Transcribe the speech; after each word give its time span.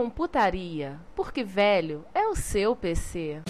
Retrocomputaria, 0.00 0.98
porque 1.14 1.44
velho 1.44 2.06
é 2.14 2.26
o 2.26 2.34
seu 2.34 2.74
PC. 2.74 3.42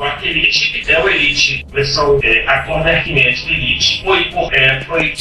Arc 0.00 0.24
Elite 0.24 0.90
é 0.90 1.02
o 1.02 1.08
Elite, 1.08 1.64
versão 1.72 2.18
é, 2.22 2.44
Acorda 2.48 2.90
Arquimedes 2.90 3.46
Elite, 3.46 4.02
foi, 4.02 4.30
é, 4.52 4.80
foi 4.80 5.14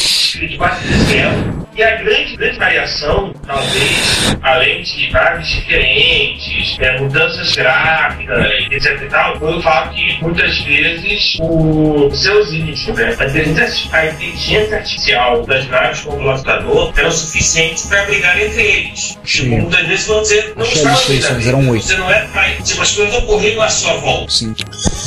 quase 0.58 0.88
de 0.88 0.98
zero. 1.06 1.64
E 1.76 1.82
a 1.82 1.96
grande, 1.96 2.38
grande 2.38 2.60
variação, 2.60 3.34
talvez, 3.48 4.38
além 4.44 4.84
de 4.84 5.12
naves 5.12 5.48
diferentes, 5.48 6.78
é, 6.80 7.00
mudanças 7.00 7.56
gráficas, 7.56 8.48
etc 8.70 9.02
e 9.02 9.06
tal, 9.08 9.40
foi 9.40 9.58
o 9.58 9.62
fato 9.62 9.96
que 9.96 10.20
muitas 10.22 10.60
vezes 10.60 11.36
os 11.40 12.22
seus 12.22 12.54
itens, 12.54 12.88
né, 12.90 13.16
a, 13.18 13.26
inteligência, 13.26 13.90
a 13.92 14.06
inteligência 14.06 14.78
artificial 14.78 15.46
das 15.48 15.68
naves 15.68 16.02
com 16.02 16.12
o 16.12 16.18
pilotador 16.18 16.94
eram 16.96 17.12
suficientes 17.12 17.88
para 17.88 18.06
brigar 18.06 18.40
entre 18.40 18.62
eles. 18.62 19.18
Sim. 19.26 19.62
Muitas 19.62 19.88
vezes 19.88 20.06
você 20.06 20.54
não 20.56 20.64
estava 20.64 21.44
eram 21.44 21.70
oito. 21.70 21.86
Você 21.86 21.98
não 21.98 22.12
é, 22.12 22.28
mas, 22.36 22.70
tipo, 22.70 22.82
as 22.84 22.92
coisas 22.92 23.16
ocorriam 23.16 23.62
à 23.64 23.70
sua 23.70 23.94
volta. 23.96 24.32
Sim. 24.32 24.54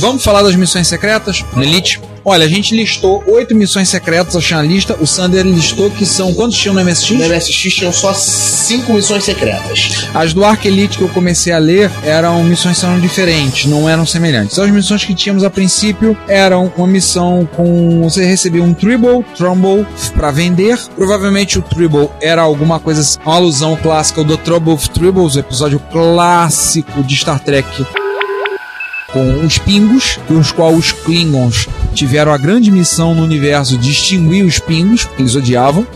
Vamos 0.00 0.24
falar 0.24 0.42
das 0.42 0.56
missões 0.56 0.88
secretas 0.88 1.44
no 1.54 1.62
Elite? 1.62 2.00
Olha, 2.28 2.44
a 2.44 2.48
gente 2.48 2.74
listou 2.74 3.22
oito 3.28 3.54
missões 3.54 3.88
secretas, 3.88 4.34
achei 4.34 4.56
a 4.56 4.60
lista. 4.60 4.96
O 5.00 5.06
Sander 5.06 5.46
listou 5.46 5.88
que 5.88 6.04
são. 6.04 6.34
Quantos 6.34 6.58
tinham 6.58 6.74
no 6.74 6.84
MSX? 6.84 7.10
No 7.10 7.24
MSX 7.24 7.72
tinham 7.72 7.92
só 7.92 8.12
cinco 8.14 8.94
missões 8.94 9.22
secretas. 9.22 10.08
As 10.12 10.34
do 10.34 10.44
Arc 10.44 10.64
Elite 10.64 10.98
que 10.98 11.04
eu 11.04 11.08
comecei 11.10 11.52
a 11.52 11.58
ler 11.58 11.88
eram 12.02 12.42
missões 12.42 12.80
que 12.80 12.84
eram 12.84 12.98
diferentes, 12.98 13.66
não 13.66 13.88
eram 13.88 14.04
semelhantes. 14.04 14.58
As 14.58 14.68
missões 14.72 15.04
que 15.04 15.14
tínhamos 15.14 15.44
a 15.44 15.50
princípio 15.50 16.18
eram 16.26 16.72
uma 16.76 16.88
missão 16.88 17.48
com 17.54 18.02
você 18.02 18.24
recebia 18.24 18.60
um 18.60 18.74
Tribble, 18.74 19.24
Trumble 19.36 19.86
para 20.16 20.32
vender. 20.32 20.76
Provavelmente 20.96 21.60
o 21.60 21.62
Tribble 21.62 22.10
era 22.20 22.42
alguma 22.42 22.80
coisa, 22.80 23.20
uma 23.24 23.36
alusão 23.36 23.76
clássica 23.76 24.24
do 24.24 24.36
Trouble 24.36 24.74
of 24.74 24.90
Tribbles, 24.90 25.36
o 25.36 25.38
episódio 25.38 25.78
clássico 25.92 27.04
de 27.04 27.14
Star 27.14 27.38
Trek 27.38 27.86
com 29.12 29.44
os 29.44 29.58
pingos, 29.58 30.18
os 30.28 30.52
quais 30.52 30.78
os 30.78 30.92
Klingons 30.92 31.68
tiveram 31.94 32.32
a 32.32 32.38
grande 32.38 32.70
missão 32.70 33.14
no 33.14 33.22
universo 33.22 33.78
de 33.78 33.90
extinguir 33.90 34.44
os 34.44 34.58
pingos, 34.58 35.04
que 35.04 35.22
eles 35.22 35.34
odiavam. 35.34 35.86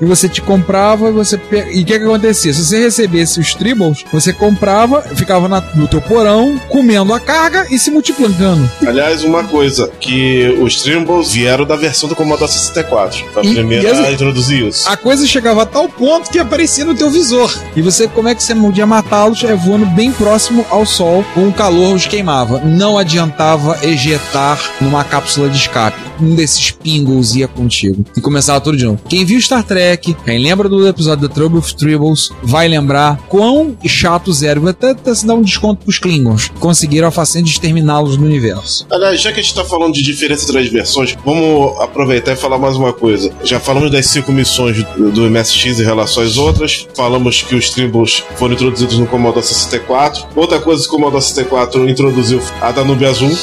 E 0.00 0.04
você 0.04 0.28
te 0.28 0.40
comprava 0.42 1.08
e 1.08 1.12
você 1.12 1.36
pe... 1.38 1.56
E 1.72 1.82
o 1.82 1.84
que, 1.84 1.98
que 1.98 2.04
acontecia? 2.04 2.52
Se 2.52 2.64
você 2.64 2.78
recebesse 2.82 3.40
os 3.40 3.54
tribbles, 3.54 4.04
você 4.12 4.32
comprava, 4.32 5.02
ficava 5.02 5.48
na- 5.48 5.62
no 5.74 5.86
teu 5.88 6.00
porão, 6.00 6.58
comendo 6.68 7.12
a 7.12 7.20
carga 7.20 7.66
e 7.70 7.78
se 7.78 7.90
multiplicando. 7.90 8.68
Aliás, 8.86 9.24
uma 9.24 9.44
coisa, 9.44 9.90
que 10.00 10.56
os 10.60 10.82
Trimbles 10.82 11.30
vieram 11.32 11.64
da 11.64 11.76
versão 11.76 12.08
do 12.08 12.14
Commodore 12.16 12.50
64. 12.50 13.24
Foi 13.32 13.42
a 13.42 13.46
E- 13.46 13.54
primeira 13.54 13.88
e 13.88 13.90
as- 13.90 13.98
a 14.00 14.12
introduzir 14.12 14.62
isso. 14.66 14.88
A 14.88 14.96
coisa 14.96 15.26
chegava 15.26 15.62
a 15.62 15.66
tal 15.66 15.88
ponto 15.88 16.30
que 16.30 16.38
aparecia 16.38 16.84
no 16.84 16.94
teu 16.94 17.10
visor. 17.10 17.52
E 17.76 17.82
você, 17.82 18.06
como 18.08 18.28
é 18.28 18.34
que 18.34 18.42
você 18.42 18.54
podia 18.54 18.86
matá-los? 18.86 19.42
É 19.44 19.54
voando 19.54 19.86
bem 19.86 20.10
próximo 20.12 20.64
ao 20.70 20.84
sol, 20.86 21.24
com 21.34 21.48
o 21.48 21.52
calor 21.52 21.94
os 21.94 22.06
queimava. 22.06 22.60
Não 22.60 22.96
adiantava 22.98 23.78
ejetar 23.82 24.58
numa 24.80 25.04
cápsula 25.04 25.48
de 25.48 25.56
escape. 25.56 25.98
Um 26.20 26.34
desses 26.34 26.70
pingles 26.70 27.34
ia 27.34 27.48
contigo. 27.48 28.04
E 28.16 28.20
começava 28.20 28.60
tudo 28.60 28.76
de 28.76 28.84
novo. 28.84 29.00
Quem 29.08 29.24
viu 29.24 29.40
Star 29.40 29.62
Trek, 29.64 29.93
quem 29.96 30.38
lembra 30.38 30.68
do 30.68 30.86
episódio 30.86 31.28
da 31.28 31.34
Trouble 31.34 31.58
of 31.58 31.74
Tribbles, 31.74 32.30
vai 32.42 32.68
lembrar 32.68 33.18
quão 33.28 33.76
chatos 33.84 34.42
eram. 34.42 34.62
Vou 34.62 34.70
até, 34.70 34.90
até 34.90 35.14
se 35.14 35.26
dar 35.26 35.34
um 35.34 35.42
desconto 35.42 35.84
pros 35.84 35.98
Klingons. 35.98 36.50
Conseguiram 36.60 37.08
a 37.08 37.10
façanha 37.10 37.44
de 37.44 37.50
exterminá-los 37.50 38.16
no 38.16 38.24
universo. 38.24 38.86
Aliás, 38.90 39.20
já 39.20 39.32
que 39.32 39.40
a 39.40 39.42
gente 39.42 39.54
tá 39.54 39.64
falando 39.64 39.94
de 39.94 40.02
diferença 40.02 40.44
entre 40.44 40.58
as 40.60 40.68
versões, 40.68 41.16
vamos 41.24 41.80
aproveitar 41.80 42.32
e 42.32 42.36
falar 42.36 42.58
mais 42.58 42.76
uma 42.76 42.92
coisa. 42.92 43.32
Já 43.42 43.60
falamos 43.60 43.90
das 43.90 44.06
cinco 44.06 44.32
missões 44.32 44.82
do, 44.96 45.10
do 45.10 45.30
MSX 45.30 45.80
em 45.80 45.84
relação 45.84 46.22
às 46.22 46.36
outras. 46.36 46.86
Falamos 46.94 47.42
que 47.42 47.54
os 47.54 47.70
Tribbles 47.70 48.22
foram 48.36 48.54
introduzidos 48.54 48.98
no 48.98 49.06
Commodore 49.06 49.44
64. 49.44 50.26
Outra 50.34 50.60
coisa 50.60 50.82
que 50.82 50.88
o 50.88 50.92
Commodore 50.92 51.22
64 51.22 51.88
introduziu 51.88 52.40
a 52.60 52.70
Danube 52.70 53.04
Azul. 53.04 53.36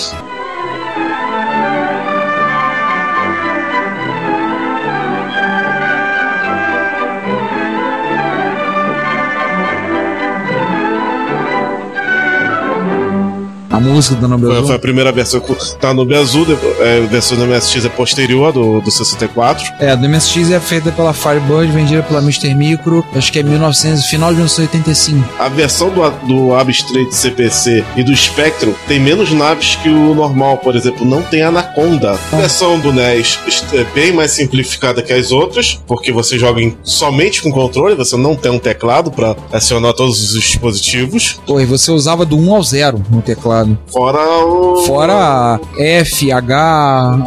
Música 13.81 14.15
da 14.15 14.27
Nobel 14.27 14.51
Foi, 14.55 14.65
foi 14.67 14.75
a 14.75 14.79
primeira 14.79 15.11
versão 15.11 15.39
com 15.39 15.55
Danube 15.81 16.15
Azul, 16.15 16.45
depois, 16.45 16.79
é, 16.79 16.99
a 17.03 17.07
versão 17.07 17.37
do 17.37 17.45
MSX 17.45 17.85
é 17.85 17.89
posterior 17.89 18.51
do, 18.53 18.79
do 18.81 18.91
64. 18.91 19.73
É, 19.79 19.91
a 19.91 19.95
do 19.95 20.07
MSX 20.07 20.51
é 20.51 20.59
feita 20.59 20.91
pela 20.91 21.13
Firebird, 21.13 21.71
vendida 21.71 22.03
pela 22.03 22.19
Mr. 22.21 22.53
Micro, 22.53 23.05
acho 23.15 23.31
que 23.31 23.39
é 23.39 23.43
1900, 23.43 24.05
final 24.05 24.29
de 24.29 24.35
1985. 24.35 25.27
A 25.39 25.49
versão 25.49 25.89
do, 25.89 26.09
do 26.27 26.53
Abstract 26.55 27.13
CPC 27.15 27.83
e 27.95 28.03
do 28.03 28.15
Spectrum 28.15 28.73
tem 28.87 28.99
menos 28.99 29.31
naves 29.31 29.75
que 29.75 29.89
o 29.89 30.13
normal, 30.13 30.57
por 30.57 30.75
exemplo, 30.75 31.05
não 31.05 31.21
tem 31.21 31.41
Anaconda. 31.41 32.17
A 32.31 32.35
versão 32.37 32.79
do 32.79 32.91
NES 32.93 33.39
é 33.73 33.83
bem 33.93 34.11
mais 34.13 34.31
simplificada 34.31 35.01
que 35.01 35.13
as 35.13 35.31
outras, 35.31 35.79
porque 35.87 36.11
você 36.11 36.37
joga 36.37 36.61
em- 36.61 36.77
somente 36.83 37.41
com 37.41 37.51
controle, 37.51 37.95
você 37.95 38.15
não 38.17 38.35
tem 38.35 38.51
um 38.51 38.59
teclado 38.59 39.11
para 39.11 39.35
acionar 39.51 39.93
todos 39.93 40.21
os 40.21 40.33
dispositivos, 40.41 41.39
Pô, 41.45 41.59
e 41.59 41.65
você 41.65 41.91
usava 41.91 42.25
do 42.25 42.37
1 42.37 42.53
ao 42.55 42.63
0 42.63 43.01
no 43.09 43.21
teclado. 43.21 43.70
Fora 43.87 44.19
o. 44.45 44.83
Fora 44.85 45.59
F, 45.77 46.31
H, 46.31 46.55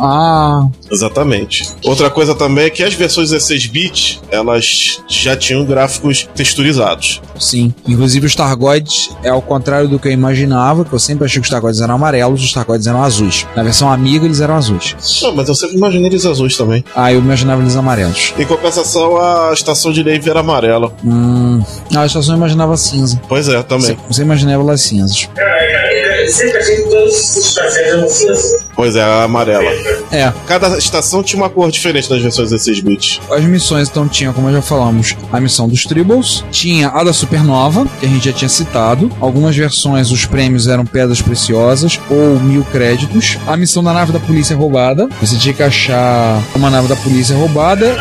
A. 0.01 0.69
Exatamente. 0.91 1.69
Outra 1.85 2.11
coisa 2.11 2.35
também 2.35 2.67
é 2.67 2.71
que 2.71 2.83
as 2.83 2.95
versões 2.95 3.31
16-bit, 3.31 4.21
elas 4.31 5.03
já 5.09 5.37
tinham 5.37 5.65
gráficos 5.65 6.29
texturizados. 6.35 7.21
Sim. 7.39 7.75
Inclusive 7.87 8.27
os 8.27 8.35
Targoids 8.35 9.11
é 9.23 9.29
ao 9.29 9.43
contrário 9.43 9.89
do 9.89 9.99
que 9.99 10.09
eu 10.09 10.13
imaginava, 10.13 10.85
que 10.85 10.93
eu 10.93 10.99
sempre 10.99 11.25
achei 11.25 11.41
que 11.41 11.47
os 11.47 11.51
Targoids 11.51 11.81
eram 11.81 11.95
amarelos, 11.95 12.43
os 12.45 12.53
Targoids 12.53 12.87
eram 12.87 13.03
azuis. 13.03 13.47
Na 13.57 13.63
versão 13.63 13.91
amiga 13.91 14.25
eles 14.25 14.41
eram 14.41 14.55
azuis. 14.55 14.95
Não, 15.23 15.35
mas 15.35 15.49
eu 15.49 15.55
sempre 15.55 15.77
imaginei 15.77 16.07
eles 16.07 16.25
azuis 16.27 16.57
também. 16.57 16.85
Ah, 16.95 17.13
eu 17.13 17.19
imaginava 17.19 17.63
eles 17.63 17.77
amarelos. 17.77 18.33
Em 18.39 18.45
compensação, 18.47 19.17
a 19.17 19.53
estação 19.53 19.93
de 19.93 20.05
Navy 20.05 20.31
era 20.31 20.41
amarela. 20.41 20.93
Hum. 21.05 21.63
Ah, 21.95 22.03
a 22.03 22.07
estação 22.07 22.35
eu 22.35 22.39
imaginava 22.39 22.77
cinza. 22.77 23.21
Pois 23.29 23.49
é, 23.49 23.63
também. 23.63 23.97
Você, 23.97 23.99
você 24.09 24.23
imaginava 24.23 24.63
elas 24.63 24.81
cinzas. 24.81 25.29
Sempre 26.29 26.59
achei 26.59 26.77
que 26.77 26.83
todas 26.89 27.15
as 27.15 27.37
estações 27.37 27.77
eram. 27.77 28.09
Pois 28.75 28.97
é, 28.97 29.03
a 29.03 29.25
amarela. 29.25 29.71
É. 30.11 30.33
Cada 30.47 30.77
estação 30.79 31.23
tinha 31.23 31.43
uma 31.43 31.51
cor 31.51 31.71
diferente 31.71 32.11
nas 32.11 32.21
versões 32.21 32.51
16 32.51 32.81
bits. 32.81 33.21
As 33.31 33.45
missões 33.45 33.89
então 33.89 34.09
tinha, 34.09 34.33
como 34.33 34.51
já 34.53 34.63
falamos, 34.63 35.17
a 35.33 35.41
missão 35.41 35.69
dos 35.69 35.85
Tribbles, 35.85 36.45
tinha 36.51 36.89
a 36.89 37.03
da 37.03 37.13
Supernova, 37.13 37.87
que 38.01 38.07
a 38.07 38.09
gente 38.09 38.25
já 38.27 38.33
tinha 38.33 38.49
citado. 38.49 39.11
Algumas 39.21 39.57
versões 39.57 40.11
os 40.11 40.27
prêmios 40.27 40.69
eram 40.69 40.85
pedras 40.85 41.21
preciosas 41.21 42.01
ou 42.11 42.39
mil 42.41 42.65
créditos. 42.65 43.39
A 43.47 43.57
missão 43.57 43.83
da 43.83 43.93
nave 43.93 44.13
da 44.13 44.21
polícia 44.21 44.57
roubada, 44.57 45.09
você 45.21 45.37
tinha 45.37 45.55
que 45.55 45.63
achar 45.63 46.43
uma 46.55 46.71
nave 46.71 46.89
da 46.89 46.97
polícia 46.97 47.37
roubada 47.37 47.95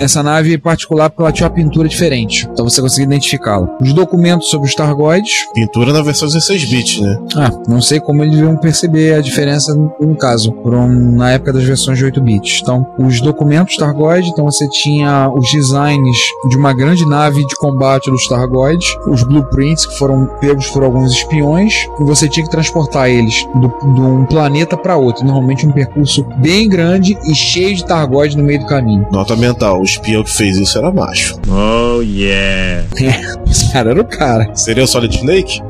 essa 0.00 0.22
nave 0.22 0.58
particular 0.58 1.08
porque 1.10 1.22
ela 1.22 1.32
tinha 1.32 1.48
uma 1.48 1.54
pintura 1.54 1.88
diferente. 1.88 2.48
Então 2.52 2.68
você 2.68 2.80
conseguia 2.80 3.06
identificá-la. 3.06 3.68
Os 3.80 3.92
documentos 3.92 4.48
sobre 4.48 4.68
os 4.68 4.74
Targoides. 4.74 5.32
Pintura 5.54 5.92
na 5.92 6.02
versão 6.02 6.28
16 6.28 6.64
bits, 6.64 7.00
né? 7.00 7.18
Ah, 7.36 7.50
não 7.68 7.80
sei 7.80 8.00
como 8.00 8.22
eles 8.22 8.38
iam 8.38 8.56
perceber 8.56 9.14
a 9.14 9.20
diferença 9.20 9.74
no, 9.74 10.13
no 10.14 10.18
caso, 10.18 10.52
por 10.52 10.72
um- 10.74 11.16
na 11.16 11.32
época 11.32 11.52
das 11.52 11.64
versões 11.64 11.98
de 11.98 12.04
8 12.04 12.20
bits. 12.20 12.60
Então, 12.62 12.86
os 12.98 13.20
documentos 13.20 13.76
Targoid, 13.76 14.28
então 14.28 14.44
você 14.44 14.68
tinha 14.68 15.28
os 15.34 15.50
designs 15.50 16.16
de 16.48 16.56
uma 16.56 16.72
grande 16.72 17.04
nave 17.06 17.44
de 17.46 17.56
combate 17.56 18.10
dos 18.10 18.26
Targoids, 18.28 18.96
os 19.08 19.22
blueprints 19.24 19.86
que 19.86 19.98
foram 19.98 20.26
pegos 20.40 20.68
por 20.68 20.82
alguns 20.84 21.12
espiões, 21.12 21.74
e 22.00 22.04
você 22.04 22.28
tinha 22.28 22.44
que 22.44 22.50
transportar 22.50 23.08
eles 23.08 23.44
do- 23.54 23.94
de 23.94 24.00
um 24.00 24.24
planeta 24.24 24.76
para 24.76 24.96
outro. 24.96 25.24
Normalmente 25.24 25.66
um 25.66 25.72
percurso 25.72 26.24
bem 26.38 26.68
grande 26.68 27.18
e 27.26 27.34
cheio 27.34 27.74
de 27.74 27.84
Targoid 27.84 28.36
no 28.36 28.44
meio 28.44 28.60
do 28.60 28.66
caminho. 28.66 29.06
Nota 29.10 29.34
mental, 29.36 29.80
o 29.80 29.84
espião 29.84 30.22
que 30.22 30.30
fez 30.32 30.56
isso 30.56 30.78
era 30.78 30.92
macho. 30.92 31.36
Oh 31.48 32.00
yeah. 32.02 32.84
Esse 33.50 33.72
cara 33.72 33.90
era 33.90 34.00
o 34.00 34.04
cara. 34.04 34.50
Seria 34.54 34.84
o 34.84 34.86
Solid 34.86 35.16
Snake? 35.16 35.60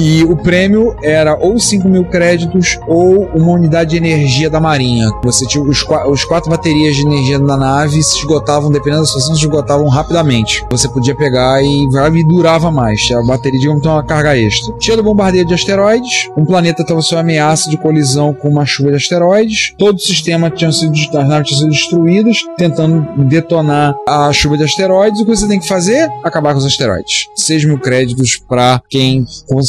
E 0.00 0.22
o 0.22 0.36
prêmio 0.36 0.94
era 1.02 1.36
ou 1.36 1.58
5 1.58 1.88
mil 1.88 2.04
créditos 2.04 2.78
ou 2.86 3.24
uma 3.34 3.50
unidade 3.50 3.90
de 3.90 3.96
energia 3.96 4.48
da 4.48 4.60
Marinha. 4.60 5.10
Você 5.24 5.44
tinha 5.44 5.64
os, 5.64 5.84
os 6.08 6.24
quatro 6.24 6.48
baterias 6.48 6.94
de 6.94 7.02
energia 7.02 7.36
da 7.40 7.56
nave 7.56 8.00
se 8.00 8.18
esgotavam, 8.18 8.70
dependendo 8.70 9.00
da 9.00 9.06
situação, 9.06 9.34
se 9.34 9.40
esgotavam 9.40 9.88
rapidamente. 9.88 10.64
Você 10.70 10.88
podia 10.88 11.16
pegar 11.16 11.60
e, 11.60 11.88
e 12.14 12.24
durava 12.28 12.70
mais. 12.70 13.10
A 13.10 13.20
bateria, 13.22 13.58
digamos, 13.58 13.82
tem 13.82 13.90
uma 13.90 14.04
carga 14.04 14.38
extra. 14.38 14.72
Tinha 14.78 14.96
do 14.96 15.02
bombardeio 15.02 15.44
de 15.44 15.54
asteroides. 15.54 16.30
Um 16.36 16.44
planeta 16.44 16.82
estava 16.82 17.02
sob 17.02 17.20
ameaça 17.20 17.68
de 17.68 17.76
colisão 17.76 18.32
com 18.32 18.48
uma 18.48 18.64
chuva 18.64 18.90
de 18.90 18.96
asteroides. 18.96 19.74
Todo 19.76 19.96
o 19.96 20.00
sistema 20.00 20.48
tinha 20.48 20.70
sido, 20.70 20.92
as 20.92 21.28
naves 21.28 21.48
tinham 21.48 21.58
sido 21.58 21.70
destruídas, 21.70 22.36
tentando 22.56 23.04
detonar 23.24 23.96
a 24.06 24.32
chuva 24.32 24.56
de 24.56 24.62
asteroides. 24.62 25.20
O 25.20 25.24
que 25.24 25.34
você 25.34 25.48
tem 25.48 25.58
que 25.58 25.66
fazer? 25.66 26.08
Acabar 26.22 26.52
com 26.52 26.58
os 26.60 26.66
asteroides. 26.66 27.26
6 27.34 27.64
mil 27.64 27.80
créditos 27.80 28.40
para 28.48 28.80
quem 28.88 29.26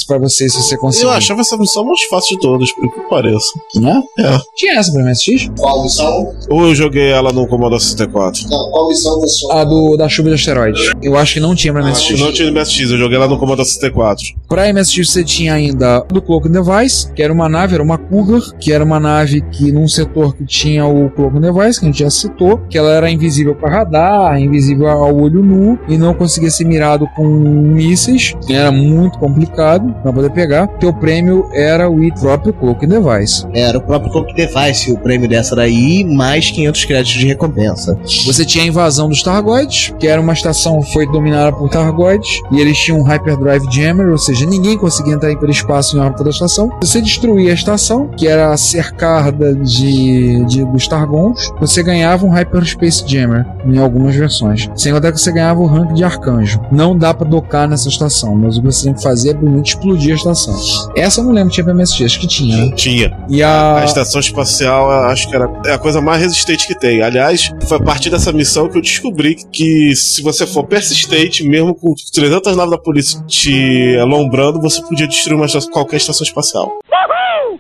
para 0.08 0.19
você 0.20 0.50
se 0.50 0.62
você 0.62 0.78
conseguir. 0.78 1.06
Eu 1.06 1.12
achava 1.12 1.42
essa 1.42 1.58
missão 1.58 1.84
mais 1.84 2.04
fácil 2.04 2.36
de 2.36 2.42
todas, 2.42 2.72
por 2.72 2.92
que 2.94 3.00
pareça. 3.10 3.48
Né? 3.76 4.02
É. 4.20 4.40
Tinha 4.56 4.80
essa 4.80 4.92
pra 4.92 5.04
MSX? 5.04 5.50
Qual 5.58 5.84
missão? 5.84 6.34
Ou 6.50 6.68
eu 6.68 6.76
joguei 6.76 7.10
ela 7.10 7.32
no 7.32 7.48
Commodore 7.48 7.82
64. 7.82 8.44
Não, 8.50 8.72
qual 8.72 8.90
missão 8.90 9.20
você 9.20 9.52
A 9.52 9.64
do, 9.64 9.98
da 9.98 10.10
chuva 10.10 10.30
de 10.30 10.36
asteroides. 10.36 10.92
Eu 11.02 11.18
acho 11.18 11.36
que 11.36 11.40
não 11.40 11.56
tinha 11.56 11.74
pra 11.74 11.82
que 11.82 11.90
MSX. 11.90 12.20
não 12.20 12.32
tinha 12.32 12.52
no 12.52 12.60
MSX, 12.60 12.92
eu 12.92 12.98
joguei 12.98 13.18
ela 13.18 13.28
no 13.28 13.38
Commodore 13.38 13.68
64. 13.68 14.24
Pra 14.48 14.72
MSX 14.74 15.10
você 15.12 15.24
tinha 15.24 15.54
ainda 15.54 16.02
do 16.12 16.22
Cloak 16.22 16.50
Device, 16.50 17.12
que 17.14 17.22
era 17.22 17.32
uma 17.32 17.48
nave, 17.48 17.74
era 17.76 17.84
uma 17.84 17.98
Cougar, 17.98 18.42
que 18.60 18.72
era 18.72 18.84
uma 18.84 19.00
nave 19.00 19.42
que 19.52 19.72
num 19.72 19.88
setor 19.88 20.36
que 20.36 20.46
tinha 20.46 20.86
o 20.86 21.10
Cloak 21.12 21.40
Device, 21.40 21.80
que 21.80 21.86
a 21.86 21.90
gente 21.90 22.00
já 22.00 22.10
citou, 22.10 22.58
que 22.70 22.78
ela 22.78 22.92
era 22.92 23.10
invisível 23.10 23.56
para 23.56 23.70
radar, 23.70 24.40
invisível 24.40 24.88
ao 24.88 25.16
olho 25.16 25.44
nu 25.44 25.78
e 25.88 25.98
não 25.98 26.14
conseguia 26.14 26.50
ser 26.50 26.66
mirado 26.66 27.08
com 27.16 27.26
mísseis. 27.28 28.34
Era 28.50 28.72
muito 28.72 29.18
complicado 29.20 29.94
pra 30.12 30.22
poder 30.22 30.32
pegar. 30.32 30.68
Teu 30.68 30.94
prêmio 30.94 31.50
era 31.54 31.90
o 31.90 32.00
próprio 32.20 32.54
Cloak 32.54 32.86
Device. 32.86 33.46
Era 33.54 33.78
o 33.78 33.82
próprio 33.82 34.12
Cloak 34.12 34.34
Device 34.34 34.92
o 34.92 34.98
prêmio 34.98 35.28
dessa 35.28 35.56
daí, 35.56 36.04
mais 36.04 36.52
500 36.52 36.86
créditos 36.86 37.20
de 37.20 37.28
recompensa. 37.28 37.98
Você 38.26 38.46
tinha 38.46 38.64
a 38.64 38.68
invasão 38.68 39.10
dos 39.10 39.24
Targoids, 39.24 39.94
que 40.00 40.08
era 40.08 40.20
uma 40.20 40.34
estação 40.34 40.82
que 40.82 40.94
foi 40.94 41.06
dominada 41.08 41.52
por 41.52 41.70
Targoids, 41.70 42.42
e 42.52 42.60
eles 42.60 42.78
tinham 42.78 43.00
um 43.00 43.04
Hyperdrive 43.04 43.66
Jammer, 43.72 44.10
ou 44.10 44.18
seja, 44.18 44.46
ninguém 44.46 44.78
conseguia 44.78 45.14
entrar 45.14 45.36
pelo 45.38 45.52
espaço 45.52 45.96
em 45.96 46.00
órbita 46.00 46.24
da 46.24 46.30
estação. 46.30 46.70
Você 46.82 47.02
destruía 47.02 47.52
a 47.52 47.54
estação, 47.54 48.08
que 48.08 48.28
era 48.28 48.56
cercada 48.58 49.54
de, 49.56 50.44
de 50.46 50.66
dos 50.66 50.88
Targons, 50.88 51.52
você 51.60 51.84
ganhava 51.84 52.26
um 52.26 52.30
Hyperspace 52.30 53.04
Jammer 53.08 53.46
em 53.66 53.78
algumas 53.78 54.16
versões. 54.16 54.70
Sem 54.76 54.94
contar 54.94 55.12
que 55.12 55.20
você 55.20 55.32
ganhava 55.32 55.60
o 55.60 55.66
rank 55.66 55.94
de 55.94 56.04
Arcanjo. 56.04 56.62
Não 56.72 56.98
dá 56.98 57.14
pra 57.14 57.28
docar 57.28 57.68
nessa 57.68 57.90
estação, 57.90 58.36
mas 58.36 58.58
o 58.58 58.62
que 58.62 58.68
você 58.68 58.86
tem 58.86 58.94
que 58.94 59.04
fazer 59.04 59.36
é 59.36 59.62
explodir 59.62 59.89
a 59.94 60.16
estação. 60.16 60.92
Essa 60.96 61.22
eu 61.22 61.26
não 61.26 61.32
lembro, 61.32 61.52
tinha 61.54 61.64
pra 61.64 61.74
MSX, 61.74 62.02
acho 62.06 62.20
que 62.20 62.28
tinha, 62.28 62.58
né? 62.66 62.72
Tinha. 62.76 63.18
E 63.30 63.42
A 63.44 63.78
a. 63.80 63.86
estação 63.86 64.20
espacial, 64.20 64.90
acho 65.10 65.28
que 65.30 65.36
era 65.36 65.50
é 65.66 65.74
a 65.74 65.78
coisa 65.78 66.02
mais 66.02 66.22
resistente 66.22 66.68
que 66.68 66.78
tem. 66.78 67.02
Aliás, 67.02 67.52
foi 67.68 67.78
a 67.78 67.82
partir 67.82 68.10
dessa 68.10 68.32
missão 68.32 68.68
que 68.70 68.78
eu 68.78 68.82
descobri 68.82 69.36
que 69.52 69.96
se 69.96 70.22
você 70.22 70.46
for 70.48 70.64
persistente, 70.66 71.44
mesmo 71.44 71.74
com 71.76 71.94
300 72.14 72.56
naves 72.56 72.72
da 72.72 72.78
polícia 72.78 73.22
te 73.28 73.98
alombrando, 74.02 74.60
você 74.62 74.82
podia 74.82 75.08
destruir 75.08 75.36
uma 75.36 75.46
estação- 75.46 75.72
qualquer 75.72 75.98
estação 75.98 76.26
espacial. 76.26 76.72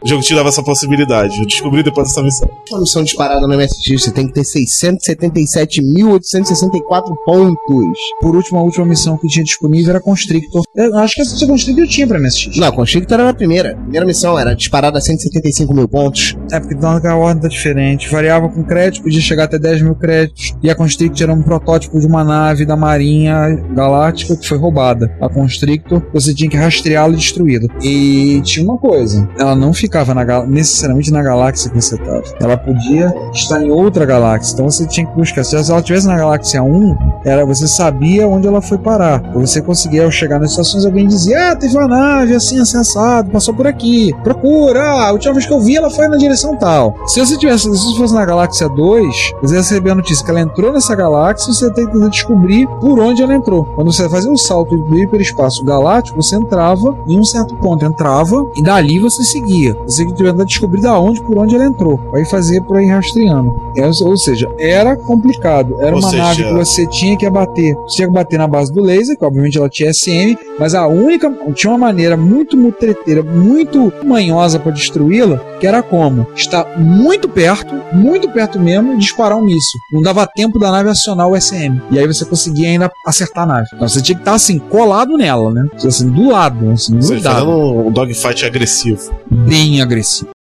O 0.01 0.07
jogo 0.07 0.23
te 0.23 0.35
dava 0.35 0.49
essa 0.49 0.63
possibilidade. 0.63 1.39
Eu 1.39 1.45
descobri 1.45 1.83
depois 1.83 2.07
dessa 2.07 2.21
missão. 2.21 2.49
Uma 2.71 2.81
missão 2.81 3.03
disparada 3.03 3.47
no 3.47 3.57
MSX, 3.57 4.03
você 4.03 4.11
tem 4.11 4.27
que 4.27 4.33
ter 4.33 4.41
677.864 4.41 7.15
pontos. 7.25 7.99
Por 8.21 8.35
último, 8.35 8.59
a 8.59 8.61
última 8.61 8.85
missão 8.85 9.17
que 9.17 9.27
tinha 9.27 9.43
disponível 9.43 9.91
era 9.91 9.99
Constrictor. 9.99 10.63
Eu 10.75 10.97
acho 10.97 11.15
que 11.15 11.21
essa 11.21 11.45
Constrictor 11.45 11.87
tinha 11.87 12.07
pra 12.07 12.19
MSX. 12.19 12.57
Não, 12.57 12.71
Constrictor 12.71 13.19
era 13.19 13.29
a 13.29 13.33
primeira. 13.33 13.75
Primeira 13.75 14.05
missão 14.05 14.37
era 14.37 14.55
disparada 14.55 14.97
a 14.97 15.01
175 15.01 15.73
mil 15.73 15.87
pontos. 15.87 16.35
É, 16.51 16.59
porque 16.59 16.75
então 16.75 16.89
a 16.89 17.15
ordem 17.15 17.41
tá 17.41 17.47
diferente. 17.47 18.09
Variava 18.09 18.49
com 18.49 18.63
crédito, 18.63 19.03
podia 19.03 19.21
chegar 19.21 19.45
até 19.45 19.57
10 19.57 19.81
mil 19.81 19.95
créditos. 19.95 20.53
E 20.61 20.69
a 20.69 20.75
Constrictor 20.75 21.23
era 21.23 21.33
um 21.33 21.41
protótipo 21.41 21.99
de 21.99 22.05
uma 22.05 22.23
nave 22.23 22.65
da 22.65 22.75
Marinha 22.75 23.55
Galáctica 23.73 24.35
que 24.35 24.47
foi 24.47 24.57
roubada. 24.57 25.15
A 25.21 25.29
Constrictor, 25.29 26.01
você 26.13 26.33
tinha 26.33 26.49
que 26.49 26.57
rastreá-la 26.57 27.13
e 27.13 27.17
destruí-la. 27.17 27.67
E 27.81 28.41
tinha 28.43 28.65
uma 28.65 28.77
coisa: 28.77 29.27
ela 29.37 29.55
não 29.55 29.73
ficava 29.79 30.13
na 30.13 30.45
necessariamente 30.45 31.11
na 31.11 31.23
galáxia 31.23 31.69
que 31.71 31.81
você 31.81 31.95
estava. 31.95 32.23
Ela 32.39 32.57
podia 32.57 33.13
estar 33.33 33.61
em 33.61 33.71
outra 33.71 34.05
galáxia. 34.05 34.53
Então 34.53 34.69
você 34.69 34.85
tinha 34.85 35.05
que 35.05 35.15
buscar. 35.15 35.43
Se 35.43 35.55
ela 35.55 35.79
estivesse 35.79 36.07
na 36.07 36.17
galáxia 36.17 36.61
1, 36.61 36.97
era, 37.23 37.45
você 37.45 37.67
sabia 37.67 38.27
onde 38.27 38.47
ela 38.47 38.61
foi 38.61 38.77
parar. 38.77 39.21
Você 39.33 39.61
conseguia 39.61 40.03
ao 40.03 40.11
chegar 40.11 40.39
nas 40.39 40.51
estações, 40.51 40.85
alguém 40.85 41.07
dizia: 41.07 41.51
Ah, 41.51 41.55
teve 41.55 41.75
uma 41.77 41.87
nave 41.87 42.35
assim, 42.35 42.59
assim, 42.59 42.77
assado, 42.77 43.31
passou 43.31 43.53
por 43.53 43.67
aqui. 43.67 44.13
Procura! 44.23 44.81
Ah, 44.81 45.07
a 45.07 45.11
última 45.11 45.33
vez 45.33 45.45
que 45.45 45.53
eu 45.53 45.59
vi, 45.59 45.75
ela 45.75 45.89
foi 45.89 46.07
na 46.07 46.17
direção 46.17 46.55
tal. 46.57 46.95
Se 47.07 47.19
você 47.19 47.37
tivesse, 47.37 47.63
se 47.75 47.97
fosse 47.97 48.13
na 48.13 48.25
galáxia 48.25 48.67
2, 48.67 49.31
você 49.41 49.55
ia 49.55 49.59
receber 49.59 49.91
a 49.91 49.95
notícia 49.95 50.23
que 50.25 50.31
ela 50.31 50.41
entrou 50.41 50.73
nessa 50.73 50.95
galáxia 50.95 51.51
e 51.51 51.53
você 51.53 51.71
tem 51.71 51.87
que 51.87 52.09
descobrir 52.09 52.67
por 52.79 52.99
onde 52.99 53.21
ela 53.21 53.33
entrou. 53.33 53.65
Quando 53.75 53.91
você 53.91 54.09
fazia 54.09 54.31
o 54.31 54.37
salto 54.37 54.77
do 54.77 54.97
hiperespaço 54.97 55.63
galáctico, 55.63 56.21
você 56.21 56.35
entrava 56.35 56.97
em 57.07 57.19
um 57.19 57.23
certo 57.23 57.55
ponto, 57.55 57.85
entrava 57.85 58.49
e 58.55 58.63
dali 58.63 58.99
você 58.99 59.23
seguia. 59.23 59.68
Você 59.85 60.03
tinha 60.03 60.15
que 60.15 60.23
tentar 60.23 60.43
descobrir 60.43 60.81
da 60.81 60.97
onde, 60.99 61.21
por 61.23 61.37
onde 61.37 61.55
ela 61.55 61.65
entrou. 61.65 61.99
Aí 62.13 62.25
fazia 62.25 62.61
por 62.61 62.77
aí 62.77 62.87
rastreando. 62.87 63.53
É, 63.77 63.85
ou 64.03 64.17
seja, 64.17 64.47
era 64.59 64.95
complicado. 64.95 65.75
Era 65.81 65.95
Ou 65.95 66.01
uma 66.01 66.09
seja- 66.09 66.23
nave 66.23 66.43
que 66.43 66.53
você 66.53 66.87
tinha 66.87 67.17
que 67.17 67.25
abater. 67.25 67.75
Você 67.75 67.97
tinha 67.97 68.07
que 68.07 68.13
bater 68.13 68.37
na 68.37 68.47
base 68.47 68.71
do 68.73 68.81
laser, 68.81 69.17
que 69.17 69.25
obviamente 69.25 69.57
ela 69.57 69.69
tinha 69.69 69.89
SM, 69.93 70.37
mas 70.59 70.73
a 70.75 70.87
única. 70.87 71.29
Tinha 71.53 71.71
uma 71.71 71.79
maneira 71.79 72.15
muito 72.17 72.55
mutreteira, 72.57 73.21
muito 73.23 73.91
manhosa 74.05 74.59
para 74.59 74.71
destruí-la, 74.71 75.37
que 75.59 75.67
era 75.67 75.81
como? 75.81 76.25
Estar 76.35 76.77
muito 76.79 77.27
perto, 77.27 77.73
muito 77.93 78.29
perto 78.29 78.59
mesmo, 78.59 78.93
e 78.93 78.97
disparar 78.97 79.37
um 79.37 79.41
míssil. 79.43 79.79
Não 79.91 80.01
dava 80.01 80.25
tempo 80.27 80.59
da 80.59 80.71
nave 80.71 80.89
acionar 80.89 81.27
o 81.27 81.35
SM. 81.39 81.81
E 81.91 81.99
aí 81.99 82.05
você 82.07 82.23
conseguia 82.25 82.69
ainda 82.69 82.91
acertar 83.05 83.43
a 83.43 83.47
nave. 83.47 83.67
Então 83.73 83.87
você 83.87 84.01
tinha 84.01 84.15
que 84.15 84.21
estar 84.21 84.33
assim, 84.33 84.57
colado 84.59 85.17
nela, 85.17 85.51
né? 85.51 85.65
Assim, 85.85 86.09
do 86.09 86.29
lado, 86.29 86.71
assim, 86.71 86.95
Você 87.01 87.15
grudado. 87.15 87.35
fazendo 87.45 87.87
um 87.87 87.91
dogfight 87.91 88.45
agressivo. 88.45 89.11
Bem 89.29 89.58
agressivo. 89.81 90.31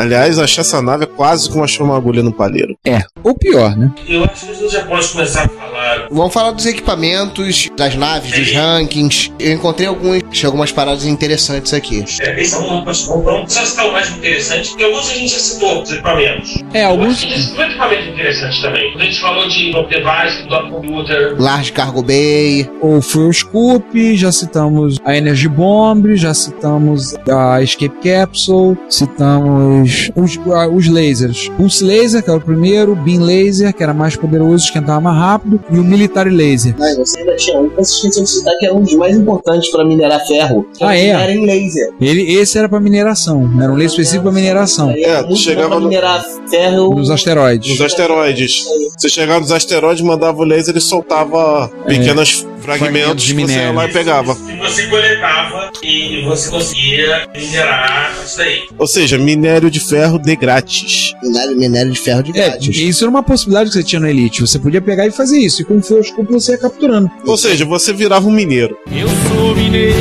Aliás, 0.00 0.38
eu 0.38 0.44
achei 0.44 0.62
essa 0.62 0.80
nave 0.80 1.04
quase 1.04 1.50
como 1.50 1.62
achou 1.62 1.84
uma 1.84 1.94
agulha 1.94 2.22
no 2.22 2.32
palheiro. 2.32 2.74
É. 2.86 3.00
Ou 3.22 3.34
pior, 3.34 3.76
né? 3.76 3.92
Eu 4.08 4.24
acho 4.24 4.46
que 4.46 4.52
a 4.52 4.54
gente 4.54 4.72
já 4.72 4.84
pode 4.86 5.06
começar 5.08 5.44
a 5.44 5.48
falar. 5.48 6.08
Vamos 6.10 6.32
falar 6.32 6.52
dos 6.52 6.64
equipamentos, 6.64 7.68
das 7.76 7.94
naves, 7.94 8.32
dos 8.32 8.50
rankings. 8.50 9.30
Eu 9.38 9.52
encontrei 9.52 9.86
alguns, 9.86 10.22
algumas 10.42 10.72
paradas 10.72 11.04
interessantes 11.04 11.74
aqui. 11.74 12.02
É, 12.20 12.40
esse 12.40 12.54
é 12.54 12.58
um 12.58 12.82
vamos 12.82 13.52
só 13.52 13.62
citar 13.62 13.88
o 13.88 13.92
mais 13.92 14.10
interessante, 14.10 14.70
porque 14.70 14.84
alguns 14.84 15.10
a 15.10 15.14
gente 15.14 15.32
já 15.32 15.38
citou, 15.38 15.82
os 15.82 15.92
equipamentos. 15.92 16.64
É, 16.72 16.84
alguns. 16.84 17.22
Um 17.22 17.62
equipamento 17.62 18.08
interessante 18.08 18.62
também. 18.62 18.92
Quando 18.92 19.02
a 19.02 19.04
gente 19.04 19.20
falou 19.20 19.48
de 19.48 19.70
Dock 19.70 19.90
Device, 19.90 20.48
Dock 20.48 20.70
Computer, 20.70 21.36
Large 21.38 21.72
Cargo 21.72 22.02
Bay, 22.02 22.70
o 22.80 23.02
Fuel 23.02 23.32
Scoop, 23.34 24.16
já 24.16 24.32
citamos 24.32 24.98
a 25.04 25.14
Energy 25.14 25.48
Bomb, 25.48 26.16
já 26.16 26.32
citamos 26.32 27.14
a 27.28 27.60
Escape 27.62 27.96
Capsule, 28.02 28.78
citamos 28.88 29.89
os, 30.14 30.38
ah, 30.52 30.68
os 30.68 30.88
lasers. 30.88 31.48
Pulse 31.56 31.84
Laser, 31.84 32.22
que 32.22 32.30
era 32.30 32.38
o 32.38 32.42
primeiro, 32.42 32.94
Beam 32.94 33.22
Laser, 33.22 33.72
que 33.74 33.82
era 33.82 33.92
mais 33.94 34.16
poderoso, 34.16 34.64
esquentava 34.64 35.00
mais 35.00 35.16
rápido, 35.16 35.60
e 35.70 35.78
o 35.78 35.84
Military 35.84 36.30
Laser. 36.30 36.74
Mas 36.78 36.96
você 36.96 37.18
ainda 37.20 37.36
tinha 37.36 37.58
um 37.58 37.68
que 37.68 37.76
você 37.76 37.94
esqueceu 37.94 38.22
de 38.24 38.30
citar 38.30 38.52
que 38.58 38.66
era 38.66 38.74
um 38.74 38.82
dos 38.82 38.94
mais 38.94 39.16
importantes 39.16 39.70
para 39.70 39.84
minerar 39.84 40.24
ferro. 40.26 40.66
que 40.76 40.84
Ah, 40.84 40.96
é? 40.96 41.08
Era 41.08 41.32
em 41.32 41.44
laser. 41.46 41.90
Ele, 42.00 42.32
esse 42.34 42.58
era 42.58 42.68
para 42.68 42.80
mineração, 42.80 43.50
era 43.60 43.72
um 43.72 43.76
laser 43.76 43.90
específico 44.00 44.24
para 44.24 44.32
mineração, 44.32 44.90
É, 44.90 45.22
muito 45.22 45.36
chegava 45.36 45.78
no- 45.80 45.88
minerar 45.88 46.24
ferro. 46.48 46.94
nos 46.94 47.10
asteroides. 47.10 47.70
Nos 47.70 47.80
asteroides. 47.80 48.64
Você 48.98 49.08
chegava 49.08 49.40
nos 49.40 49.52
asteroides, 49.52 50.02
mandava 50.02 50.38
o 50.38 50.44
laser 50.44 50.76
e 50.76 50.80
soltava 50.80 51.68
pequenos 51.86 52.46
É. 52.46 52.50
Fragmentos 52.60 52.92
fragmentos 52.92 53.24
de 53.24 53.34
que 53.34 53.40
você 53.40 53.52
ia 53.52 53.56
minério. 53.58 53.74
lá 53.74 53.86
e 53.88 53.92
pegava. 53.92 54.34
que 54.36 54.56
você 54.58 54.86
coletava 54.88 55.70
e 55.82 56.22
você 56.26 56.50
conseguia 56.50 57.26
minerar 57.34 58.12
isso 58.22 58.36
daí. 58.36 58.58
Ou 58.78 58.86
seja, 58.86 59.16
minério 59.16 59.70
de 59.70 59.79
de 59.80 59.88
ferro 59.88 60.18
de 60.18 60.36
grátis. 60.36 61.14
Minério, 61.22 61.56
minério 61.56 61.92
de 61.92 61.98
ferro 61.98 62.22
de 62.22 62.30
É, 62.38 62.48
grátis. 62.50 62.76
isso 62.76 63.04
era 63.04 63.10
uma 63.10 63.22
possibilidade 63.22 63.70
que 63.70 63.76
você 63.76 63.82
tinha 63.82 64.00
no 64.00 64.08
Elite. 64.08 64.40
Você 64.42 64.58
podia 64.58 64.80
pegar 64.80 65.06
e 65.06 65.10
fazer 65.10 65.38
isso. 65.38 65.62
E 65.62 65.64
com 65.64 65.78
o 65.78 65.82
Foscope 65.82 66.30
você 66.32 66.52
ia 66.52 66.58
capturando. 66.58 67.10
Ou 67.26 67.36
seja, 67.36 67.64
você 67.64 67.92
virava 67.92 68.28
um 68.28 68.32
mineiro. 68.32 68.76
Eu 68.92 69.08
sou 69.28 69.54
mineiro. 69.56 69.94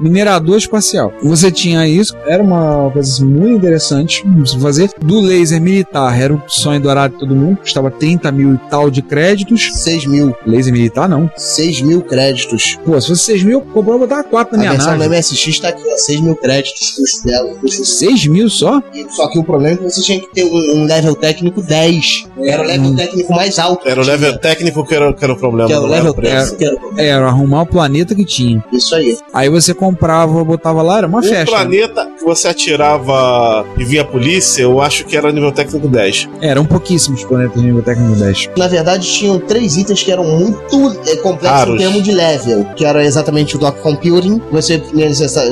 Minerador 0.00 0.56
espacial. 0.56 1.12
Você 1.22 1.50
tinha 1.50 1.86
isso, 1.86 2.14
era 2.26 2.42
uma 2.42 2.90
coisa 2.90 3.10
assim, 3.10 3.24
muito 3.24 3.56
interessante 3.56 4.24
de 4.26 4.58
fazer. 4.60 4.90
Do 5.02 5.20
laser 5.20 5.60
militar, 5.60 6.18
era 6.18 6.34
o 6.34 6.42
sonho 6.48 6.80
dourado 6.80 7.14
de 7.14 7.20
todo 7.20 7.34
mundo, 7.34 7.58
custava 7.58 7.90
30 7.90 8.30
mil 8.32 8.54
e 8.54 8.58
tal 8.70 8.90
de 8.90 9.02
créditos. 9.02 9.70
6 9.74 10.06
mil. 10.06 10.34
Laser 10.46 10.72
militar, 10.72 11.08
não. 11.08 11.30
6 11.36 11.82
mil 11.82 12.02
créditos. 12.02 12.78
Pô, 12.84 13.00
se 13.00 13.08
fosse 13.08 13.24
6 13.24 13.42
mil, 13.44 13.60
comprou 13.60 13.98
botar 13.98 14.22
4 14.24 14.56
na 14.56 14.58
a 14.58 14.60
minha 14.60 14.72
versão 14.72 14.96
nave. 14.96 15.08
do 15.08 15.14
MSX 15.14 15.60
tá 15.60 15.68
aqui, 15.68 15.82
ó. 15.86 15.96
6 15.96 16.20
mil 16.20 16.36
créditos. 16.36 16.90
Custo 16.96 17.26
dela. 17.26 17.54
Custo 17.60 17.84
6 17.84 18.26
mil 18.26 18.48
só? 18.50 18.82
Só 19.10 19.28
que 19.28 19.38
o 19.38 19.44
problema 19.44 19.74
é 19.74 19.76
que 19.76 19.84
você 19.84 20.02
tinha 20.02 20.20
que 20.20 20.32
ter 20.32 20.44
um, 20.44 20.80
um 20.80 20.84
level 20.84 21.14
técnico 21.14 21.62
10. 21.62 22.24
Era 22.42 22.62
o 22.62 22.66
level 22.66 22.94
técnico 22.96 23.32
mais 23.34 23.58
alto. 23.58 23.88
Era 23.88 24.00
o 24.00 24.04
level 24.04 24.30
tinha. 24.30 24.40
técnico 24.40 24.84
que 24.84 24.94
era, 24.94 25.12
que 25.12 25.24
era 25.24 25.32
o 25.32 25.36
problema. 25.36 25.68
Que 25.68 25.76
o 25.76 25.82
level 25.82 25.96
era 25.96 26.10
o 26.10 26.14
preço. 26.14 26.56
técnico. 26.56 26.58
que 26.58 26.64
era 26.64 26.74
o 26.74 26.78
problema. 26.80 27.02
É, 27.02 27.10
era 27.10 27.26
arrumar 27.26 27.62
o 27.62 27.66
planeta 27.66 28.14
que 28.14 28.24
tinha. 28.24 28.64
Isso 28.72 28.94
aí. 28.94 29.16
Aí 29.32 29.48
você 29.48 29.74
comprava, 29.90 30.44
botava 30.44 30.82
lá, 30.82 30.98
era 30.98 31.06
uma 31.06 31.18
O 31.20 31.22
festa. 31.22 31.46
planeta 31.46 32.06
que 32.18 32.24
você 32.24 32.48
atirava 32.48 33.64
e 33.76 33.84
vinha 33.84 34.02
a 34.02 34.04
polícia, 34.04 34.62
eu 34.62 34.80
acho 34.80 35.04
que 35.04 35.16
era 35.16 35.32
nível 35.32 35.52
técnico 35.52 35.88
10. 35.88 36.28
Eram 36.40 36.64
pouquíssimos 36.64 37.24
planetas 37.24 37.60
nível 37.62 37.82
técnico 37.82 38.14
10. 38.16 38.50
Na 38.56 38.68
verdade, 38.68 39.06
tinham 39.10 39.38
três 39.38 39.76
itens 39.76 40.02
que 40.02 40.10
eram 40.12 40.24
muito 40.24 40.96
é, 41.06 41.16
complexos 41.16 41.58
Raros. 41.60 41.74
em 41.74 41.78
termos 41.78 42.02
de 42.02 42.12
level, 42.12 42.64
que 42.76 42.84
era 42.84 43.04
exatamente 43.04 43.56
o 43.56 43.58
Dock 43.58 43.80
Computing. 43.80 44.40
Você 44.52 44.80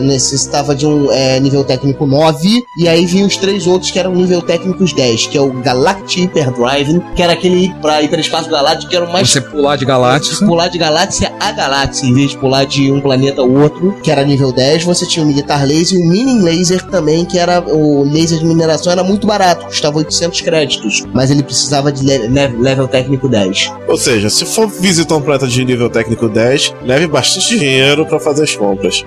necessitava 0.00 0.74
de 0.74 0.86
um 0.86 1.10
é, 1.12 1.38
nível 1.40 1.64
técnico 1.64 2.06
9, 2.06 2.62
e 2.78 2.88
aí 2.88 3.04
vinham 3.06 3.26
os 3.26 3.36
três 3.36 3.66
outros 3.66 3.90
que 3.90 3.98
eram 3.98 4.14
nível 4.14 4.40
técnicos 4.42 4.92
10, 4.92 5.26
que 5.28 5.38
é 5.38 5.40
o 5.40 5.52
Galactic 5.60 6.30
Hyperdrive, 6.34 7.02
que 7.14 7.22
era 7.22 7.32
aquele 7.32 7.72
pra 7.80 8.02
hiperespaço 8.02 8.48
galáctico, 8.50 8.90
que 8.90 8.96
era 8.96 9.04
o 9.04 9.12
mais 9.12 9.28
Você 9.30 9.40
pular 9.40 9.76
de 9.76 9.84
galáxia. 9.84 10.46
pular 10.46 10.68
de 10.68 10.78
galáxia 10.78 11.32
a 11.40 11.52
galáxia, 11.52 12.06
em 12.06 12.14
vez 12.14 12.30
de 12.30 12.38
pular 12.38 12.64
de 12.64 12.90
um 12.92 13.00
planeta 13.00 13.40
ao 13.42 13.50
outro, 13.50 13.94
que 14.02 14.10
era 14.10 14.24
nível 14.28 14.52
10, 14.52 14.84
você 14.84 15.06
tinha 15.06 15.24
o 15.24 15.26
Militar 15.28 15.66
Laser 15.66 15.98
e 15.98 16.02
o 16.02 16.06
Mining 16.08 16.42
Laser 16.42 16.84
também, 16.84 17.24
que 17.24 17.38
era 17.38 17.60
o 17.60 18.02
laser 18.04 18.38
de 18.38 18.44
mineração, 18.44 18.92
era 18.92 19.02
muito 19.02 19.26
barato, 19.26 19.66
custava 19.66 19.98
800 19.98 20.40
créditos, 20.42 21.04
mas 21.12 21.30
ele 21.30 21.42
precisava 21.42 21.90
de 21.90 22.04
le- 22.04 22.28
le- 22.28 22.56
level 22.60 22.86
técnico 22.86 23.28
10. 23.28 23.72
Ou 23.88 23.96
seja, 23.96 24.30
se 24.30 24.44
for 24.44 24.66
visitar 24.68 25.16
um 25.16 25.20
planeta 25.22 25.46
de 25.46 25.64
nível 25.64 25.90
técnico 25.90 26.28
10, 26.28 26.74
leve 26.84 27.06
bastante 27.06 27.58
dinheiro 27.58 28.06
pra 28.06 28.20
fazer 28.20 28.44
as 28.44 28.54
compras. 28.54 29.04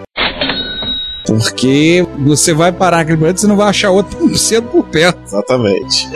Porque 1.37 2.05
você 2.19 2.53
vai 2.53 2.71
parar 2.71 2.97
naquele 2.97 3.17
planeta 3.17 3.39
e 3.39 3.41
você 3.41 3.47
não 3.47 3.57
vai 3.57 3.67
achar 3.69 3.89
outro 3.91 4.17
tão 4.19 4.35
cedo 4.35 4.67
por 4.67 4.83
perto. 4.85 5.19
Exatamente. 5.25 6.07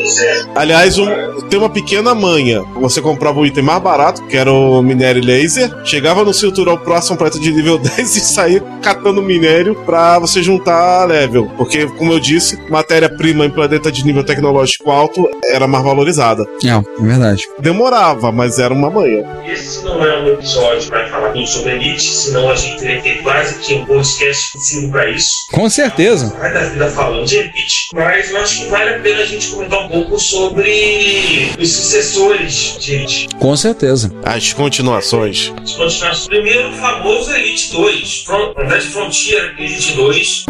Aliás, 0.55 0.97
um- 0.97 1.35
tem 1.49 1.59
uma 1.59 1.69
pequena 1.69 2.13
manha. 2.15 2.61
Você 2.75 3.01
comprava 3.01 3.39
o 3.39 3.45
item 3.45 3.63
mais 3.63 3.81
barato, 3.81 4.23
que 4.27 4.35
era 4.37 4.51
o 4.51 4.81
minério 4.81 5.23
laser, 5.23 5.71
chegava 5.85 6.23
no 6.23 6.33
cinturão 6.33 6.77
próximo 6.77 7.17
planeta 7.17 7.39
de 7.39 7.51
nível 7.51 7.77
10 7.79 8.15
e 8.15 8.19
saía 8.19 8.61
catando 8.81 9.21
minério 9.21 9.75
pra 9.85 10.19
você 10.19 10.41
juntar 10.41 11.05
level. 11.07 11.49
Porque, 11.57 11.85
como 11.87 12.11
eu 12.13 12.19
disse, 12.19 12.57
matéria-prima 12.69 13.45
em 13.45 13.49
planeta 13.49 13.91
de 13.91 14.03
nível 14.05 14.23
tecnológico 14.23 14.89
alto 14.91 15.21
era 15.51 15.67
mais 15.67 15.83
valorizada. 15.83 16.43
É, 16.63 16.69
é 16.69 16.81
verdade. 17.03 17.43
Demorava, 17.59 18.31
mas 18.31 18.59
era 18.59 18.73
uma 18.73 18.89
manha. 18.89 19.25
Esse 19.47 19.83
não 19.83 20.03
é 20.03 20.21
um 20.23 20.27
episódio 20.29 20.89
para 20.89 21.07
falar 21.07 21.31
tudo 21.31 21.47
sobre 21.47 21.73
Elite, 21.73 22.03
senão 22.03 22.49
a 22.49 22.55
gente 22.55 22.79
teria 22.79 23.01
que 23.01 23.09
ter 23.15 23.21
quase 23.23 23.55
que 23.59 23.73
um 23.75 23.85
podcast 23.85 24.45
específico 24.57 24.91
para 25.05 25.11
isso. 25.11 25.47
Com 25.51 25.69
certeza. 25.69 26.35
Vai 26.39 26.51
da 26.51 26.65
vida 26.65 26.89
falando 26.89 27.25
de 27.25 27.37
Elite, 27.37 27.89
mas 27.93 28.31
eu 28.31 28.41
acho 28.41 28.61
que 28.61 28.65
vale 28.65 28.95
a 28.95 28.99
pena 28.99 29.21
a 29.21 29.25
gente 29.25 29.47
comentar 29.49 29.85
um 29.85 29.89
pouco 29.89 30.19
sobre 30.19 31.51
os 31.59 31.71
sucessores 31.71 32.77
de 32.79 32.95
Elite. 32.95 33.29
Com 33.39 33.55
certeza. 33.55 34.11
As 34.23 34.53
continuações. 34.53 35.53
As 35.61 35.73
continuações. 35.73 36.27
Primeiro, 36.27 36.69
o 36.69 36.73
famoso 36.73 37.31
Elite 37.31 37.71
2, 37.71 38.23
Front, 38.23 38.55
na 38.55 38.63
verdade, 38.63 38.87
Frontier 38.87 39.55
Elite 39.57 39.93
2. 39.93 40.45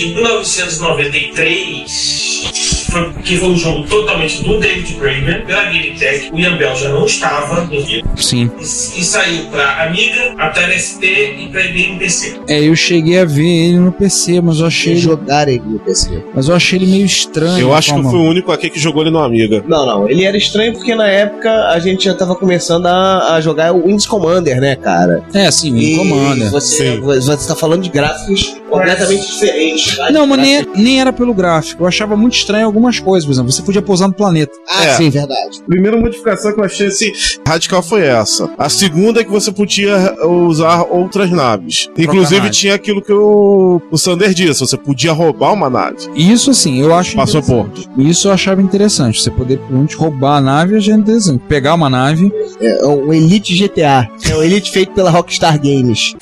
de 0.00 0.14
1993, 0.14 2.79
foi, 2.79 2.79
que 3.22 3.36
foi 3.36 3.48
um 3.48 3.56
jogo 3.56 3.86
totalmente 3.86 4.42
do 4.42 4.58
David 4.58 4.94
Braben, 4.94 5.42
pela 5.46 5.64
Game 5.64 5.98
Tech. 5.98 6.30
O 6.32 6.38
Ian 6.38 6.56
Bell 6.56 6.74
já 6.76 6.88
não 6.88 7.06
estava 7.06 7.64
no 7.64 7.80
jogo. 7.80 8.08
Sim. 8.16 8.50
E, 8.58 8.62
e 8.62 9.04
saiu 9.04 9.44
para 9.46 9.84
Amiga, 9.84 10.34
Atari 10.38 10.78
ST 10.78 11.04
e 11.04 11.48
para 11.50 11.64
IBM 11.64 11.98
PC. 11.98 12.40
É, 12.48 12.60
eu 12.60 12.74
cheguei 12.76 13.18
a 13.18 13.24
ver 13.24 13.46
ele 13.46 13.78
no 13.78 13.92
PC, 13.92 14.40
mas 14.40 14.60
eu 14.60 14.66
achei 14.66 14.92
ele, 14.92 15.00
jogar 15.00 15.48
ele 15.48 15.62
no 15.64 15.78
PC. 15.78 16.24
mas 16.34 16.48
eu 16.48 16.54
achei 16.54 16.78
ele 16.78 16.86
meio 16.86 17.06
estranho. 17.06 17.60
Eu 17.60 17.74
acho 17.74 17.92
que 17.92 18.00
eu 18.00 18.04
fui 18.04 18.18
o 18.18 18.24
único 18.24 18.52
aqui 18.52 18.70
que 18.70 18.78
jogou 18.78 19.02
ele 19.02 19.10
no 19.10 19.18
Amiga. 19.18 19.64
Não, 19.66 19.86
não. 19.86 20.08
Ele 20.08 20.24
era 20.24 20.36
estranho 20.36 20.72
porque 20.72 20.94
na 20.94 21.08
época 21.08 21.68
a 21.68 21.78
gente 21.78 22.04
já 22.04 22.14
tava 22.14 22.34
começando 22.34 22.86
a, 22.86 23.34
a 23.34 23.40
jogar 23.40 23.72
o 23.72 23.82
Windows 23.82 24.06
Commander, 24.06 24.60
né, 24.60 24.76
cara? 24.76 25.22
É, 25.34 25.50
sim, 25.50 25.70
me 25.70 25.96
comanda. 25.96 26.50
Você, 26.50 26.94
Sim. 26.94 27.00
você 27.00 27.48
tá 27.48 27.54
falando 27.54 27.82
de 27.82 27.90
gráficos 27.90 28.59
completamente 28.70 29.26
diferentes. 29.26 29.96
tá? 29.96 30.10
Não, 30.10 30.26
mas 30.26 30.40
nem, 30.40 30.66
nem 30.76 31.00
era 31.00 31.12
pelo 31.12 31.34
gráfico. 31.34 31.82
Eu 31.82 31.88
achava 31.88 32.16
muito 32.16 32.34
estranho 32.34 32.66
algumas 32.66 32.98
coisas. 33.00 33.24
Por 33.26 33.32
exemplo, 33.32 33.52
você 33.52 33.62
podia 33.62 33.82
pousar 33.82 34.08
no 34.08 34.14
planeta. 34.14 34.52
Ah, 34.68 34.84
É. 34.84 34.94
sim, 34.94 35.10
verdade. 35.10 35.60
primeira 35.66 35.96
modificação 35.98 36.52
que 36.54 36.60
eu 36.60 36.64
achei 36.64 36.86
assim 36.86 37.10
radical 37.46 37.82
foi 37.82 38.02
essa. 38.06 38.48
A 38.56 38.68
segunda 38.68 39.20
é 39.20 39.24
que 39.24 39.30
você 39.30 39.50
podia 39.52 40.14
usar 40.26 40.82
outras 40.84 41.30
naves. 41.30 41.88
Inclusive 41.98 42.40
nave. 42.42 42.50
tinha 42.50 42.74
aquilo 42.74 43.02
que 43.02 43.12
o, 43.12 43.80
o 43.90 43.98
Sander 43.98 44.32
disse, 44.32 44.60
você 44.60 44.76
podia 44.76 45.12
roubar 45.12 45.52
uma 45.52 45.68
nave. 45.68 45.96
Isso, 46.14 46.50
assim, 46.52 46.80
eu 46.80 46.94
acho 46.94 47.16
Passaporte. 47.16 47.80
interessante. 47.80 48.10
Isso 48.10 48.28
eu 48.28 48.32
achava 48.32 48.62
interessante. 48.62 49.20
Você 49.20 49.30
poder 49.30 49.58
realmente 49.68 49.96
roubar 49.96 50.36
a 50.36 50.40
nave, 50.40 50.74
eu 50.74 50.78
achei 50.78 50.94
interessante. 50.94 51.42
Pegar 51.48 51.74
uma 51.74 51.90
nave. 51.90 52.30
É 52.60 52.84
o 52.86 53.12
Elite 53.12 53.54
GTA. 53.56 54.08
É 54.28 54.34
o 54.36 54.42
Elite 54.42 54.70
feito 54.70 54.92
pela 54.92 55.10
Rockstar 55.10 55.58
Games. 55.60 56.14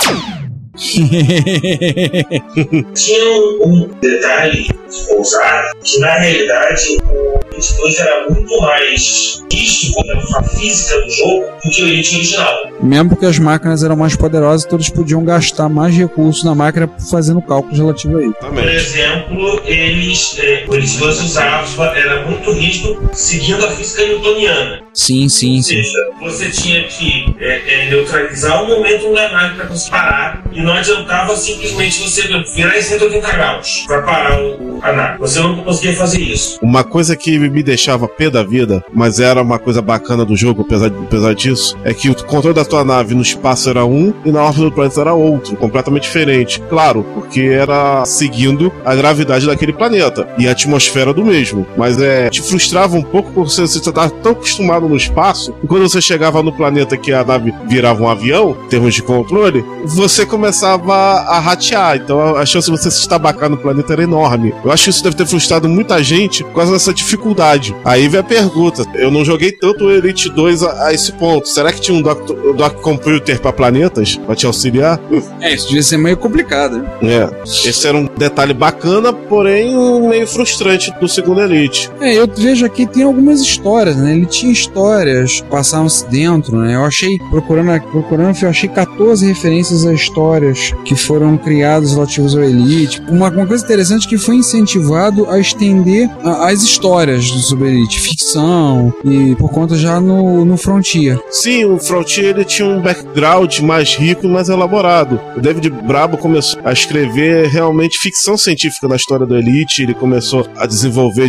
Tinha 2.95 3.31
um, 3.65 3.91
detalhe 4.01 4.63
de 4.63 4.73
pousar 5.09 5.73
que 5.83 5.99
na 5.99 6.15
realidade 6.19 6.99
o 7.11 7.41
Elite 7.59 7.77
2 7.77 7.99
era 7.99 8.31
muito 8.31 8.61
mais 8.61 9.45
rígido 9.53 9.97
na 10.31 10.43
física 10.43 11.01
do 11.01 11.11
jogo 11.11 11.45
do 11.65 11.71
que 11.71 11.83
o 11.83 11.89
Elite 11.89 12.17
original. 12.17 12.57
Mesmo 12.81 13.09
porque 13.11 13.27
as 13.27 13.39
máquinas 13.39 13.83
eram 13.83 13.97
mais 13.97 14.15
poderosas, 14.15 14.65
todos 14.65 14.89
podiam 14.89 15.25
gastar 15.25 15.69
mais 15.69 15.95
recursos 15.97 16.45
na 16.45 16.55
máquina 16.55 16.89
fazendo 17.11 17.43
cálculos 17.43 17.79
relativos 17.79 18.17
a 18.17 18.25
isso. 18.25 18.35
Por 18.35 18.69
exemplo, 18.69 19.61
eles, 19.65 20.39
é, 20.39 20.65
o 20.69 20.75
Elite 20.75 20.99
2 20.99 21.21
usava, 21.23 21.87
era 21.97 22.25
muito 22.27 22.53
rígido, 22.53 23.11
seguindo 23.13 23.65
a 23.65 23.71
física 23.71 24.07
newtoniana. 24.07 24.83
Sim, 24.95 25.29
sim, 25.29 25.57
Ou 25.57 25.63
sim. 25.63 25.75
seja, 25.77 26.11
você 26.21 26.51
tinha 26.51 26.85
que 26.85 27.37
é, 27.39 27.85
é, 27.87 27.91
neutralizar 27.91 28.65
o 28.65 28.69
momento 28.69 29.13
da 29.15 29.29
nave 29.31 29.57
para 29.57 29.67
você 29.67 29.91
parar 29.91 30.43
e 30.53 30.61
não 30.61 30.73
adiantava 30.73 31.37
simplesmente 31.37 32.01
você 32.01 32.23
virar 32.55 32.77
em 32.77 32.83
180 32.83 33.33
graus 33.33 33.85
para 33.87 34.03
parar 34.03 34.41
o, 34.41 34.81
a 34.83 34.93
nave. 34.93 35.19
Você 35.19 35.39
não 35.41 35.57
conseguia 35.63 35.95
fazer 35.95 36.21
isso. 36.21 36.59
Uma 36.61 36.83
coisa 36.83 37.17
que 37.17 37.48
me 37.51 37.63
deixava 37.63 38.09
pé 38.09 38.31
da 38.31 38.43
vida, 38.43 38.85
mas 38.93 39.21
era 39.21 39.43
uma 39.43 39.59
coisa 39.59 39.81
bacana 39.83 40.25
do 40.25 40.37
jogo, 40.37 40.63
apesar, 40.63 40.87
apesar 40.87 41.35
disso, 41.35 41.77
é 41.85 41.93
que 41.93 42.11
o 42.11 42.15
controle 42.25 42.55
da 42.55 42.65
tua 42.65 42.85
nave 42.85 43.15
no 43.15 43.23
espaço 43.23 43.69
era 43.69 43.85
um 43.85 44.13
e 44.25 44.31
na 44.31 44.43
órbita 44.43 44.65
do 44.65 44.73
planeta 44.73 45.01
era 45.01 45.15
outro, 45.15 45.57
completamente 45.57 46.03
diferente. 46.05 46.61
Claro, 46.69 47.05
porque 47.15 47.41
era 47.41 48.05
seguindo 48.05 48.73
a 48.85 48.95
gravidade 48.95 49.47
daquele 49.47 49.73
planeta 49.73 50.29
e 50.39 50.47
a 50.49 50.53
atmosfera 50.53 51.13
do 51.13 51.25
mesmo. 51.25 51.67
Mas 51.77 52.01
é, 52.01 52.29
te 52.31 52.43
frustrava 52.43 52.97
um 52.97 53.03
pouco 53.03 53.33
porque 53.33 53.51
você 53.51 53.63
estava 53.65 54.11
tão 54.11 54.33
acostumado 54.33 54.89
no 54.89 54.97
espaço 54.97 55.53
que 55.61 55.67
quando 55.67 55.89
você 55.89 56.01
chegava 56.01 56.43
no 56.43 56.53
planeta 56.53 56.97
que 56.97 57.13
a 57.13 57.25
nave 57.25 57.53
virava 57.67 58.03
um 58.03 58.09
avião, 58.09 58.57
em 58.65 58.69
termos 58.69 58.95
de 58.95 59.03
controle, 59.03 59.65
você 59.85 60.25
começava 60.27 60.95
a 60.95 61.39
ratear. 61.39 61.97
Então 61.97 62.37
a 62.37 62.45
chance 62.45 62.71
de 62.71 62.77
você 62.77 62.91
se 62.91 63.01
estabacar 63.01 63.49
no 63.49 63.57
planeta 63.57 63.93
era 63.93 64.03
enorme. 64.03 64.55
Eu 64.65 64.71
acho 64.71 64.85
que 64.85 64.91
isso 64.91 65.03
deve 65.03 65.17
ter 65.17 65.27
frustrado 65.27 65.69
muita 65.69 66.03
gente 66.03 66.45
por 66.45 66.55
causa 66.55 66.73
dessa 66.73 66.93
dificuldade. 66.93 67.38
Aí 67.85 68.09
vem 68.09 68.21
a 68.21 68.25
pergunta: 68.25 68.85
eu 68.95 69.11
não 69.11 69.25
joguei 69.25 69.53
tanto 69.53 69.85
o 69.85 69.91
Elite 69.91 70.29
2 70.31 70.63
a, 70.63 70.87
a 70.87 70.93
esse 70.95 71.13
ponto. 71.13 71.49
Será 71.49 71.73
que 71.73 71.81
tinha 71.81 71.97
um 71.97 72.03
dock, 72.03 72.33
dock 72.57 72.81
computer 72.81 73.41
para 73.41 73.53
planetas 73.53 74.17
pra 74.17 74.35
te 74.35 74.47
auxiliar? 74.47 75.01
É, 75.41 75.55
isso 75.55 75.67
devia 75.69 75.83
ser 75.83 75.97
meio 75.99 76.17
complicado. 76.17 76.79
né? 76.79 76.89
É. 77.03 77.31
Esse 77.45 77.87
era 77.87 77.97
um 77.97 78.09
detalhe 78.17 78.53
bacana, 78.55 79.13
porém 79.13 79.75
meio 80.09 80.27
frustrante 80.27 80.93
do 81.01 81.09
segundo 81.09 81.41
Elite. 81.41 81.91
É, 82.01 82.15
eu 82.15 82.27
vejo 82.27 82.65
aqui 82.67 82.87
tem 82.87 83.03
algumas 83.03 83.41
histórias, 83.41 83.97
né? 83.97 84.13
Ele 84.15 84.27
tinha 84.27 84.53
histórias 84.53 85.41
passaram-se 85.51 86.07
dentro, 86.09 86.57
né? 86.57 86.75
Eu 86.75 86.85
achei, 86.85 87.19
procurando, 87.31 87.81
procurando, 87.91 88.37
eu 88.43 88.49
achei 88.49 88.69
14 88.69 89.27
referências 89.27 89.87
a 89.87 89.93
histórias 89.93 90.73
que 90.85 90.95
foram 90.95 91.37
criadas 91.37 91.93
relativas 91.93 92.35
ao 92.35 92.43
Elite. 92.43 93.03
Uma, 93.09 93.29
uma 93.31 93.47
coisa 93.47 93.65
interessante 93.65 94.07
é 94.07 94.09
que 94.09 94.19
foi 94.19 94.37
incentivado 94.37 95.29
a 95.31 95.39
estender 95.39 96.09
a- 96.25 96.49
as 96.49 96.63
histórias 96.63 97.18
sobre 97.21 97.69
Elite, 97.69 98.01
ficção, 98.01 98.93
e 99.05 99.35
por 99.37 99.51
conta 99.51 99.77
já 99.77 100.01
no, 100.01 100.45
no 100.45 100.57
Frontier. 100.57 101.19
Sim, 101.31 101.65
o 101.65 101.79
Frontier 101.79 102.37
ele 102.37 102.45
tinha 102.45 102.69
um 102.69 102.81
background 102.81 103.59
mais 103.61 103.95
rico 103.95 104.27
e 104.27 104.29
mais 104.29 104.49
elaborado. 104.49 105.21
O 105.37 105.41
David 105.41 105.71
Brabo 105.71 106.17
começou 106.17 106.61
a 106.65 106.73
escrever 106.73 107.49
realmente 107.49 107.99
ficção 107.99 108.37
científica 108.37 108.89
na 108.89 108.97
história 108.97 109.27
do 109.27 109.37
Elite. 109.37 109.83
Ele 109.83 109.95
começou 109.95 110.49
a 110.57 110.67
desenvolver 110.67 111.29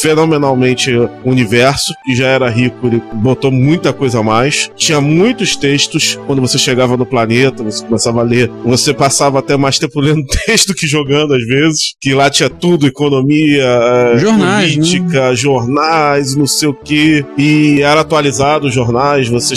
fenomenalmente 0.00 0.92
o 0.94 1.08
universo, 1.24 1.92
que 2.04 2.14
já 2.14 2.26
era 2.26 2.48
rico, 2.48 2.86
ele 2.86 3.02
botou 3.14 3.50
muita 3.50 3.92
coisa 3.92 4.20
a 4.20 4.22
mais. 4.22 4.70
Tinha 4.76 5.00
muitos 5.00 5.56
textos. 5.56 6.18
Quando 6.26 6.40
você 6.40 6.58
chegava 6.58 6.96
no 6.96 7.06
planeta, 7.06 7.62
você 7.62 7.84
começava 7.84 8.20
a 8.20 8.24
ler. 8.24 8.50
Você 8.64 8.92
passava 8.94 9.38
até 9.38 9.56
mais 9.56 9.78
tempo 9.78 10.00
lendo 10.00 10.24
texto 10.46 10.74
que 10.74 10.86
jogando, 10.86 11.34
às 11.34 11.44
vezes. 11.44 11.94
Que 12.00 12.14
lá 12.14 12.30
tinha 12.30 12.48
tudo: 12.50 12.86
economia, 12.86 13.64
eh, 13.64 14.18
Jornais, 14.18 14.76
né? 14.76 14.82
política, 14.82 15.34
jornais, 15.34 16.34
não 16.36 16.46
sei 16.46 16.68
o 16.68 16.74
que. 16.74 17.24
E 17.36 17.80
era 17.82 18.00
atualizado 18.00 18.66
os 18.66 18.74
jornais. 18.74 19.28
Você 19.28 19.54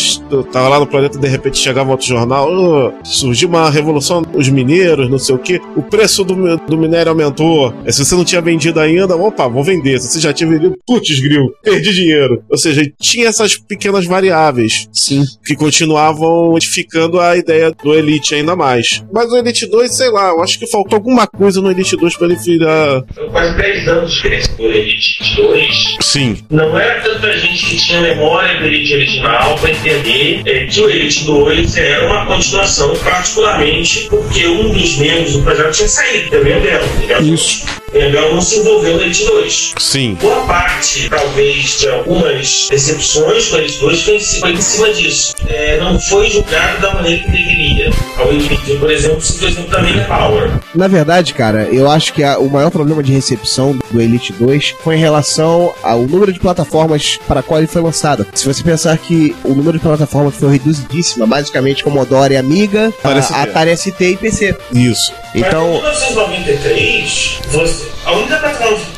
tava 0.52 0.68
lá 0.70 0.80
no 0.80 0.88
planeta 0.88 1.18
de 1.18 1.28
repente 1.28 1.58
chegava 1.58 1.92
outro 1.92 2.08
jornal. 2.08 2.50
"Ah, 2.52 2.94
surgiu 3.04 3.48
uma 3.50 3.70
revolução 3.70 4.24
os 4.34 4.50
mineiros, 4.50 5.10
não 5.10 5.20
sei 5.20 5.36
o 5.36 5.38
que. 5.40 5.62
O 5.76 5.82
preço 5.82 6.24
do, 6.24 6.58
do 6.58 6.78
minério 6.78 7.12
aumentou. 7.12 7.74
Eh, 7.86 7.92
Se 7.92 8.04
você 8.04 8.16
não 8.16 8.26
tinha 8.26 8.42
vendido 8.42 8.80
ainda, 8.80 9.16
opa, 9.16 9.48
vou 9.48 9.64
vender. 9.64 10.00
Se 10.00 10.08
você 10.10 10.20
já 10.20 10.33
tinha 10.34 10.50
vendido, 10.50 10.78
putz, 10.86 11.20
gril, 11.20 11.54
perdi 11.64 11.94
dinheiro. 11.94 12.44
Ou 12.50 12.58
seja, 12.58 12.90
tinha 13.00 13.28
essas 13.28 13.56
pequenas 13.58 14.06
variáveis 14.06 14.88
Sim. 14.92 15.24
que 15.46 15.56
continuavam 15.56 16.52
modificando 16.52 17.20
a 17.20 17.38
ideia 17.38 17.72
do 17.72 17.94
Elite 17.94 18.36
ainda 18.36 18.56
mais. 18.56 19.04
Mas 19.12 19.32
o 19.32 19.38
Elite 19.38 19.66
2, 19.66 19.96
sei 19.96 20.10
lá, 20.10 20.30
eu 20.30 20.42
acho 20.42 20.60
que 20.60 20.68
faltou 20.68 20.98
alguma 20.98 21.28
coisa 21.28 21.62
no 21.62 21.70
Elite 21.72 21.96
2 21.96 22.18
pra 22.18 22.28
ele 22.28 22.36
virar. 22.36 23.04
São 23.14 23.30
quase 23.30 23.58
10 23.58 23.88
anos 23.88 24.10
de 24.12 24.16
diferença 24.16 24.52
do 24.56 24.64
Elite 24.64 25.36
2. 25.36 25.98
Sim. 26.02 26.38
Não 26.50 26.78
era 26.78 27.02
tanta 27.02 27.38
gente 27.38 27.66
que 27.66 27.78
tinha 27.78 28.02
memória 28.02 28.60
do 28.60 28.66
Elite 28.66 28.94
original 28.94 29.58
para 29.58 29.72
entender 29.72 30.42
é, 30.46 30.66
que 30.66 30.82
o 30.82 30.90
Elite 30.90 31.26
2 31.26 31.78
era 31.78 32.08
uma 32.08 32.26
continuação, 32.26 32.96
particularmente 32.98 34.08
porque 34.10 34.48
um 34.48 34.72
dos 34.72 34.98
membros 34.98 35.34
do 35.34 35.44
projeto 35.44 35.72
tinha 35.72 35.88
saído, 35.88 36.30
que 36.30 36.36
é 36.36 36.40
o 36.40 36.44
Belo. 36.44 37.34
Isso. 37.34 37.66
O 37.90 38.12
Belo 38.12 38.34
não 38.34 38.42
se 38.42 38.60
envolveu 38.60 38.96
no 38.96 39.02
Elite 39.02 39.26
2. 39.26 39.74
Sim. 39.78 40.18
Boa 40.24 40.46
parte, 40.48 41.10
talvez, 41.10 41.80
de 41.80 41.90
algumas 41.90 42.68
decepções 42.70 43.50
com 43.50 43.58
eles 43.58 43.78
dois 43.78 44.02
foi 44.04 44.16
em 44.16 44.20
cima, 44.22 44.40
foi 44.48 44.52
em 44.54 44.62
cima 44.62 44.94
disso. 44.94 45.36
É, 45.50 45.78
não 45.82 46.00
foi 46.00 46.30
julgado 46.30 46.82
da 46.82 46.94
maneira 46.94 47.22
que 47.26 47.30
deveria. 47.32 47.92
Ao 48.18 48.30
Elite, 48.32 48.78
por 48.78 48.90
exemplo, 48.90 49.20
se 49.22 49.34
por 49.34 49.50
exemplo 49.50 49.70
também 49.70 50.00
é 50.00 50.04
Power. 50.06 50.50
Na 50.74 50.88
verdade, 50.88 51.34
cara, 51.34 51.68
eu 51.70 51.92
acho 51.92 52.14
que 52.14 52.24
a- 52.24 52.40
o 52.40 52.50
maior 52.50 52.72
problema 52.72 53.04
de 53.04 53.12
recepção 53.12 53.78
do 53.92 54.02
Elite 54.02 54.32
2 54.32 54.74
foi 54.82 54.96
em 54.96 55.00
relação 55.00 55.74
ao 55.84 56.04
número 56.04 56.32
de 56.32 56.40
plataformas 56.40 57.20
para 57.28 57.42
a 57.42 57.44
qual 57.44 57.60
ele 57.60 57.68
foi 57.68 57.82
lançado. 57.82 58.26
Se 58.34 58.46
você 58.46 58.64
pensar 58.64 58.98
que 58.98 59.36
o 59.44 59.50
número 59.54 59.78
de 59.78 59.84
plataformas 59.84 60.36
foi 60.36 60.54
reduzidíssimo, 60.54 61.28
basicamente 61.28 61.84
Commodore, 61.84 62.38
Amiga, 62.38 62.94
Atari 63.04 63.20
a- 63.20 63.22
ST. 63.22 63.34
Atari 63.36 63.72
ST 63.72 64.06
e 64.06 64.16
PC. 64.18 64.56
Isso. 64.72 65.12
Então, 65.36 65.82
Mas 65.84 66.02
em 66.04 66.14
1993, 66.14 67.40
você, 67.50 67.86
a 68.06 68.12
única 68.14 68.40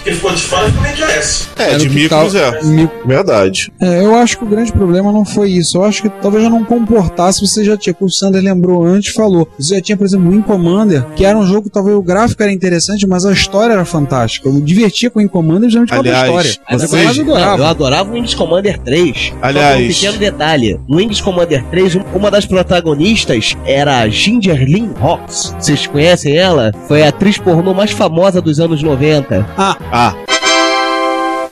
que 0.04 0.14
ficou 0.14 0.32
de 0.34 0.42
fora 0.42 0.70
foi 0.72 0.80
o 0.80 0.84
macOS. 0.84 1.50
É, 1.58 1.64
Era 1.64 1.78
de 1.78 1.88
que 1.90 1.96
micros 1.96 2.34
tal- 2.34 2.42
é. 2.42 2.64
Mi- 2.64 2.90
Verdade. 3.06 3.72
É, 3.82 4.04
eu 4.04 4.16
acho 4.16 4.38
que 4.38 4.44
o 4.44 4.48
grande 4.48 4.72
problema 4.72 5.12
não 5.12 5.24
foi 5.26 5.52
isso. 5.52 5.78
Eu 5.78 5.84
acho 5.86 6.02
que 6.02 6.10
talvez 6.10 6.44
já 6.44 6.50
não 6.50 6.64
comportasse, 6.64 7.42
você 7.42 7.64
já 7.64 7.78
tinha, 7.78 7.94
como 7.94 8.08
o 8.08 8.12
Sander 8.12 8.42
lembrou 8.44 8.84
antes, 8.86 9.14
falou. 9.14 9.48
Você 9.60 9.76
já 9.76 9.82
tinha, 9.82 9.98
por 9.98 10.06
exemplo, 10.06 10.28
o 10.28 10.32
Wing 10.32 10.42
Commander, 10.42 11.04
que 11.16 11.26
era 11.26 11.38
um 11.38 11.46
jogo, 11.46 11.70
talvez 11.70 11.96
o 11.98 12.02
gráfico 12.02 12.42
era 12.44 12.52
interessante, 12.52 13.08
mas 13.08 13.26
a 13.26 13.32
história 13.32 13.74
era 13.74 13.86
fantástica. 13.86 14.48
Eu 14.50 14.54
me 14.54 14.62
divertia 14.62 15.10
com 15.10 15.20
o 15.20 15.22
Wing 15.22 15.30
Commander 15.30 15.70
justamente 15.70 15.90
por 15.90 15.96
causa 15.96 16.10
da 16.12 16.22
Aliás, 16.24 16.46
história. 16.48 16.68
Mas 16.70 16.82
vocês- 16.90 17.18
eu 17.18 17.24
adorava. 17.24 17.62
Eu 17.62 17.66
adorava 17.68 18.10
o 18.10 18.14
Wings 18.14 18.34
Commander 18.34 18.80
3. 18.80 19.28
Só 19.30 19.36
Aliás- 19.42 19.78
que 19.78 19.84
um 19.84 19.88
pequeno 19.88 20.18
detalhe: 20.18 20.80
no 20.88 20.98
Wings 20.98 21.22
Commander 21.22 21.64
3, 21.66 21.96
um- 21.96 22.04
uma 22.14 22.30
das 22.32 22.46
protagonistas 22.46 23.56
era 23.66 24.00
a 24.00 24.10
Ginger 24.10 24.64
Lynn 24.64 24.90
Hawks. 25.00 25.56
Vocês 25.60 25.88
conhecem 25.88 26.36
ela? 26.36 26.72
Foi 26.88 27.02
a 27.04 27.10
atriz 27.10 27.38
pornô 27.38 27.74
mais 27.74 27.92
famosa 27.92 28.42
dos 28.42 28.60
anos 28.60 28.82
90. 28.82 28.95
Ah, 29.58 30.16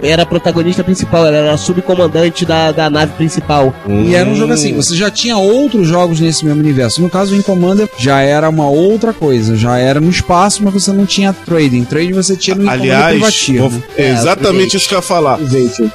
Era 0.04 0.24
a 0.24 0.26
protagonista 0.26 0.84
principal, 0.84 1.26
ela 1.26 1.38
era 1.38 1.54
a 1.54 1.58
subcomandante 1.58 2.46
da, 2.46 2.72
da 2.72 2.90
nave 2.90 3.14
principal. 3.14 3.74
E 3.88 4.14
era 4.16 4.30
um 4.30 4.36
jogo 4.36 4.54
assim, 4.54 4.74
você 4.74 4.96
já 4.96 5.10
tinha 5.10 5.38
outros 5.38 5.88
jogos 5.88 6.20
nesse 6.20 6.46
mesmo 6.46 6.60
universo. 6.60 7.02
No 7.02 7.10
caso, 7.10 7.32
o 7.34 7.36
Wing 7.38 7.44
Commander 7.44 7.88
já 7.98 8.22
era 8.22 8.50
uma 8.50 8.68
outra 8.70 9.14
coisa, 9.14 9.56
já 9.56 9.78
era 9.78 10.00
no 10.00 10.10
espaço, 10.10 10.64
mas 10.64 10.74
você 10.74 10.92
não 10.92 11.06
tinha 11.06 11.32
trading. 11.34 11.84
Trading 11.86 12.14
você 12.14 12.36
tinha 12.36 12.56
no 12.56 12.70
aliás, 12.70 13.12
privativo. 13.14 13.70
vou- 13.70 13.84
é 13.98 14.10
exatamente 14.10 14.76
É, 14.76 14.78
isso 14.78 14.88
que 14.88 14.94
eu 14.96 15.00
ia 15.00 15.02
falar. 15.02 15.40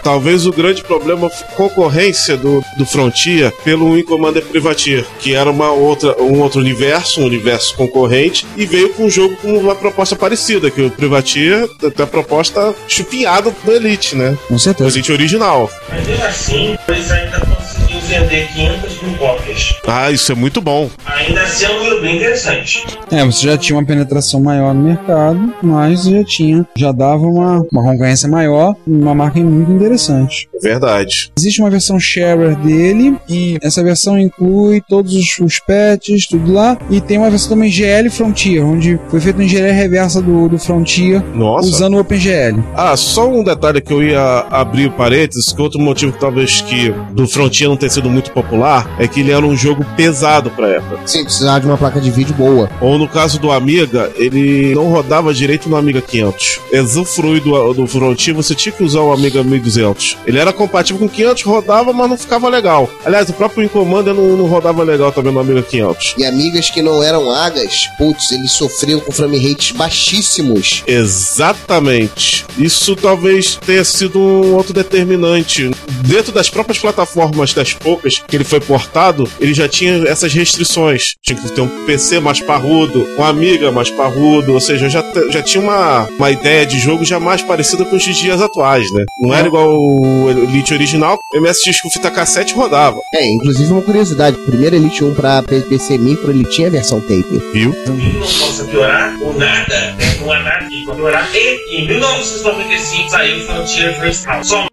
Talvez 0.02 0.46
o 0.46 0.52
grande 0.52 0.82
problema 0.82 1.28
foi 1.28 1.46
a 1.48 1.52
concorrência 1.52 2.36
do, 2.36 2.62
do 2.76 2.86
Frontier 2.86 3.52
pelo 3.64 3.92
Wing 3.92 4.04
Commander 4.04 4.44
Privateer, 4.44 5.04
que 5.20 5.34
era 5.34 5.50
uma 5.50 5.70
outra, 5.70 6.20
um 6.22 6.40
outro 6.40 6.60
universo, 6.60 7.20
um 7.20 7.24
universo 7.26 7.74
concorrente, 7.74 8.46
e 8.56 8.64
veio 8.66 8.90
com 8.90 9.04
um 9.04 9.10
jogo 9.10 9.36
com 9.42 9.56
uma 9.58 9.74
proposta 9.74 10.16
parecida, 10.16 10.70
que 10.70 10.80
o 10.82 10.90
Privateer 10.90 11.68
tem 11.94 12.04
a 12.04 12.06
proposta 12.06 12.74
chupinhada 12.86 13.52
do 13.64 13.72
Elite, 13.72 13.97
né? 14.14 14.36
Com 14.48 14.58
certeza. 14.58 14.90
Elite 14.90 15.12
original. 15.12 15.70
Mas 15.88 16.06
mesmo 16.06 16.24
assim, 16.24 16.78
eles 16.88 17.10
ainda 17.10 17.40
conseguiram 17.40 18.00
vender 18.00 18.48
500 18.54 19.02
mil 19.02 19.18
cópias. 19.18 19.74
Ah, 19.86 20.10
isso 20.10 20.32
é 20.32 20.34
muito 20.34 20.60
bom. 20.60 20.90
Ainda 21.06 21.42
assim 21.42 21.64
é 21.64 21.70
um 21.70 21.78
número 21.78 22.00
bem 22.00 22.16
interessante. 22.16 22.86
É, 23.10 23.24
você 23.24 23.46
já 23.46 23.56
tinha 23.58 23.78
uma 23.78 23.84
penetração 23.84 24.40
maior 24.40 24.74
no 24.74 24.82
mercado, 24.82 25.52
mas 25.62 26.04
já 26.04 26.24
tinha, 26.24 26.66
já 26.76 26.92
dava 26.92 27.22
uma, 27.22 27.66
uma 27.72 27.82
concorrência 27.82 28.28
maior, 28.28 28.74
uma 28.86 29.14
marca 29.14 29.40
muito 29.40 29.72
interessante. 29.72 30.48
É 30.62 30.68
verdade. 30.68 31.30
Existe 31.38 31.60
uma 31.60 31.70
versão 31.70 31.98
sharer 31.98 32.56
dele 32.56 33.16
e 33.28 33.58
essa 33.62 33.82
versão 33.82 34.18
inclui 34.18 34.82
todos 34.88 35.14
os, 35.14 35.38
os 35.38 35.60
patches, 35.60 36.26
tudo 36.26 36.52
lá. 36.52 36.76
E 36.90 37.00
tem 37.00 37.18
uma 37.18 37.30
versão 37.30 37.50
também 37.50 37.70
GL 37.70 38.10
Frontier, 38.10 38.64
onde 38.64 38.98
foi 39.08 39.20
feita 39.20 39.38
uma 39.38 39.44
engenharia 39.44 39.72
reversa 39.72 40.20
do, 40.20 40.48
do 40.48 40.58
Frontier 40.58 41.22
Nossa. 41.34 41.68
usando 41.68 41.94
o 41.94 42.00
OpenGL. 42.00 42.62
Ah, 42.74 42.96
só 42.96 43.28
um 43.28 43.42
detalhe 43.42 43.80
que 43.80 43.92
eu 43.92 44.02
ia 44.02 44.46
abrir 44.50 44.86
o 44.86 44.92
parênteses, 44.92 45.52
que 45.52 45.62
outro 45.62 45.80
motivo 45.80 46.12
que 46.12 46.20
talvez 46.20 46.60
que 46.60 46.92
do 47.12 47.26
Frontier 47.26 47.68
não 47.68 47.76
ter 47.76 47.90
sido 47.90 48.10
muito 48.10 48.30
popular 48.32 48.96
é 48.98 49.06
que 49.06 49.20
ele 49.20 49.30
era 49.30 49.44
um 49.44 49.56
jogo 49.56 49.84
pesado 49.96 50.50
pra 50.50 50.68
época. 50.68 51.00
Sim, 51.06 51.24
precisava 51.24 51.60
de 51.60 51.66
uma 51.66 51.76
placa 51.76 52.00
de 52.00 52.10
vídeo 52.10 52.34
boa. 52.34 52.70
Ou 52.80 52.98
no 52.98 53.08
caso 53.08 53.38
do 53.38 53.50
Amiga, 53.50 54.10
ele 54.16 54.74
não 54.74 54.90
rodava 54.90 55.32
direito 55.32 55.68
no 55.68 55.76
Amiga 55.76 56.00
500. 56.00 56.60
Usufruir 56.72 57.42
do, 57.42 57.72
do 57.74 57.86
Frontier, 57.86 58.34
você 58.34 58.54
tinha 58.54 58.72
que 58.72 58.82
usar 58.82 59.00
o 59.00 59.12
Amiga 59.12 59.42
1200. 59.42 60.18
Ele 60.26 60.38
era 60.38 60.47
compatível 60.52 60.98
com 60.98 61.08
500, 61.08 61.42
rodava, 61.42 61.92
mas 61.92 62.10
não 62.10 62.16
ficava 62.16 62.48
legal. 62.48 62.88
Aliás, 63.04 63.28
o 63.28 63.32
próprio 63.32 63.64
Incommander 63.64 64.14
não, 64.14 64.36
não 64.36 64.46
rodava 64.46 64.82
legal 64.82 65.12
também 65.12 65.32
no 65.32 65.40
Amiga 65.40 65.62
500. 65.62 66.14
E 66.18 66.24
amigas 66.24 66.70
que 66.70 66.82
não 66.82 67.02
eram 67.02 67.30
agas, 67.30 67.88
putz, 67.96 68.32
eles 68.32 68.52
sofriam 68.52 69.00
com 69.00 69.12
frame 69.12 69.38
rates 69.38 69.72
baixíssimos. 69.72 70.82
Exatamente. 70.86 72.44
Isso 72.58 72.96
talvez 72.96 73.56
tenha 73.56 73.84
sido 73.84 74.18
um 74.18 74.54
outro 74.54 74.72
determinante. 74.72 75.70
Dentro 76.04 76.32
das 76.32 76.48
próprias 76.48 76.78
plataformas, 76.78 77.52
das 77.52 77.72
poucas 77.72 78.22
que 78.26 78.36
ele 78.36 78.44
foi 78.44 78.60
portado, 78.60 79.28
ele 79.40 79.54
já 79.54 79.68
tinha 79.68 80.08
essas 80.08 80.32
restrições. 80.32 81.14
Tinha 81.22 81.38
que 81.38 81.50
ter 81.50 81.60
um 81.60 81.86
PC 81.86 82.20
mais 82.20 82.40
parrudo, 82.40 83.06
uma 83.16 83.28
amiga 83.28 83.70
mais 83.70 83.90
parrudo, 83.90 84.52
ou 84.54 84.60
seja, 84.60 84.88
já, 84.88 85.04
já 85.30 85.42
tinha 85.42 85.62
uma, 85.62 86.08
uma 86.18 86.30
ideia 86.30 86.66
de 86.66 86.78
jogo 86.78 87.04
já 87.04 87.20
mais 87.20 87.42
parecida 87.42 87.84
com 87.84 87.96
os 87.96 88.04
dias 88.04 88.40
atuais, 88.40 88.90
né? 88.92 89.04
Não 89.20 89.34
era 89.34 89.46
igual 89.46 89.68
o 89.70 90.28
Elite 90.44 90.74
original, 90.74 91.18
o 91.34 91.40
MSX 91.40 91.80
com 91.80 91.90
fita 91.90 92.10
cassete 92.10 92.54
rodava, 92.54 92.98
É, 93.14 93.26
inclusive 93.26 93.72
uma 93.72 93.82
curiosidade: 93.82 94.36
o 94.38 94.44
primeiro 94.46 94.76
Elite 94.76 95.04
1 95.04 95.14
pra 95.14 95.42
PC 95.42 95.98
Micro 95.98 96.30
ele 96.30 96.44
tinha 96.44 96.70
versão 96.70 97.00
tape. 97.00 97.24
viu? 97.52 97.74
Não 97.86 98.20
possa 98.20 98.64
piorar, 98.64 99.16
o 99.22 99.32
nada, 99.38 99.92
né, 99.92 100.16
não 100.20 100.32
há 100.32 100.38
nada 100.40 100.66
que 100.68 100.84
piorar. 100.84 101.28
E 101.34 101.82
em 101.82 101.86
1995 101.86 103.10
saiu 103.10 103.40
Frontier 103.46 104.00
First 104.00 104.26
House. 104.26 104.48
Só 104.48 104.66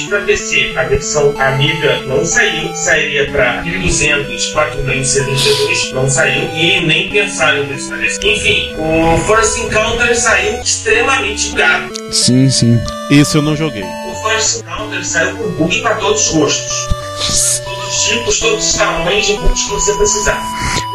Somente 0.00 0.08
para 0.08 0.20
PC, 0.22 0.72
a 0.76 0.82
versão 0.84 1.34
Amiga 1.38 2.00
não 2.06 2.24
saiu, 2.24 2.74
sairia 2.74 3.30
para 3.30 3.62
1200, 3.62 4.46
4272, 4.52 5.92
não 5.92 6.08
saiu 6.08 6.48
e 6.54 6.80
nem 6.86 7.10
pensaram 7.10 7.64
nisso. 7.64 7.90
parece. 7.90 8.18
Enfim, 8.26 8.74
o 8.78 9.18
First 9.18 9.58
Encounter 9.58 10.18
saiu 10.18 10.60
extremamente 10.62 11.52
caro. 11.54 11.90
Sim, 12.12 12.48
sim. 12.50 12.80
Isso 13.10 13.38
eu 13.38 13.42
não 13.42 13.54
joguei. 13.56 13.82
O 13.82 14.28
First 14.28 14.60
Encounter 14.62 15.04
saiu 15.04 15.36
com 15.36 15.48
bug 15.50 15.80
para 15.82 15.96
todos 15.96 16.28
os 16.28 16.32
gostos. 16.34 17.60
Todos 17.64 17.88
os 17.98 18.02
tipos, 18.08 18.38
todos 18.38 18.66
os 18.70 18.74
tamanhos 18.74 19.26
de 19.26 19.34
bugs 19.34 19.62
que 19.64 19.70
você 19.70 19.92
precisar. 19.94 20.42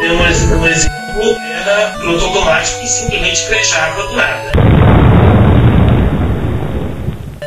Um, 0.01 0.25
ex- 0.25 0.41
um 0.51 0.65
exemplo 0.67 1.37
era 1.61 1.91
piloto 1.99 2.25
automático 2.25 2.79
que 2.81 2.87
simplesmente 2.87 3.45
crechava 3.47 4.07
do 4.07 4.13
nada. 4.15 4.51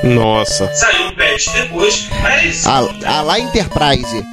Nossa. 0.04 0.72
Saiu 0.74 1.07
depois, 1.46 2.08
mas 2.22 2.66
A, 2.66 2.78
a 3.06 3.22
lá 3.22 3.38
Enterprise. 3.38 4.24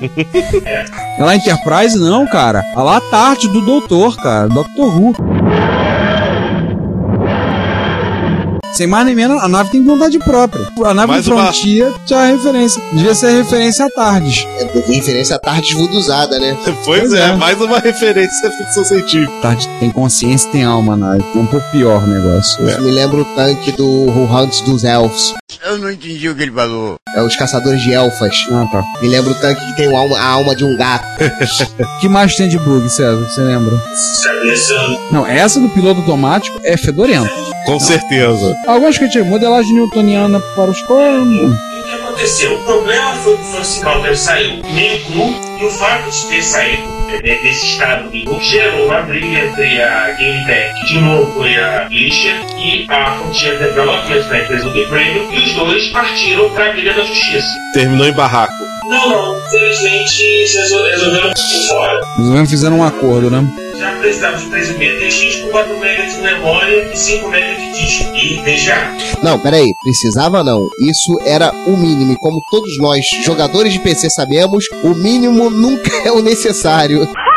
É 1.18 1.24
lá 1.24 1.36
Enterprise 1.36 1.98
não, 1.98 2.26
cara. 2.26 2.63
É 2.76 2.80
lá 2.80 2.98
a 2.98 3.02
tarde 3.02 3.48
do 3.50 3.62
Doutor, 3.62 4.15
cara. 4.18 4.48
Doctor 4.48 4.86
Who. 4.98 5.13
Sem 8.76 8.88
mais 8.88 9.06
nem 9.06 9.16
menos, 9.16 9.42
a 9.42 9.48
nave 9.48 9.70
tem 9.72 9.84
vontade 9.84 10.20
própria. 10.20 10.68
A 10.84 10.94
nave 10.94 11.14
Mais 11.14 11.26
do 11.26 11.34
uma- 11.34 11.44
Frontier 11.54 11.94
já 12.06 12.26
é 12.28 12.32
referência. 12.34 12.82
Devia 12.92 13.16
ser 13.16 13.32
referência 13.32 13.86
a 13.86 13.90
tardes. 13.90 14.46
É 14.60 14.66
referência 14.92 15.36
à 15.38 15.40
tarde 15.40 15.74
vuduzada, 15.76 16.38
né? 16.40 16.58
Pois, 16.86 17.00
Pois 17.02 17.14
é, 17.14 17.30
é. 17.30 17.36
mais 17.38 17.60
uma 17.62 17.80
referência 17.80 18.50
à 18.50 18.52
ficção 18.52 18.84
científica. 18.84 19.32
Tarde 19.42 19.68
tem 19.80 19.90
consciência 19.90 20.50
e 20.50 20.52
tem 20.52 20.64
alma 20.66 20.98
nave. 20.98 21.24
É 21.34 21.38
um 21.38 21.46
pouco 21.46 21.66
pior 21.72 22.04
o 22.04 22.08
negócio. 22.08 22.68
Isso 22.68 22.82
me 22.82 22.92
lembra 22.92 23.22
o 23.22 23.26
tanque 23.36 23.72
do 23.72 23.86
Who 23.88 24.26
Hunts 24.36 24.60
dos 24.62 24.84
Elfos. 24.84 25.34
Eu 25.64 25.78
não 25.78 25.90
entendi 25.90 26.28
o 26.30 26.36
que 26.36 26.44
ele 26.44 26.52
falou. 26.52 26.96
É 27.16 27.22
os 27.24 27.36
caçadores 27.38 27.82
de 27.82 27.94
elfas. 27.94 28.36
Ah, 28.52 28.66
tá. 28.72 28.84
Me 29.02 29.08
lembra 29.08 29.32
o 29.32 29.36
tanque 29.36 29.66
que 29.68 29.76
tem 29.78 29.96
alma- 29.96 30.18
a 30.20 30.26
alma 30.28 30.54
de 30.56 30.66
um 30.66 30.76
gato. 30.76 31.06
Que 32.02 32.10
mais 32.10 32.36
tem 32.36 32.50
de 32.50 32.60
bug, 32.60 32.90
César? 32.90 33.16
Você 33.24 33.42
lembra? 33.42 33.74
Não, 35.12 35.26
essa 35.26 35.60
do 35.60 35.70
piloto 35.70 36.02
automático 36.02 36.60
é 36.64 36.76
fedorenta. 36.76 37.30
Com 37.65 37.80
certeza. 37.80 38.56
Algumas 38.67 38.97
que 38.97 39.06
eu 39.06 39.10
tinha 39.10 39.23
modelagem 39.23 39.73
newtoniana 39.73 40.39
para 40.56 40.69
os 40.71 40.82
comandos. 40.84 41.51
O 41.56 41.84
que 41.88 41.91
aconteceu? 41.95 42.56
O 42.56 42.63
problema 42.63 43.13
foi 43.17 43.36
que 43.38 43.41
o 43.41 43.45
Francis 43.45 43.84
Calder 43.84 44.17
saiu 44.17 44.62
meio 44.73 45.04
cru 45.06 45.36
e 45.62 45.65
o 45.65 45.69
fato 45.71 46.10
de 46.10 46.28
ter 46.28 46.41
saído 46.43 46.84
é, 47.10 47.13
né, 47.28 47.39
desse 47.43 47.65
estado 47.65 48.10
cru 48.10 48.39
gerou 48.41 48.86
uma 48.88 49.01
briga 49.01 49.28
entre 49.45 49.82
a 49.82 50.12
Game 50.17 50.45
Tech, 50.45 50.73
que 50.80 50.86
de 50.93 50.99
novo 51.01 51.32
foi 51.34 51.56
a 51.58 51.88
Glisher, 51.89 52.36
e 52.58 52.86
a 52.89 53.17
Frontier 53.19 53.58
Development, 53.60 54.23
da 54.30 54.39
empresa 54.39 54.69
do 54.69 54.88
Prêmio, 54.88 55.28
e 55.34 55.39
os 55.39 55.54
dois 55.54 55.88
partiram 55.89 56.49
para 56.51 56.69
a 56.69 56.71
briga 56.73 56.93
da 56.93 57.04
justiça. 57.04 57.47
Terminou 57.73 58.08
em 58.08 58.13
barraco. 58.13 58.54
Não, 58.88 59.10
não, 59.10 59.38
infelizmente 59.47 60.21
eles 60.23 60.54
resol- 60.56 60.84
resolveram 60.86 61.30
por 61.32 61.67
fora. 61.75 62.01
Eles 62.17 62.30
mesmo 62.30 62.47
fizeram 62.47 62.78
um 62.80 62.84
acordo, 62.84 63.30
né? 63.32 63.43
Já 63.80 63.98
precisava 64.00 64.38
de 64.38 64.50
13 64.50 64.74
MB 64.74 65.10
de 65.10 65.20
disco, 65.20 65.50
4 65.50 65.74
MB 65.74 66.08
de 66.08 66.22
memória 66.22 66.94
e 66.94 66.98
5 66.98 67.28
MB 67.28 67.56
de 67.56 67.72
disco 67.74 68.16
e 68.16 68.40
VGA. 68.42 69.22
Não, 69.22 69.40
peraí, 69.40 69.74
precisava 69.84 70.44
não. 70.44 70.68
Isso 70.80 71.20
era 71.26 71.52
o 71.52 71.76
mínimo. 71.76 72.14
E 72.14 72.18
como 72.18 72.42
todos 72.50 72.78
nós, 72.80 73.06
jogadores 73.24 73.74
de 73.74 73.80
PC, 73.80 74.10
sabemos, 74.10 74.66
o 74.84 74.94
mínimo 74.96 75.50
nunca 75.50 75.92
é 76.08 76.12
o 76.12 76.22
necessário. 76.22 77.08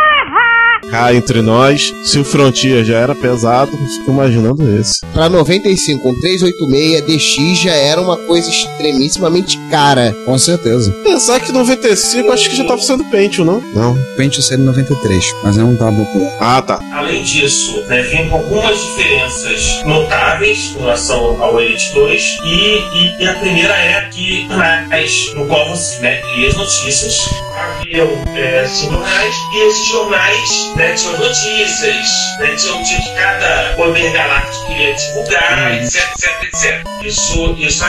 Cá 0.91 1.13
entre 1.15 1.43
nós, 1.43 1.93
se 2.05 2.19
o 2.19 2.25
Frontier 2.25 2.85
já 2.85 2.99
era 2.99 3.15
pesado, 3.15 3.71
fico 3.97 4.11
imaginando 4.11 4.79
esse. 4.81 5.01
Pra 5.13 5.29
95 5.29 6.03
com 6.03 6.15
386, 6.21 7.03
DX 7.05 7.59
já 7.63 7.73
era 7.73 8.01
uma 8.01 8.17
coisa 8.17 8.49
extremissimamente 8.49 9.59
cara. 9.71 10.15
Com 10.25 10.39
certeza. 10.39 10.91
Pensar 11.05 11.41
que 11.41 11.53
95 11.53 12.33
acho 12.33 12.49
que 12.51 12.57
já 12.57 12.65
tava 12.65 12.81
sendo 12.81 13.05
Pentium, 13.05 13.45
não? 13.45 13.61
Não. 13.75 13.99
Pente 14.17 14.43
saiu 14.43 14.61
em 14.61 14.65
93, 14.65 15.25
mas 15.43 15.57
não 15.57 15.77
tava 15.77 15.91
muito. 15.93 16.09
Ah, 16.41 16.63
tá. 16.63 16.81
Além 16.93 17.23
disso, 17.23 17.83
né, 17.87 18.03
vem 18.03 18.29
com 18.29 18.37
algumas 18.37 18.79
diferenças 18.81 19.83
notáveis 19.85 20.73
com 20.75 20.81
relação 20.81 21.43
ao 21.43 21.61
Elite 21.61 21.93
2. 21.95 22.23
E, 22.45 22.49
e- 22.49 23.23
e 23.25 23.29
a 23.29 23.35
primeira 23.35 23.75
é 23.75 24.09
que 24.13 24.47
jornais 24.49 25.33
no 25.35 25.47
qual 25.47 25.69
você 25.69 25.99
né, 26.01 26.21
lia 26.37 26.49
as 26.49 26.55
notícias 26.57 27.19
haviam 27.59 28.09
é, 28.37 28.67
jornais 28.69 29.35
e 29.55 29.69
esses 29.69 29.87
jornais 29.89 30.49
né, 30.79 30.95
tinham 30.95 31.19
notícias, 31.19 32.07
né, 32.39 32.55
tinham 32.57 32.83
tinha 32.85 33.01
que 33.01 33.15
cada 33.17 33.75
poder 33.75 34.13
galáctico 34.13 34.67
queria 34.69 34.95
divulgar, 34.95 35.75
etc, 35.75 36.01
etc, 36.13 36.43
etc. 36.45 36.89
Isso, 37.05 37.57
isso 37.59 37.85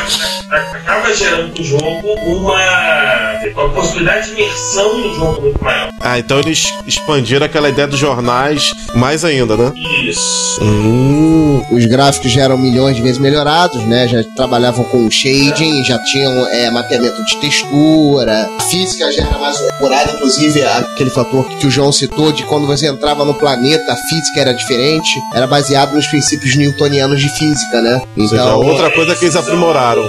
acaba 0.50 1.14
gerando 1.14 1.58
no 1.58 1.64
jogo 1.64 2.14
uma, 2.26 3.34
uma 3.56 3.70
possibilidade 3.70 4.28
de 4.28 4.42
imersão 4.42 4.98
no 4.98 5.16
jogo 5.16 5.42
muito 5.42 5.64
maior. 5.64 5.90
Ah, 6.00 6.18
então 6.18 6.40
eles 6.40 6.74
expandiram 6.88 7.46
aquela 7.46 7.70
ideia 7.70 7.88
dos 7.88 8.00
jornais 8.00 8.72
mais 8.96 9.24
ainda, 9.24 9.56
né? 9.56 9.72
Isso. 10.04 10.60
Hum. 10.62 11.64
Os 11.72 11.86
gráficos 11.86 12.32
já 12.32 12.44
eram 12.44 12.58
milhões 12.58 12.96
de 12.96 13.02
vezes 13.02 13.20
melhorados, 13.20 13.84
né? 13.84 14.08
Já 14.08 14.24
trabalhavam 14.36 14.84
com 14.86 15.10
shading, 15.12 15.84
já 15.84 16.00
tinham 16.06 16.48
é, 16.48 16.72
mapeamento 16.72 17.24
de 17.26 17.38
textura, 17.38 18.50
a 18.58 18.62
física 18.64 19.12
já 19.12 19.24
era 19.26 19.38
mais 19.38 19.60
apurada, 19.70 20.12
inclusive 20.14 20.64
aquele 20.64 21.10
fator 21.10 21.48
que 21.58 21.68
o 21.68 21.72
João 21.72 21.92
citou 21.92 22.32
de 22.32 22.44
quando 22.44 22.66
você 22.66 22.79
entrava 22.84 23.26
no 23.26 23.34
planeta, 23.34 23.92
a 23.92 23.96
física 23.96 24.40
era 24.42 24.54
diferente, 24.54 25.10
era 25.34 25.48
baseado 25.48 25.94
nos 25.96 26.08
princípios 26.08 26.56
newtonianos 26.56 27.20
de 27.20 27.30
física, 27.30 27.82
né? 27.82 28.02
Ou 28.18 28.28
seja, 28.28 28.42
Então, 28.44 28.62
outra 28.66 28.92
coisa 28.92 29.16
que 29.16 29.26
eles 29.26 29.36
aprimoraram. 29.36 30.08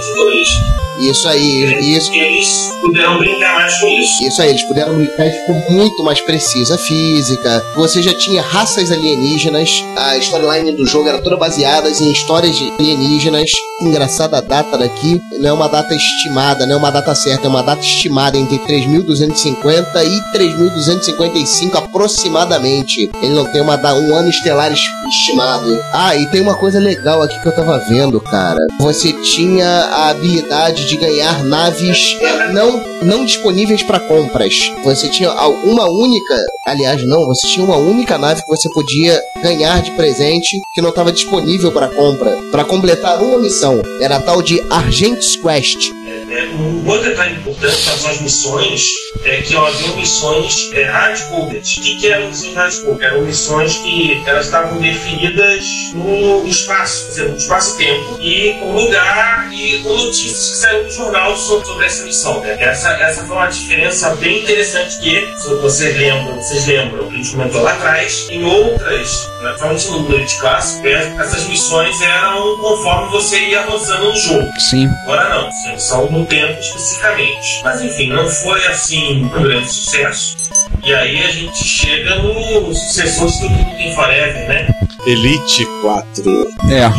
Isso 1.09 1.27
aí, 1.27 1.95
isso, 1.97 2.11
Eles 2.13 2.47
puderam 2.81 3.17
brincar 3.17 3.55
mais 3.55 3.79
com 3.79 3.87
isso. 3.87 4.23
Isso 4.27 4.41
aí, 4.41 4.49
eles 4.49 4.63
puderam 4.63 4.95
brincar 4.95 5.25
e 5.27 5.31
ficou 5.31 5.55
muito 5.71 6.03
mais 6.03 6.21
precisa 6.21 6.75
a 6.75 6.77
física. 6.77 7.63
Você 7.75 8.01
já 8.01 8.13
tinha 8.13 8.41
raças 8.41 8.91
alienígenas. 8.91 9.69
A 9.97 10.17
storyline 10.17 10.71
do 10.73 10.85
jogo 10.85 11.07
era 11.09 11.21
toda 11.21 11.37
baseada 11.37 11.89
em 11.89 12.11
histórias 12.11 12.55
de 12.55 12.71
alienígenas. 12.79 13.51
Engraçada 13.81 14.37
a 14.37 14.41
data 14.41 14.77
daqui, 14.77 15.19
não 15.39 15.49
é 15.49 15.53
uma 15.53 15.67
data 15.67 15.93
estimada, 15.95 16.65
não 16.67 16.75
é 16.75 16.77
uma 16.77 16.91
data 16.91 17.15
certa, 17.15 17.47
é 17.47 17.49
uma 17.49 17.63
data 17.63 17.81
estimada 17.81 18.37
entre 18.37 18.59
3250 18.59 20.03
e 20.03 20.21
3255 20.33 21.77
aproximadamente. 21.77 23.09
Ele 23.21 23.33
não 23.33 23.45
tem 23.51 23.61
uma, 23.61 23.75
um 23.93 24.15
ano 24.15 24.29
estelar 24.29 24.71
es- 24.71 24.79
estimado. 25.09 25.79
Ah, 25.93 26.15
e 26.15 26.27
tem 26.27 26.41
uma 26.41 26.55
coisa 26.55 26.79
legal 26.79 27.21
aqui 27.21 27.39
que 27.41 27.47
eu 27.47 27.55
tava 27.55 27.77
vendo, 27.89 28.19
cara. 28.21 28.59
Você 28.79 29.13
tinha 29.13 29.67
a 29.67 30.09
habilidade 30.09 30.87
de 30.87 30.90
ganhar 30.97 31.43
naves 31.43 32.17
é, 32.21 32.53
não, 32.53 32.83
não 33.03 33.25
disponíveis 33.25 33.83
para 33.83 33.99
compras. 33.99 34.71
Você 34.83 35.09
tinha 35.09 35.31
uma 35.31 35.89
única, 35.89 36.35
aliás, 36.65 37.03
não, 37.05 37.25
você 37.25 37.47
tinha 37.47 37.65
uma 37.65 37.77
única 37.77 38.17
nave 38.17 38.41
que 38.41 38.49
você 38.49 38.69
podia 38.69 39.21
ganhar 39.41 39.81
de 39.81 39.91
presente 39.91 40.59
que 40.73 40.81
não 40.81 40.89
estava 40.89 41.11
disponível 41.11 41.71
para 41.71 41.87
compra, 41.87 42.31
para 42.51 42.63
completar 42.63 43.21
uma 43.21 43.39
missão. 43.39 43.81
Era 43.99 44.17
a 44.17 44.21
tal 44.21 44.41
de 44.41 44.61
Argent's 44.69 45.35
Quest. 45.35 45.91
É, 46.29 46.45
um 46.55 46.80
outro 46.91 47.09
detalhe 47.09 47.35
importante 47.35 47.75
são 47.75 48.09
as 48.09 48.21
missões 48.21 48.91
é 49.23 49.41
que 49.41 49.55
haviam 49.55 49.95
missões 49.95 50.71
é, 50.73 50.83
hard-coded. 50.83 51.79
O 51.79 51.81
que, 51.81 51.95
que 51.97 52.07
eram 52.07 52.27
missões 52.27 52.55
hard-coded? 52.55 53.05
Eram 53.05 53.21
missões 53.21 53.77
que 53.77 54.23
elas 54.25 54.45
estavam 54.45 54.79
definidas 54.79 55.63
no 55.93 56.47
espaço, 56.47 57.05
quer 57.05 57.09
dizer, 57.11 57.29
no 57.29 57.37
espaço-tempo, 57.37 58.17
e 58.19 58.53
com 58.53 58.73
lugar 58.73 59.49
e 59.53 59.79
com 59.79 59.89
notícias 59.89 60.49
que 60.49 60.57
saíram 60.57 60.83
do 60.85 60.91
jornal 60.91 61.37
sobre, 61.37 61.67
sobre 61.67 61.85
essa 61.85 62.03
missão. 62.03 62.39
né? 62.41 62.57
Essa, 62.59 62.89
essa 62.93 63.23
foi 63.25 63.35
uma 63.35 63.47
diferença 63.47 64.15
bem 64.15 64.41
interessante 64.41 64.99
que, 64.99 65.33
se 65.37 65.55
vocês 65.55 65.97
lembram, 65.97 66.35
vocês 66.35 66.65
lembram, 66.65 67.07
que 67.07 67.13
a 67.13 67.17
gente 67.17 67.31
comentou 67.31 67.61
lá 67.61 67.73
atrás, 67.73 68.27
em 68.29 68.43
outras, 68.43 69.29
naturalmente 69.41 69.87
no 69.89 70.15
Elite 70.15 70.37
Clássico, 70.39 70.87
é, 70.87 71.15
essas 71.19 71.47
missões 71.47 72.01
eram 72.01 72.57
conforme 72.57 73.09
você 73.09 73.39
ia 73.39 73.61
avançando 73.61 74.05
no 74.05 74.17
jogo. 74.17 74.49
Sim. 74.69 74.87
Agora 75.03 75.29
não, 75.29 75.79
são 75.79 76.09
no 76.09 76.25
tempo 76.25 76.59
especificamente. 76.81 77.61
Mas 77.63 77.81
enfim, 77.81 78.09
não 78.09 78.27
foi 78.27 78.65
assim 78.67 79.23
um 79.23 79.29
grande 79.29 79.71
sucesso. 79.71 80.37
E 80.83 80.93
aí 80.93 81.23
a 81.23 81.31
gente 81.31 81.63
chega 81.63 82.15
no 82.15 82.73
sucessor 82.73 83.27
do 83.27 83.49
Duke 83.49 83.95
Forever, 83.95 84.47
né? 84.47 84.67
Elite 85.05 85.65
4. 85.81 86.47
É. 86.71 86.91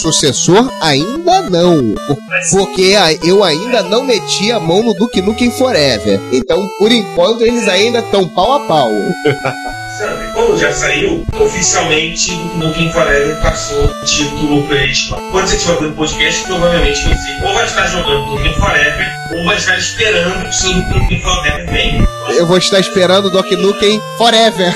Sucessor 0.00 0.70
ainda 0.80 1.42
não, 1.50 1.94
por- 2.06 2.16
porque 2.50 2.94
eu 3.24 3.42
ainda 3.42 3.82
não 3.82 4.04
meti 4.04 4.52
a 4.52 4.60
mão 4.60 4.82
no 4.82 4.94
Duke 4.94 5.20
Nukem 5.20 5.50
Forever. 5.50 6.20
Então, 6.32 6.68
por 6.78 6.92
enquanto, 6.92 7.42
eles 7.42 7.66
ainda 7.68 7.98
estão 8.00 8.28
pau 8.28 8.52
a 8.52 8.60
pau. 8.66 8.90
Sabe, 10.00 10.32
como 10.32 10.56
já 10.56 10.72
saiu, 10.72 11.26
oficialmente 11.38 12.32
o 12.32 12.58
Duke 12.58 12.90
Forever 12.90 13.38
passou 13.42 13.84
o 13.84 14.04
título 14.06 14.66
para 14.66 14.82
Elite 14.82 15.08
4. 15.10 15.30
Quando 15.30 15.46
você 15.46 15.56
estiver 15.56 15.76
vendo 15.78 15.92
o 15.92 15.94
podcast, 15.94 16.46
provavelmente 16.46 17.02
você 17.02 17.46
ou 17.46 17.52
vai 17.52 17.66
estar 17.66 17.86
jogando 17.88 18.24
Duke 18.30 18.48
Forever 18.54 19.06
ou 19.36 19.44
vai 19.44 19.56
estar 19.58 19.76
esperando 19.76 20.42
que 20.42 20.48
o 20.48 20.52
seu 20.54 20.72
Forever 21.20 21.70
venha. 21.70 22.08
Eu 22.30 22.46
vou 22.46 22.56
estar 22.56 22.80
esperando 22.80 23.26
o 23.26 23.30
Duke 23.30 23.54
Nukem 23.56 24.00
Forever. 24.16 24.74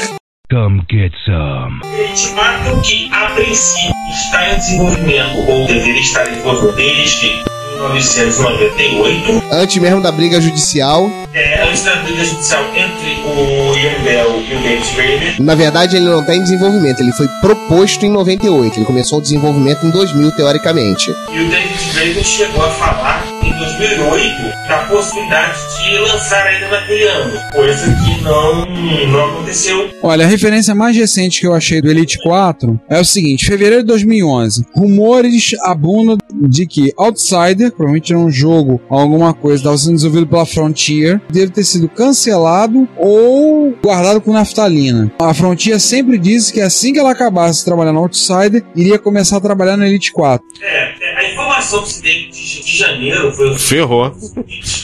Come 0.50 0.82
get 0.92 1.14
some. 1.24 1.80
4 2.34 2.80
que, 2.82 3.10
a 3.10 3.30
princípio, 3.30 3.94
está 4.10 4.50
em 4.50 4.56
desenvolvimento, 4.56 5.38
ou 5.48 5.66
deveria 5.66 6.02
estar 6.02 6.30
em 6.30 6.42
desenvolvimento 6.42 6.72
desde 6.76 7.53
1998, 7.74 9.42
Antes 9.52 9.76
mesmo 9.78 10.00
da 10.00 10.10
briga 10.12 10.40
judicial. 10.40 11.10
é, 11.32 11.62
antes 11.68 11.82
da 11.84 11.96
briga 11.96 12.24
judicial 12.24 12.64
entre 12.74 13.22
o 13.24 13.76
Ian 13.76 14.02
Bell 14.02 14.42
e 14.48 14.54
o 14.54 14.60
David 14.62 14.96
Rayner. 14.96 15.42
Na 15.42 15.54
verdade, 15.54 15.96
ele 15.96 16.04
não 16.06 16.20
está 16.20 16.34
em 16.34 16.42
desenvolvimento, 16.42 17.00
ele 17.00 17.12
foi 17.12 17.26
proposto 17.40 18.04
em 18.04 18.10
98. 18.10 18.78
Ele 18.78 18.84
começou 18.86 19.18
o 19.18 19.22
desenvolvimento 19.22 19.84
em 19.86 19.90
2000, 19.90 20.32
teoricamente. 20.32 21.10
E 21.32 21.40
o 21.40 21.48
David 21.50 21.90
Rayner 21.94 22.24
chegou 22.24 22.64
a 22.64 22.70
falar 22.70 23.26
em 23.44 23.52
2008 23.58 24.68
da 24.68 24.78
possibilidade 24.88 25.58
de 25.82 25.98
lançar 25.98 26.46
ainda 26.46 26.68
naquele 26.68 27.04
ano, 27.04 27.40
coisa 27.52 27.84
que 27.84 28.22
não, 28.22 28.66
não 29.10 29.24
aconteceu. 29.26 29.90
Olha, 30.02 30.24
a 30.24 30.28
referência 30.28 30.74
mais 30.74 30.96
recente 30.96 31.40
que 31.40 31.46
eu 31.46 31.54
achei 31.54 31.82
do 31.82 31.90
Elite 31.90 32.18
4 32.22 32.80
é 32.88 33.00
o 33.00 33.04
seguinte: 33.04 33.46
fevereiro 33.46 33.82
de 33.82 33.88
2011. 33.88 34.64
Rumores 34.74 35.50
abundam 35.62 36.16
de 36.48 36.66
que 36.66 36.92
Outsider, 36.96 37.70
provavelmente 37.70 38.12
era 38.12 38.20
um 38.20 38.30
jogo, 38.30 38.80
alguma 38.88 39.34
coisa, 39.34 39.56
estava 39.56 39.78
sendo 39.78 39.94
desenvolvido 39.94 40.26
pela 40.26 40.46
Frontier, 40.46 41.20
deve 41.30 41.52
ter 41.52 41.64
sido 41.64 41.88
cancelado 41.88 42.88
ou 42.96 43.76
guardado 43.82 44.20
com 44.20 44.32
naftalina. 44.32 45.12
A 45.18 45.34
Frontier 45.34 45.78
sempre 45.78 46.18
disse 46.18 46.52
que 46.52 46.60
assim 46.60 46.92
que 46.92 46.98
ela 46.98 47.12
acabasse 47.12 47.60
de 47.60 47.66
trabalhar 47.66 47.92
no 47.92 48.00
Outsider, 48.00 48.64
iria 48.74 48.98
começar 48.98 49.36
a 49.36 49.40
trabalhar 49.40 49.76
no 49.76 49.84
Elite 49.84 50.12
4. 50.12 50.44
É, 50.62 50.83
a 51.64 51.74
informação 51.74 51.82
que 51.82 51.92
se 51.92 52.02
teve 52.02 52.26
de, 52.26 52.62
de 52.62 52.76
janeiro 52.76 53.32
foi 53.32 53.56
Ferrou. 53.58 54.10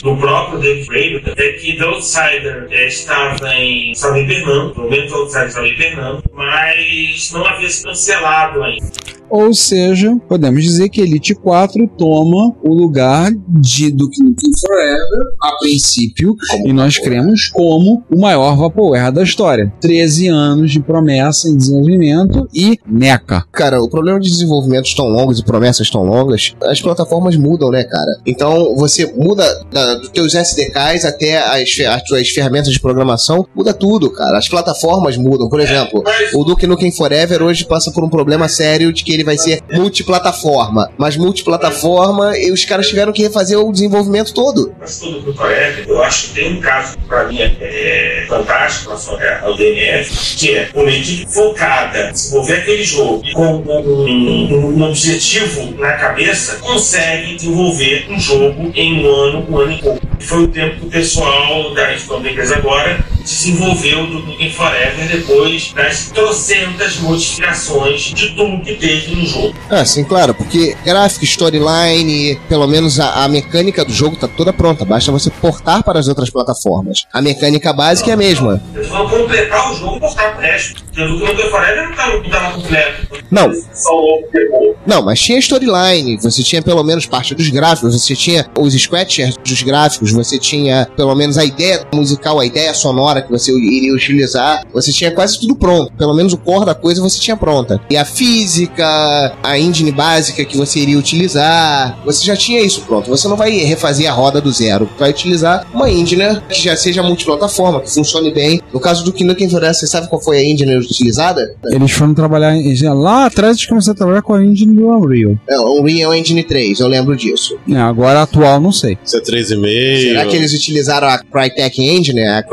do 0.03 0.17
próprio 0.17 0.59
David 0.59 0.87
Raven 0.87 1.33
é 1.37 1.51
que 1.53 1.77
The 1.77 1.83
Outsider 1.85 2.67
é, 2.71 2.87
estava, 2.87 3.53
em, 3.55 3.91
estava 3.91 4.19
em 4.19 4.27
Pernambuco, 4.27 4.75
pelo 4.75 4.89
menos 4.89 5.11
The 5.11 5.17
Outsider 5.17 5.47
estava 5.47 5.67
em 5.67 5.77
Pernambuco, 5.77 6.29
mas 6.33 7.31
não 7.31 7.45
havia 7.45 7.69
se 7.69 7.83
cancelado 7.83 8.63
ainda. 8.63 8.91
Ou 9.31 9.53
seja, 9.53 10.13
podemos 10.27 10.61
dizer 10.61 10.89
que 10.89 10.99
Elite 10.99 11.33
4 11.33 11.87
toma 11.97 12.53
o 12.61 12.73
lugar 12.73 13.31
de 13.47 13.89
Duke 13.89 14.21
Nukem 14.21 14.51
Forever, 14.59 15.33
a 15.41 15.57
princípio, 15.57 16.35
e 16.65 16.73
nós 16.73 16.97
cremos 16.97 17.47
como 17.47 18.03
o 18.11 18.19
maior 18.19 18.57
Vaporware 18.57 19.09
da 19.09 19.23
história. 19.23 19.71
13 19.79 20.27
anos 20.27 20.71
de 20.71 20.81
promessa 20.81 21.47
em 21.47 21.55
desenvolvimento 21.55 22.45
e 22.53 22.77
meca. 22.85 23.45
Cara, 23.53 23.81
o 23.81 23.89
problema 23.89 24.19
de 24.19 24.29
desenvolvimentos 24.29 24.93
tão 24.93 25.07
longos 25.07 25.39
e 25.39 25.45
promessas 25.45 25.89
tão 25.89 26.03
longas, 26.03 26.53
as 26.63 26.81
plataformas 26.81 27.37
mudam, 27.37 27.71
né, 27.71 27.85
cara? 27.85 28.19
Então 28.25 28.75
você 28.75 29.05
muda 29.15 29.45
da, 29.71 29.95
dos 29.95 30.09
teus 30.09 30.35
SDKs 30.35 31.05
até 31.05 31.37
as, 31.37 31.69
as 31.79 32.03
tuas 32.03 32.27
ferramentas 32.29 32.73
de 32.73 32.79
programação, 32.81 33.47
muda 33.55 33.73
tudo, 33.73 34.11
cara. 34.11 34.37
As 34.37 34.49
plataformas 34.49 35.15
mudam. 35.15 35.47
Por 35.47 35.61
exemplo, 35.61 36.03
o 36.33 36.43
Duke 36.43 36.67
Nukem 36.67 36.91
Forever 36.91 37.41
hoje 37.41 37.65
passa 37.65 37.91
por 37.91 38.03
um 38.03 38.09
problema 38.09 38.49
sério 38.49 38.91
de 38.91 39.05
que 39.05 39.13
ele 39.13 39.20
vai 39.23 39.37
ser 39.37 39.61
multiplataforma. 39.71 40.91
Mas 40.97 41.15
multiplataforma, 41.17 42.37
e 42.37 42.51
os 42.51 42.65
caras 42.65 42.87
tiveram 42.87 43.11
que 43.13 43.21
refazer 43.21 43.57
o 43.59 43.71
desenvolvimento 43.71 44.33
todo. 44.33 44.73
Mas 44.79 44.99
tudo 44.99 45.19
do 45.21 45.33
Forever, 45.33 45.85
eu 45.87 46.03
acho 46.03 46.27
que 46.29 46.33
tem 46.35 46.53
um 46.57 46.61
caso 46.61 46.97
que 46.97 47.05
pra 47.05 47.27
mim 47.27 47.39
é, 47.39 47.55
é 47.61 48.25
fantástico 48.27 48.89
relação 48.89 49.17
ao 49.43 49.55
DNF, 49.55 50.35
que 50.37 50.55
é 50.55 50.69
uma 50.73 50.91
equipe 50.91 51.25
focada 51.31 52.11
desenvolver 52.11 52.53
aquele 52.53 52.83
jogo 52.83 53.23
com 53.33 53.55
um, 53.57 54.77
um- 54.77 54.83
objetivo 54.83 55.75
na 55.77 55.93
cabeça, 55.93 56.55
consegue 56.57 57.35
desenvolver 57.35 58.05
um 58.09 58.19
jogo 58.19 58.71
em 58.75 59.05
um 59.05 59.09
ano, 59.13 59.45
um 59.49 59.57
ano 59.57 59.71
e 59.71 59.77
pouco. 59.81 60.01
Foi 60.19 60.43
o 60.43 60.47
tempo 60.47 60.79
que 60.81 60.85
o 60.87 60.89
pessoal 60.89 61.73
da 61.73 61.91
da 61.91 62.29
empresa 62.29 62.55
agora 62.55 63.03
desenvolveu 63.23 64.07
do 64.07 64.19
Nukem 64.19 64.51
Forever 64.51 65.07
depois 65.07 65.73
das 65.73 66.09
trocentas 66.09 66.97
modificações 66.97 68.01
de 68.01 68.29
tudo 68.35 68.63
que 68.63 68.75
teve 68.75 69.15
no 69.15 69.25
jogo. 69.25 69.55
Ah, 69.69 69.85
sim, 69.85 70.03
claro, 70.03 70.33
porque 70.33 70.75
gráfico, 70.83 71.25
storyline, 71.25 72.39
pelo 72.47 72.67
menos 72.67 72.99
a, 72.99 73.23
a 73.23 73.27
mecânica 73.27 73.85
do 73.85 73.93
jogo 73.93 74.15
tá 74.15 74.27
toda 74.27 74.53
pronta, 74.53 74.85
basta 74.85 75.11
você 75.11 75.29
portar 75.29 75.83
para 75.83 75.99
as 75.99 76.07
outras 76.07 76.29
plataformas. 76.29 77.05
A 77.13 77.21
mecânica 77.21 77.73
básica 77.73 78.09
é 78.11 78.13
a 78.13 78.17
mesma. 78.17 78.61
Eles 78.73 78.87
vão 78.87 79.07
completar 79.09 79.71
o 79.71 79.75
jogo 79.75 79.97
e 79.97 79.99
postar 79.99 80.31
pro 80.31 80.41
resto. 80.41 80.83
Porque 80.83 81.01
o 81.01 81.19
Nukem 81.19 81.49
Forever 81.49 81.89
não 81.89 81.95
tava, 81.95 82.17
não 82.17 82.29
tava 82.29 82.53
completo. 82.53 83.23
Não. 83.29 83.53
Só 83.73 83.91
o 83.93 84.23
demo. 84.31 84.75
Não, 84.85 85.01
mas 85.01 85.19
tinha 85.21 85.37
storyline, 85.39 86.17
você 86.17 86.43
tinha 86.43 86.61
pelo 86.61 86.83
menos 86.83 87.05
parte 87.05 87.35
dos 87.35 87.49
gráficos, 87.49 87.93
você 87.93 88.15
tinha 88.15 88.45
os 88.57 88.73
scratchers 88.73 89.37
dos 89.37 89.61
gráficos, 89.61 90.11
você 90.11 90.39
tinha 90.39 90.87
pelo 90.95 91.13
menos 91.15 91.37
a 91.37 91.45
ideia 91.45 91.85
musical, 91.93 92.39
a 92.39 92.45
ideia 92.45 92.73
sonora 92.73 93.10
que 93.19 93.31
você 93.31 93.51
iria 93.51 93.91
utilizar, 93.93 94.63
você 94.71 94.91
tinha 94.91 95.09
quase 95.09 95.39
tudo 95.39 95.55
pronto. 95.55 95.91
Pelo 95.97 96.13
menos 96.13 96.33
o 96.33 96.37
core 96.37 96.65
da 96.65 96.75
coisa 96.75 97.01
você 97.01 97.19
tinha 97.19 97.35
pronta. 97.35 97.81
E 97.89 97.97
a 97.97 98.05
física, 98.05 99.33
a 99.41 99.57
engine 99.57 99.91
básica 99.91 100.45
que 100.45 100.55
você 100.55 100.79
iria 100.79 100.99
utilizar, 100.99 101.99
você 102.05 102.23
já 102.23 102.35
tinha 102.35 102.61
isso 102.61 102.81
pronto. 102.81 103.09
Você 103.09 103.27
não 103.27 103.35
vai 103.35 103.51
refazer 103.51 104.07
a 104.07 104.13
roda 104.13 104.39
do 104.39 104.51
zero, 104.51 104.87
vai 104.99 105.09
utilizar 105.09 105.65
uma 105.73 105.89
engine 105.89 106.41
que 106.47 106.61
já 106.61 106.75
seja 106.75 107.01
multiplataforma, 107.01 107.81
que 107.81 107.89
funcione 107.89 108.31
bem. 108.31 108.61
No 108.71 108.79
caso 108.79 109.03
do 109.03 109.11
Kingdom 109.11 109.49
Forest, 109.49 109.81
você 109.81 109.87
sabe 109.87 110.07
qual 110.07 110.21
foi 110.21 110.37
a 110.37 110.43
engine 110.45 110.77
utilizada? 110.77 111.55
Eles 111.65 111.91
foram 111.91 112.13
trabalhar 112.13 112.55
em, 112.55 112.73
lá 112.93 113.25
atrás 113.25 113.57
eles 113.57 113.65
começaram 113.65 113.93
a 113.93 113.97
trabalhar 113.97 114.21
com 114.21 114.33
a 114.33 114.43
engine 114.43 114.75
do 114.75 114.87
Unreal. 114.87 115.37
É, 115.49 115.59
o 115.59 115.81
Unreal 115.81 116.13
Engine 116.13 116.43
3, 116.43 116.79
eu 116.79 116.87
lembro 116.87 117.15
disso. 117.15 117.57
É, 117.69 117.77
agora 117.77 118.21
atual 118.21 118.59
não 118.59 118.71
sei. 118.71 118.97
Isso 119.03 119.17
é 119.17 119.21
3,5. 119.21 120.01
Será 120.01 120.25
que 120.25 120.35
eles 120.35 120.53
utilizaram 120.53 121.07
a 121.07 121.17
Crytek 121.17 121.81
Engine, 121.81 122.21
a 122.21 122.43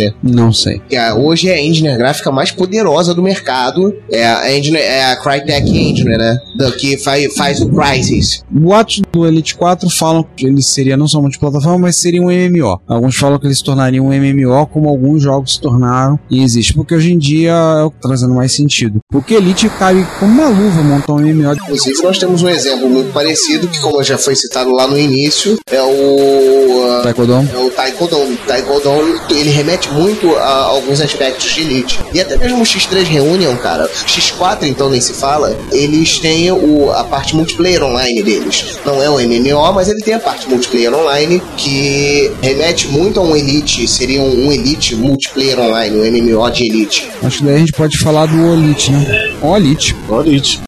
CryEngine? 0.00 0.14
Não 0.22 0.52
sei. 0.52 0.80
É- 0.90 1.12
hoje 1.12 1.48
é 1.48 1.54
a 1.54 1.60
engine 1.60 1.96
gráfica 1.96 2.30
mais 2.30 2.50
poderosa 2.50 3.14
do 3.14 3.22
mercado. 3.22 3.94
É 4.10 4.26
a, 4.26 4.56
engine, 4.56 4.78
é 4.78 5.12
a 5.12 5.16
Crytek 5.16 5.68
Engine, 5.70 6.16
né? 6.16 6.38
Da, 6.56 6.70
que 6.72 6.96
faz, 6.98 7.34
faz 7.34 7.60
o 7.60 7.68
Crysis. 7.68 8.42
Boatos 8.50 9.02
do 9.12 9.26
Elite 9.26 9.54
4 9.54 9.88
falam 9.90 10.24
que 10.36 10.46
ele 10.46 10.62
seria 10.62 10.96
não 10.96 11.08
só 11.08 11.20
multiplataforma, 11.20 11.78
mas 11.78 11.96
seria 11.96 12.22
um 12.22 12.30
MMO. 12.30 12.80
Alguns 12.86 13.16
falam 13.16 13.38
que 13.38 13.46
ele 13.46 13.54
se 13.54 13.64
tornaria 13.64 14.02
um 14.02 14.08
MMO, 14.12 14.66
como 14.66 14.88
alguns 14.88 15.22
jogos 15.22 15.54
se 15.54 15.60
tornaram 15.60 16.18
e 16.30 16.42
existe. 16.42 16.74
Porque 16.74 16.94
hoje 16.94 17.12
em 17.12 17.18
dia 17.18 17.50
é 17.52 17.82
o 17.82 17.90
que 17.90 18.00
tá 18.00 18.08
trazendo 18.08 18.34
mais 18.34 18.52
sentido. 18.52 18.98
Porque 19.10 19.34
Elite 19.34 19.68
cabe 19.70 20.06
como 20.18 20.32
uma 20.32 20.48
luva 20.48 20.82
montar 20.82 21.12
um 21.14 21.18
MMO. 21.18 21.52
Inclusive, 21.52 22.02
nós 22.02 22.18
temos 22.18 22.42
um 22.42 22.48
exemplo 22.48 22.88
muito 22.88 23.12
parecido, 23.12 23.68
que 23.68 23.80
como 23.80 24.02
já 24.02 24.16
foi 24.16 24.34
citado 24.34 24.72
lá 24.72 24.86
no 24.86 24.98
início, 24.98 25.58
é 25.70 25.82
o... 25.82 26.98
uh, 26.98 27.02
Taekwondo. 27.02 27.32
É 27.52 27.58
o 27.58 27.70
Taekwondo. 27.70 28.36
Taekwondo, 28.46 28.90
ele 29.30 29.50
remete 29.50 29.89
muito 29.92 30.34
a 30.36 30.64
alguns 30.64 31.00
aspectos 31.00 31.52
de 31.52 31.60
Elite. 31.62 32.00
E 32.12 32.20
até 32.20 32.36
mesmo 32.36 32.62
o 32.62 32.66
X3 32.66 33.04
Reunion, 33.04 33.56
cara. 33.56 33.88
X4, 33.88 34.64
então, 34.64 34.88
nem 34.90 35.00
se 35.00 35.14
fala. 35.14 35.56
Eles 35.72 36.18
têm 36.18 36.50
o, 36.50 36.90
a 36.92 37.04
parte 37.04 37.34
multiplayer 37.34 37.82
online 37.82 38.22
deles. 38.22 38.78
Não 38.84 39.02
é 39.02 39.08
o 39.10 39.18
MMO, 39.18 39.72
mas 39.72 39.88
ele 39.88 40.00
tem 40.00 40.14
a 40.14 40.20
parte 40.20 40.48
multiplayer 40.48 40.94
online 40.94 41.42
que 41.56 42.30
remete 42.42 42.88
muito 42.88 43.20
a 43.20 43.22
um 43.22 43.36
Elite. 43.36 43.86
Seria 43.86 44.20
um, 44.20 44.46
um 44.46 44.52
Elite 44.52 44.94
multiplayer 44.94 45.58
online, 45.58 45.96
um 45.96 46.04
MMO 46.04 46.50
de 46.50 46.64
Elite. 46.64 47.08
Acho 47.22 47.38
que 47.38 47.44
daí 47.44 47.54
a 47.56 47.58
gente 47.58 47.72
pode 47.72 47.98
falar 47.98 48.26
do 48.26 48.52
Olite, 48.52 48.90
né? 48.90 49.30
Olite. 49.42 49.96
Olite. 50.08 50.60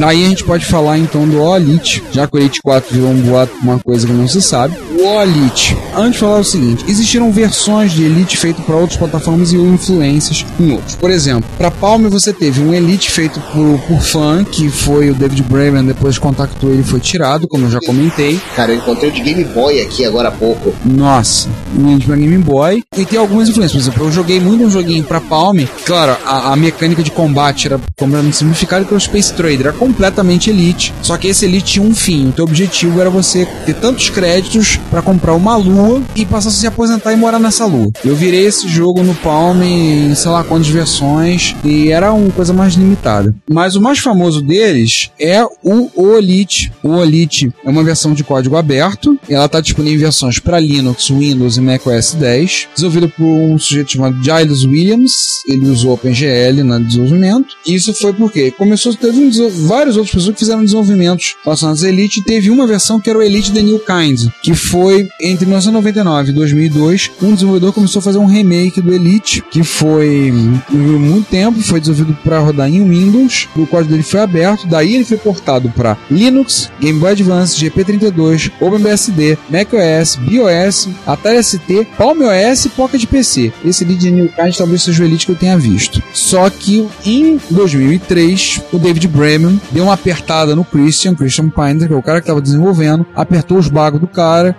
Daí 0.00 0.24
a 0.24 0.28
gente 0.30 0.44
pode 0.44 0.64
falar 0.64 0.96
então 0.96 1.28
do 1.28 1.42
Olite, 1.42 2.02
já 2.10 2.26
que 2.26 2.34
o 2.34 2.38
Elite 2.40 2.62
4 2.62 2.90
virou 2.90 3.10
um 3.10 3.20
boato, 3.20 3.52
uma 3.62 3.78
coisa 3.78 4.06
que 4.06 4.12
não 4.14 4.26
se 4.26 4.40
sabe. 4.40 4.74
O 4.98 5.06
Olite. 5.06 5.76
Antes 5.94 6.12
de 6.12 6.18
falar 6.20 6.38
o 6.38 6.44
seguinte, 6.44 6.86
existiram 6.88 7.30
versões 7.30 7.92
de 7.92 8.04
Elite 8.04 8.38
feito 8.38 8.62
para 8.62 8.76
outras 8.76 8.98
plataformas 8.98 9.52
e 9.52 9.56
influências 9.56 10.46
em 10.58 10.72
outros. 10.72 10.96
Por 10.96 11.10
exemplo, 11.10 11.48
para 11.58 11.70
Palm 11.70 12.08
você 12.08 12.32
teve 12.32 12.62
um 12.62 12.72
Elite 12.72 13.10
feito 13.10 13.38
por, 13.52 13.78
por 13.80 14.00
fã, 14.00 14.42
que 14.42 14.70
foi 14.70 15.10
o 15.10 15.14
David 15.14 15.42
Braben, 15.42 15.84
depois 15.84 16.16
contactou 16.16 16.70
ele 16.70 16.82
foi 16.82 16.98
tirado, 16.98 17.46
como 17.46 17.66
eu 17.66 17.70
já 17.70 17.80
comentei. 17.80 18.40
Cara, 18.56 18.72
eu 18.72 18.78
encontrei 18.78 19.10
o 19.10 19.12
de 19.12 19.20
Game 19.20 19.44
Boy 19.44 19.82
aqui 19.82 20.06
agora 20.06 20.28
há 20.28 20.32
pouco. 20.32 20.74
Nossa, 20.82 21.46
um 21.76 21.98
pra 21.98 22.16
Game 22.16 22.38
Boy. 22.38 22.82
E 22.96 23.04
tem 23.04 23.18
algumas 23.18 23.50
influências. 23.50 23.82
Por 23.82 23.88
exemplo, 23.90 24.06
eu 24.06 24.12
joguei 24.12 24.40
muito 24.40 24.64
um 24.64 24.70
joguinho 24.70 25.04
pra 25.04 25.20
Palm. 25.20 25.58
Claro, 25.84 26.16
a, 26.24 26.52
a 26.52 26.56
mecânica 26.56 27.02
de 27.02 27.10
combate 27.10 27.66
era 27.66 27.78
completamente 27.98 28.36
simplificada 28.36 28.86
pelo 28.86 28.98
Space 28.98 29.34
Trader. 29.34 29.60
Era 29.60 29.72
completamente 29.90 30.50
Elite. 30.50 30.94
Só 31.02 31.16
que 31.16 31.28
esse 31.28 31.44
Elite 31.44 31.72
tinha 31.72 31.84
um 31.84 31.94
fim. 31.94 32.28
O 32.28 32.32
teu 32.32 32.44
objetivo 32.44 33.00
era 33.00 33.10
você 33.10 33.46
ter 33.66 33.74
tantos 33.74 34.08
créditos 34.08 34.78
pra 34.88 35.02
comprar 35.02 35.34
uma 35.34 35.56
lua 35.56 36.00
e 36.14 36.24
passar 36.24 36.48
a 36.48 36.52
se 36.52 36.66
aposentar 36.66 37.12
e 37.12 37.16
morar 37.16 37.38
nessa 37.38 37.66
lua. 37.66 37.90
Eu 38.04 38.14
virei 38.14 38.46
esse 38.46 38.68
jogo 38.68 39.02
no 39.02 39.14
Palm 39.16 39.62
em 39.62 40.14
sei 40.14 40.30
lá 40.30 40.44
quantas 40.44 40.68
versões. 40.68 41.56
E 41.64 41.90
era 41.90 42.12
uma 42.12 42.30
coisa 42.30 42.52
mais 42.52 42.74
limitada. 42.74 43.34
Mas 43.50 43.74
o 43.74 43.80
mais 43.80 43.98
famoso 43.98 44.40
deles 44.40 45.10
é 45.18 45.44
o 45.44 45.90
Olite. 45.96 46.72
O 46.82 46.90
Olite 46.90 47.52
é 47.64 47.68
uma 47.70 47.82
versão 47.82 48.14
de 48.14 48.22
código 48.22 48.56
aberto. 48.56 49.18
Ela 49.28 49.46
está 49.46 49.60
disponível 49.60 49.98
em 49.98 50.02
versões 50.02 50.38
para 50.38 50.60
Linux, 50.60 51.08
Windows 51.08 51.56
e 51.56 51.60
macOS 51.60 52.14
10. 52.14 52.68
Desenvolvida 52.74 53.08
por 53.08 53.24
um 53.24 53.58
sujeito 53.58 53.92
chamado 53.92 54.22
Giles 54.22 54.64
Williams. 54.64 55.42
Ele 55.48 55.68
usou 55.68 55.94
OpenGL 55.94 56.62
no 56.64 56.84
desenvolvimento. 56.84 57.56
E 57.66 57.74
isso 57.74 57.92
foi 57.92 58.12
porque 58.12 58.50
começou, 58.52 58.94
teve 58.94 59.18
um, 59.18 59.30
várias 59.80 59.96
outras 59.96 60.14
pessoas 60.14 60.34
que 60.34 60.40
fizeram 60.40 60.62
desenvolvimentos 60.62 61.36
relacionados 61.42 61.82
a 61.82 61.88
Elite. 61.88 62.22
Teve 62.22 62.50
uma 62.50 62.66
versão 62.66 63.00
que 63.00 63.08
era 63.08 63.18
o 63.18 63.22
Elite 63.22 63.50
The 63.50 63.62
New 63.62 63.80
Kind, 63.80 64.28
que 64.42 64.54
foi 64.54 65.08
entre 65.20 65.46
1999 65.46 66.30
e 66.30 66.34
2002, 66.34 67.10
um 67.22 67.32
desenvolvedor 67.32 67.72
começou 67.72 68.00
a 68.00 68.02
fazer 68.02 68.18
um 68.18 68.26
remake 68.26 68.82
do 68.82 68.92
Elite, 68.92 69.42
que 69.50 69.64
foi 69.64 70.30
muito 70.70 71.28
tempo, 71.30 71.62
foi 71.62 71.80
desenvolvido 71.80 72.18
para 72.22 72.40
rodar 72.40 72.68
em 72.68 72.86
Windows, 72.86 73.48
o 73.56 73.66
código 73.66 73.92
dele 73.92 74.02
foi 74.02 74.20
aberto, 74.20 74.66
daí 74.66 74.94
ele 74.94 75.04
foi 75.04 75.16
portado 75.16 75.70
para 75.70 75.96
Linux, 76.10 76.70
Game 76.78 76.98
Boy 76.98 77.12
Advance, 77.12 77.56
GP32, 77.58 78.52
OpenBSD, 78.60 79.38
macOS, 79.48 80.16
BOS, 80.16 80.88
Atari 81.06 81.42
ST, 81.42 81.86
PalmOS 81.96 82.66
e 82.66 82.68
Pocket 82.70 83.06
PC. 83.06 83.50
Esse 83.64 83.84
Elite 83.84 84.00
de 84.00 84.10
New 84.10 84.28
Kind 84.28 84.54
talvez 84.56 84.82
seja 84.82 85.02
o 85.02 85.06
Elite 85.06 85.24
que 85.24 85.32
eu 85.32 85.36
tenha 85.36 85.56
visto. 85.56 86.02
Só 86.12 86.50
que 86.50 86.86
em 87.06 87.40
2003, 87.50 88.60
o 88.72 88.78
David 88.78 89.08
Bremen 89.08 89.60
deu 89.70 89.84
uma 89.84 89.94
apertada 89.94 90.54
no 90.54 90.64
Christian, 90.64 91.14
Christian 91.14 91.48
Pinder, 91.48 91.88
que 91.88 91.94
é 91.94 91.96
o 91.96 92.02
cara 92.02 92.20
que 92.20 92.24
estava 92.24 92.40
desenvolvendo, 92.40 93.06
apertou 93.14 93.58
os 93.58 93.68
bagos 93.68 94.00
do 94.00 94.06
cara. 94.06 94.56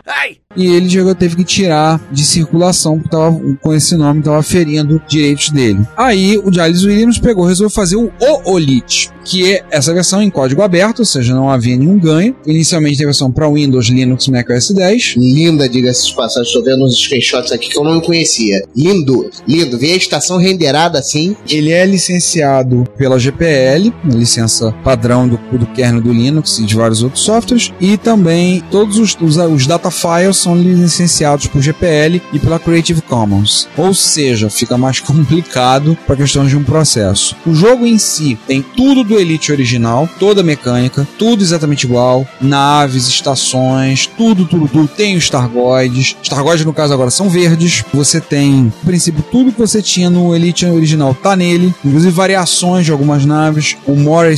E 0.55 0.65
ele 0.65 0.89
chegou, 0.89 1.15
teve 1.15 1.35
que 1.37 1.43
tirar 1.43 1.99
de 2.11 2.25
circulação, 2.25 2.99
porque 2.99 3.09
tava, 3.09 3.39
com 3.61 3.73
esse 3.73 3.95
nome 3.95 4.19
estava 4.19 4.43
ferindo 4.43 5.01
direitos 5.07 5.49
dele. 5.49 5.79
Aí 5.95 6.37
o 6.37 6.51
Giles 6.51 6.83
Williams 6.83 7.19
pegou, 7.19 7.45
resolveu 7.45 7.73
fazer 7.73 7.95
o 7.95 8.11
OOLIT, 8.19 9.11
que 9.23 9.53
é 9.53 9.63
essa 9.71 9.93
versão 9.93 10.21
em 10.21 10.29
código 10.29 10.61
aberto, 10.61 10.99
ou 10.99 11.05
seja, 11.05 11.33
não 11.33 11.49
havia 11.49 11.77
nenhum 11.77 11.97
ganho. 11.97 12.35
Inicialmente 12.45 12.97
tem 12.97 13.05
a 13.05 13.07
versão 13.07 13.31
para 13.31 13.49
Windows, 13.49 13.87
Linux, 13.87 14.27
Mac 14.27 14.49
OS 14.49 14.71
10. 14.71 15.15
Linda, 15.17 15.69
diga-se 15.69 16.07
de 16.07 16.15
passagem. 16.15 16.47
Estou 16.47 16.63
vendo 16.63 16.83
uns 16.83 16.97
screenshots 16.97 17.51
aqui 17.51 17.69
que 17.69 17.77
eu 17.77 17.83
não 17.83 18.01
conhecia. 18.01 18.63
Lindo, 18.75 19.29
lindo. 19.47 19.77
Vê 19.77 19.93
a 19.93 19.97
estação 19.97 20.37
renderada 20.37 20.99
assim. 20.99 21.35
Ele 21.49 21.71
é 21.71 21.85
licenciado 21.85 22.83
pela 22.97 23.19
GPL, 23.19 23.93
licença 24.03 24.71
padrão 24.91 25.25
do, 25.25 25.39
do 25.57 25.65
kernel 25.67 26.01
do 26.01 26.11
Linux 26.11 26.59
e 26.59 26.65
de 26.65 26.75
vários 26.75 27.01
outros 27.01 27.23
softwares, 27.23 27.71
e 27.79 27.95
também 27.95 28.61
todos 28.69 28.97
os, 28.97 29.17
os, 29.21 29.37
os 29.37 29.65
data 29.65 29.89
files 29.89 30.35
são 30.35 30.53
licenciados 30.53 31.47
por 31.47 31.61
GPL 31.61 32.21
e 32.33 32.39
pela 32.39 32.59
Creative 32.59 33.01
Commons. 33.01 33.69
Ou 33.77 33.93
seja, 33.93 34.49
fica 34.49 34.77
mais 34.77 34.99
complicado 35.01 35.97
para 36.05 36.17
questão 36.17 36.45
de 36.45 36.57
um 36.57 36.63
processo. 36.63 37.37
O 37.45 37.53
jogo 37.53 37.85
em 37.85 37.97
si 37.97 38.37
tem 38.45 38.61
tudo 38.61 39.05
do 39.05 39.17
Elite 39.17 39.53
original, 39.53 40.09
toda 40.19 40.41
a 40.41 40.43
mecânica, 40.43 41.07
tudo 41.17 41.41
exatamente 41.41 41.85
igual, 41.85 42.27
naves, 42.41 43.07
estações, 43.07 44.07
tudo, 44.17 44.45
tudo, 44.45 44.67
tudo. 44.67 44.87
Tem 44.89 45.15
os 45.15 45.23
Stargoids. 45.23 46.17
Stargoids, 46.21 46.65
no 46.65 46.73
caso, 46.73 46.93
agora 46.93 47.09
são 47.09 47.29
verdes. 47.29 47.85
Você 47.93 48.19
tem, 48.19 48.63
no 48.63 48.71
princípio, 48.85 49.23
tudo 49.31 49.53
que 49.53 49.59
você 49.59 49.81
tinha 49.81 50.09
no 50.09 50.35
Elite 50.35 50.65
original 50.65 51.15
tá 51.15 51.33
nele, 51.33 51.73
inclusive 51.85 52.11
variações 52.11 52.85
de 52.85 52.91
algumas 52.91 53.25
naves. 53.25 53.77
O 53.87 53.95
Mora 53.95 54.33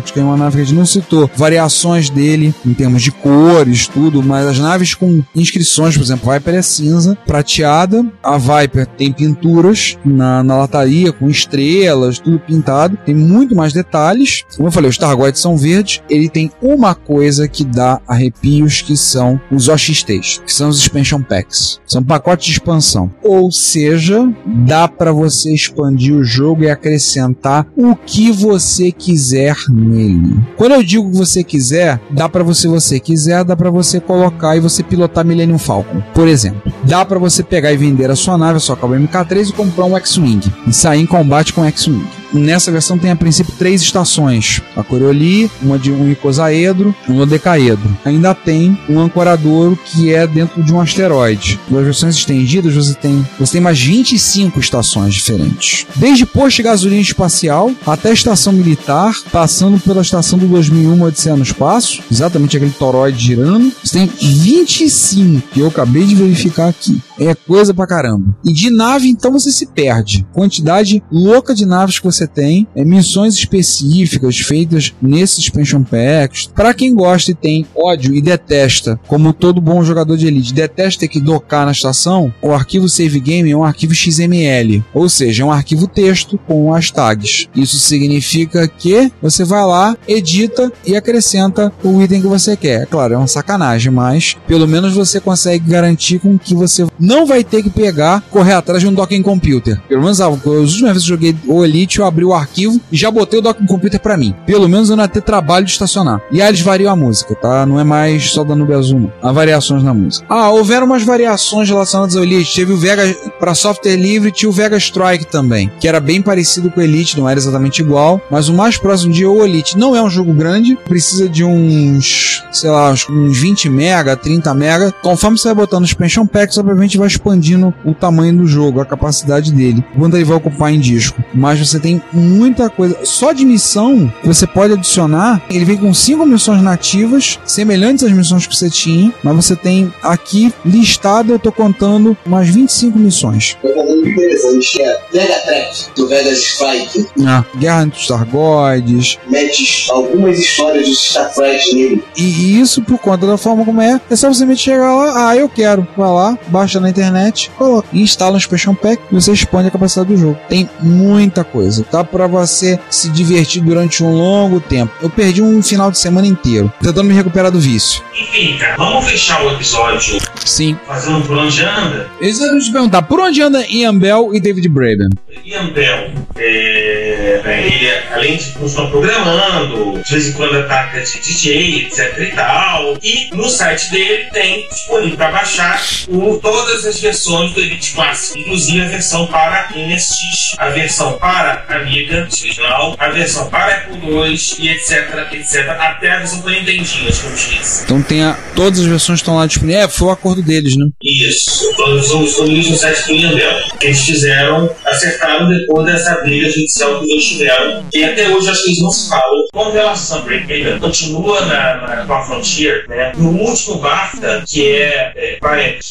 Que 0.00 0.20
é 0.20 0.22
uma 0.22 0.36
nave 0.36 0.56
que 0.56 0.62
a 0.62 0.64
gente 0.64 0.76
não 0.76 0.86
citou, 0.86 1.30
variações 1.36 2.08
dele 2.08 2.54
em 2.64 2.74
termos 2.74 3.02
de 3.02 3.10
cores, 3.10 3.86
tudo, 3.86 4.22
mas 4.22 4.46
as 4.46 4.58
naves 4.58 4.94
com 4.94 5.22
inscrições, 5.34 5.96
por 5.96 6.02
exemplo, 6.02 6.32
Viper 6.32 6.54
é 6.54 6.62
cinza, 6.62 7.16
prateada, 7.26 8.04
a 8.22 8.38
Viper 8.38 8.86
tem 8.86 9.12
pinturas 9.12 9.98
na, 10.04 10.42
na 10.42 10.56
lataria 10.56 11.12
com 11.12 11.28
estrelas, 11.28 12.18
tudo 12.18 12.38
pintado, 12.38 12.96
tem 13.04 13.14
muito 13.14 13.54
mais 13.54 13.72
detalhes. 13.72 14.44
Como 14.56 14.68
eu 14.68 14.72
falei, 14.72 14.90
os 14.90 14.98
Targoids 14.98 15.40
são 15.40 15.56
verdes, 15.56 16.00
ele 16.08 16.28
tem 16.28 16.50
uma 16.60 16.94
coisa 16.94 17.48
que 17.48 17.64
dá 17.64 18.00
arrepios 18.06 18.82
que 18.82 18.96
são 18.96 19.40
os 19.50 19.68
OXTs, 19.68 20.40
que 20.44 20.52
são 20.52 20.68
os 20.68 20.78
expansion 20.78 21.22
packs. 21.22 21.80
São 21.86 22.02
pacotes 22.02 22.46
de 22.46 22.52
expansão. 22.52 23.12
Ou 23.22 23.50
seja, 23.50 24.28
dá 24.46 24.86
para 24.86 25.12
você 25.12 25.52
expandir 25.52 26.14
o 26.14 26.24
jogo 26.24 26.64
e 26.64 26.70
acrescentar 26.70 27.66
o 27.76 27.94
que 27.94 28.30
você 28.30 28.92
quiser 28.92 29.56
nele. 29.82 30.38
Quando 30.56 30.72
eu 30.72 30.82
digo 30.82 31.10
que 31.10 31.16
você 31.16 31.42
quiser, 31.42 32.00
dá 32.10 32.28
para 32.28 32.42
você 32.42 32.68
você 32.68 33.00
quiser, 33.00 33.44
dá 33.44 33.56
para 33.56 33.70
você 33.70 34.00
colocar 34.00 34.56
e 34.56 34.60
você 34.60 34.82
pilotar 34.82 35.24
Millennium 35.24 35.58
Falcon, 35.58 36.02
por 36.14 36.28
exemplo. 36.28 36.72
Dá 36.84 37.04
para 37.04 37.18
você 37.18 37.42
pegar 37.42 37.72
e 37.72 37.76
vender 37.76 38.10
a 38.10 38.16
sua 38.16 38.38
nave, 38.38 38.56
a 38.56 38.60
sua 38.60 38.76
Cobra 38.76 38.98
MK3 38.98 39.50
e 39.50 39.52
comprar 39.52 39.84
um 39.84 39.96
X-Wing 39.96 40.40
e 40.66 40.72
sair 40.72 41.00
em 41.00 41.06
combate 41.06 41.52
com 41.52 41.64
X-Wing. 41.64 42.21
Nessa 42.32 42.72
versão 42.72 42.98
tem 42.98 43.10
a 43.10 43.16
princípio 43.16 43.52
três 43.58 43.82
estações: 43.82 44.60
a 44.76 44.82
Corioli, 44.82 45.50
uma 45.60 45.78
de 45.78 45.90
um 45.92 46.10
icosaedro, 46.10 46.94
um 47.08 47.26
decaedro. 47.26 47.96
Ainda 48.04 48.34
tem 48.34 48.78
um 48.88 48.98
ancoradouro 48.98 49.78
que 49.84 50.12
é 50.12 50.26
dentro 50.26 50.62
de 50.62 50.72
um 50.72 50.80
asteroide. 50.80 51.58
Nas 51.70 51.84
versões 51.84 52.16
estendidas 52.16 52.74
você 52.74 52.94
tem 52.94 53.26
você 53.38 53.52
tem 53.52 53.60
mais 53.60 53.80
25 53.80 54.58
estações 54.58 55.14
diferentes. 55.14 55.86
Desde 55.96 56.26
posto 56.26 56.56
de 56.56 56.62
gasolina 56.62 57.00
espacial 57.00 57.70
até 57.86 58.10
a 58.10 58.14
estação 58.14 58.52
militar, 58.52 59.14
passando 59.30 59.78
pela 59.78 60.02
estação 60.02 60.38
do 60.38 60.46
2001 60.46 61.02
Odisseia 61.02 61.36
no 61.36 61.42
Espaço, 61.42 62.02
exatamente 62.10 62.56
aquele 62.56 62.72
toroide 62.72 63.24
girando. 63.24 63.72
Você 63.82 63.98
tem 63.98 64.06
25 64.06 65.48
que 65.48 65.60
eu 65.60 65.68
acabei 65.68 66.04
de 66.04 66.14
verificar 66.14 66.68
aqui. 66.68 67.00
É 67.28 67.34
coisa 67.34 67.74
pra 67.74 67.86
caramba. 67.86 68.34
E 68.44 68.52
de 68.52 68.70
nave, 68.70 69.08
então 69.08 69.32
você 69.32 69.52
se 69.52 69.66
perde. 69.66 70.26
Quantidade 70.32 71.02
louca 71.10 71.54
de 71.54 71.66
naves 71.66 71.98
que 71.98 72.06
você 72.06 72.26
tem, 72.26 72.66
é, 72.74 72.84
missões 72.84 73.34
específicas 73.34 74.38
feitas 74.38 74.94
nesses 75.00 75.38
expansion 75.38 75.82
packs. 75.82 76.48
Para 76.54 76.74
quem 76.74 76.94
gosta 76.94 77.30
e 77.30 77.34
tem 77.34 77.66
ódio 77.74 78.14
e 78.14 78.20
detesta, 78.22 78.98
como 79.06 79.32
todo 79.32 79.60
bom 79.60 79.84
jogador 79.84 80.16
de 80.16 80.26
elite, 80.26 80.54
detesta 80.54 81.02
ter 81.02 81.08
que 81.08 81.20
docar 81.20 81.66
na 81.66 81.72
estação, 81.72 82.32
o 82.40 82.52
arquivo 82.52 82.88
save 82.88 83.18
game 83.18 83.50
é 83.50 83.56
um 83.56 83.64
arquivo 83.64 83.92
XML, 83.92 84.84
ou 84.94 85.08
seja, 85.08 85.42
é 85.42 85.46
um 85.46 85.50
arquivo 85.50 85.88
texto 85.88 86.38
com 86.46 86.72
as 86.72 86.92
tags. 86.92 87.48
Isso 87.56 87.76
significa 87.76 88.68
que 88.68 89.10
você 89.20 89.44
vai 89.44 89.64
lá, 89.64 89.96
edita 90.06 90.72
e 90.86 90.94
acrescenta 90.94 91.72
o 91.82 92.00
item 92.00 92.22
que 92.22 92.28
você 92.28 92.56
quer. 92.56 92.82
É 92.82 92.86
claro, 92.86 93.14
é 93.14 93.16
uma 93.16 93.26
sacanagem, 93.26 93.90
mas 93.90 94.36
pelo 94.46 94.68
menos 94.68 94.94
você 94.94 95.18
consegue 95.18 95.68
garantir 95.68 96.20
com 96.20 96.38
que 96.38 96.54
você 96.54 96.86
não 97.00 97.11
vai 97.26 97.44
ter 97.44 97.62
que 97.62 97.70
pegar, 97.70 98.22
correr 98.30 98.54
atrás 98.54 98.80
de 98.80 98.88
um 98.88 98.92
docking 98.92 99.22
computer. 99.22 99.80
Pelo 99.88 100.02
menos, 100.02 100.20
ah, 100.20 100.26
as 100.26 100.32
últimas 100.44 100.92
vezes 100.92 101.06
que 101.06 101.12
eu 101.12 101.16
joguei 101.16 101.36
o 101.46 101.64
Elite, 101.64 101.98
eu 102.00 102.06
abri 102.06 102.24
o 102.24 102.34
arquivo 102.34 102.80
e 102.90 102.96
já 102.96 103.10
botei 103.10 103.38
o 103.38 103.42
docking 103.42 103.66
computer 103.66 104.00
pra 104.00 104.16
mim. 104.16 104.34
Pelo 104.44 104.68
menos 104.68 104.90
eu 104.90 104.96
não 104.96 105.04
ia 105.04 105.08
ter 105.08 105.22
trabalho 105.22 105.64
de 105.64 105.72
estacionar. 105.72 106.20
E 106.30 106.42
aí 106.42 106.48
eles 106.48 106.60
variam 106.60 106.92
a 106.92 106.96
música, 106.96 107.34
tá? 107.34 107.64
Não 107.64 107.78
é 107.78 107.84
mais 107.84 108.30
só 108.32 108.42
da 108.42 108.56
Nube 108.56 108.72
não. 108.72 109.12
Há 109.22 109.32
variações 109.32 109.82
na 109.82 109.92
música. 109.92 110.24
Ah, 110.28 110.50
houveram 110.50 110.86
umas 110.86 111.02
variações 111.02 111.68
relacionadas 111.68 112.16
ao 112.16 112.22
Elite. 112.22 112.54
Teve 112.54 112.72
o 112.72 112.76
Vega, 112.76 113.14
pra 113.38 113.54
software 113.54 113.96
livre, 113.96 114.32
tinha 114.32 114.48
o 114.48 114.52
Vega 114.52 114.76
Strike 114.76 115.26
também, 115.26 115.70
que 115.78 115.86
era 115.86 116.00
bem 116.00 116.22
parecido 116.22 116.70
com 116.70 116.80
o 116.80 116.82
Elite, 116.82 117.18
não 117.18 117.28
era 117.28 117.38
exatamente 117.38 117.80
igual, 117.80 118.20
mas 118.30 118.48
o 118.48 118.54
mais 118.54 118.78
próximo 118.78 119.12
de 119.12 119.26
o 119.26 119.44
Elite 119.44 119.76
não 119.78 119.94
é 119.94 120.02
um 120.02 120.10
jogo 120.10 120.32
grande, 120.32 120.76
precisa 120.88 121.28
de 121.28 121.44
uns, 121.44 122.42
sei 122.50 122.70
lá, 122.70 122.90
uns 122.90 123.38
20 123.38 123.68
mega, 123.68 124.16
30 124.16 124.54
mega. 124.54 124.92
Conforme 125.02 125.38
você 125.38 125.48
vai 125.48 125.54
botando 125.54 125.84
os 125.84 125.90
expansion 125.90 126.26
packs, 126.26 126.58
obviamente 126.58 126.91
vai 126.98 127.06
expandindo 127.06 127.72
o 127.84 127.94
tamanho 127.94 128.36
do 128.36 128.46
jogo, 128.46 128.80
a 128.80 128.84
capacidade 128.84 129.52
dele, 129.52 129.84
quando 129.96 130.16
ele 130.16 130.24
vai 130.24 130.36
ocupar 130.36 130.72
em 130.72 130.80
disco. 130.80 131.22
Mas 131.34 131.58
você 131.58 131.78
tem 131.78 132.02
muita 132.12 132.68
coisa. 132.68 132.98
Só 133.04 133.32
de 133.32 133.44
missão 133.44 134.12
que 134.20 134.26
você 134.26 134.46
pode 134.46 134.72
adicionar, 134.74 135.42
ele 135.50 135.64
vem 135.64 135.76
com 135.76 135.92
cinco 135.94 136.26
missões 136.26 136.62
nativas, 136.62 137.38
semelhantes 137.44 138.04
às 138.04 138.12
missões 138.12 138.46
que 138.46 138.54
você 138.56 138.68
tinha, 138.70 139.12
mas 139.22 139.36
você 139.36 139.56
tem 139.56 139.92
aqui 140.02 140.52
listado, 140.64 141.32
eu 141.32 141.38
tô 141.38 141.52
contando 141.52 142.16
umas 142.26 142.48
25 142.48 142.98
missões. 142.98 143.56
Interessante 144.04 144.82
é 144.82 145.00
Vega 145.12 145.34
Track, 145.44 145.86
do 145.96 146.08
Vegas 146.08 146.38
Strike, 146.38 147.06
Ah, 147.24 147.44
Guerra 147.56 147.82
entre 147.84 148.00
os 148.00 148.06
Targoides, 148.06 149.18
mete 149.28 149.86
algumas 149.90 150.38
histórias 150.38 150.86
do 150.86 150.92
Starfleet 150.92 151.74
nele. 151.74 152.04
E 152.16 152.22
e 152.42 152.60
isso 152.60 152.82
por 152.82 152.98
conta 152.98 153.26
da 153.26 153.36
forma 153.36 153.64
como 153.64 153.80
é. 153.80 154.00
É 154.10 154.16
só 154.16 154.28
você 154.28 154.40
simplesmente 154.40 154.62
chegar 154.62 154.94
lá, 154.94 155.28
ah, 155.28 155.36
eu 155.36 155.48
quero. 155.48 155.86
Vai 155.96 156.10
lá, 156.10 156.38
baixa 156.48 156.80
na 156.82 156.90
internet. 156.90 157.50
E 157.92 158.02
instala 158.02 158.34
um 158.34 158.38
expansion 158.38 158.74
pack 158.74 159.00
e 159.10 159.14
você 159.14 159.32
expande 159.32 159.68
a 159.68 159.70
capacidade 159.70 160.08
do 160.08 160.16
jogo. 160.16 160.38
Tem 160.48 160.68
muita 160.80 161.44
coisa. 161.44 161.84
Tá 161.84 162.02
pra 162.04 162.26
você 162.26 162.78
se 162.90 163.08
divertir 163.10 163.62
durante 163.62 164.02
um 164.04 164.12
longo 164.12 164.60
tempo. 164.60 164.92
Eu 165.00 165.08
perdi 165.10 165.40
um 165.42 165.62
final 165.62 165.90
de 165.90 165.98
semana 165.98 166.26
inteiro 166.26 166.72
tentando 166.80 167.04
me 167.04 167.14
recuperar 167.14 167.50
do 167.50 167.60
vício. 167.60 168.02
Enfim, 168.18 168.56
cara, 168.58 168.76
vamos 168.76 169.04
fechar 169.04 169.44
o 169.44 169.50
episódio 169.52 170.18
Sim. 170.44 170.76
fazendo 170.86 171.22
por 171.26 171.36
onde 171.38 171.62
anda. 171.62 172.10
Eles 172.20 172.38
vão 172.38 172.58
te 172.58 172.72
perguntar 172.72 173.02
por 173.02 173.20
onde 173.20 173.40
anda 173.42 173.64
Ian 173.68 173.96
Bell 173.98 174.34
e 174.34 174.40
David 174.40 174.68
Braben. 174.68 175.08
Ian 175.44 175.70
Bell, 175.72 176.10
é, 176.36 177.40
é, 177.44 177.66
ele, 177.66 177.90
além 178.12 178.36
de 178.36 178.44
continuar 178.52 178.90
programando, 178.90 180.00
de 180.02 180.10
vez 180.10 180.28
em 180.28 180.32
quando 180.32 180.56
ataca 180.58 181.00
de 181.00 181.20
DJ, 181.20 181.86
etc 181.86 182.18
e 182.18 182.26
tal. 182.34 182.96
E 183.02 183.30
no 183.34 183.48
site 183.48 183.90
dele 183.90 184.24
tem 184.32 184.68
disponível 184.68 185.16
para 185.16 185.30
baixar 185.32 185.82
o- 186.08 186.38
todas 186.38 186.71
as 186.72 187.00
versões 187.00 187.52
do 187.52 187.60
Elite 187.60 187.92
Classic, 187.92 188.40
inclusive 188.40 188.82
a 188.82 188.88
versão 188.88 189.26
para 189.26 189.68
MSX, 189.74 190.56
a 190.58 190.70
versão 190.70 191.18
para 191.18 191.64
Amiga 191.68 192.28
original, 192.30 192.96
a 192.98 193.08
versão 193.10 193.48
para 193.48 193.74
Apple 193.74 193.98
II 194.02 194.40
e 194.58 194.68
etc, 194.68 195.32
etc, 195.32 195.68
até 195.78 196.12
a 196.12 196.18
versão 196.18 196.40
para 196.40 196.52
Nintendinho, 196.52 197.08
acho 197.08 197.20
que 197.20 197.26
eu 197.26 197.32
disse. 197.34 197.84
Então 197.84 198.02
tem 198.02 198.22
a, 198.22 198.38
todas 198.54 198.80
as 198.80 198.86
versões 198.86 199.18
estão 199.18 199.36
lá 199.36 199.46
disponíveis. 199.46 199.84
É, 199.84 199.88
foi 199.88 200.08
o 200.08 200.10
acordo 200.10 200.42
deles, 200.42 200.76
né? 200.76 200.86
Isso, 201.02 201.72
todos 201.76 202.10
os 202.10 202.24
disponíveis 202.26 202.70
no 202.70 202.76
site 202.76 203.06
do 203.06 203.36
Bell. 203.36 203.60
Eles 203.80 204.00
fizeram, 204.02 204.74
acertaram 204.84 205.48
depois 205.48 205.86
dessa 205.86 206.20
briga 206.22 206.48
judicial 206.48 207.00
que 207.00 207.08
dois 207.08 207.24
tiveram, 207.24 207.86
e 207.92 208.04
até 208.04 208.28
hoje 208.28 208.50
acho 208.50 208.62
que 208.62 208.68
eles 208.70 208.80
não 208.80 208.90
se 208.90 209.08
falam. 209.08 209.46
Com 209.52 209.70
relação 209.70 210.18
a 210.18 210.22
Breakhaven, 210.22 210.78
continua 210.78 211.40
na, 211.46 211.76
na, 211.76 212.06
com 212.06 212.14
a 212.14 212.24
Frontier, 212.24 212.86
né? 212.88 213.12
No 213.16 213.30
último 213.30 213.78
BAFTA, 213.78 214.44
que 214.46 214.72
é, 214.72 215.12
é 215.16 215.38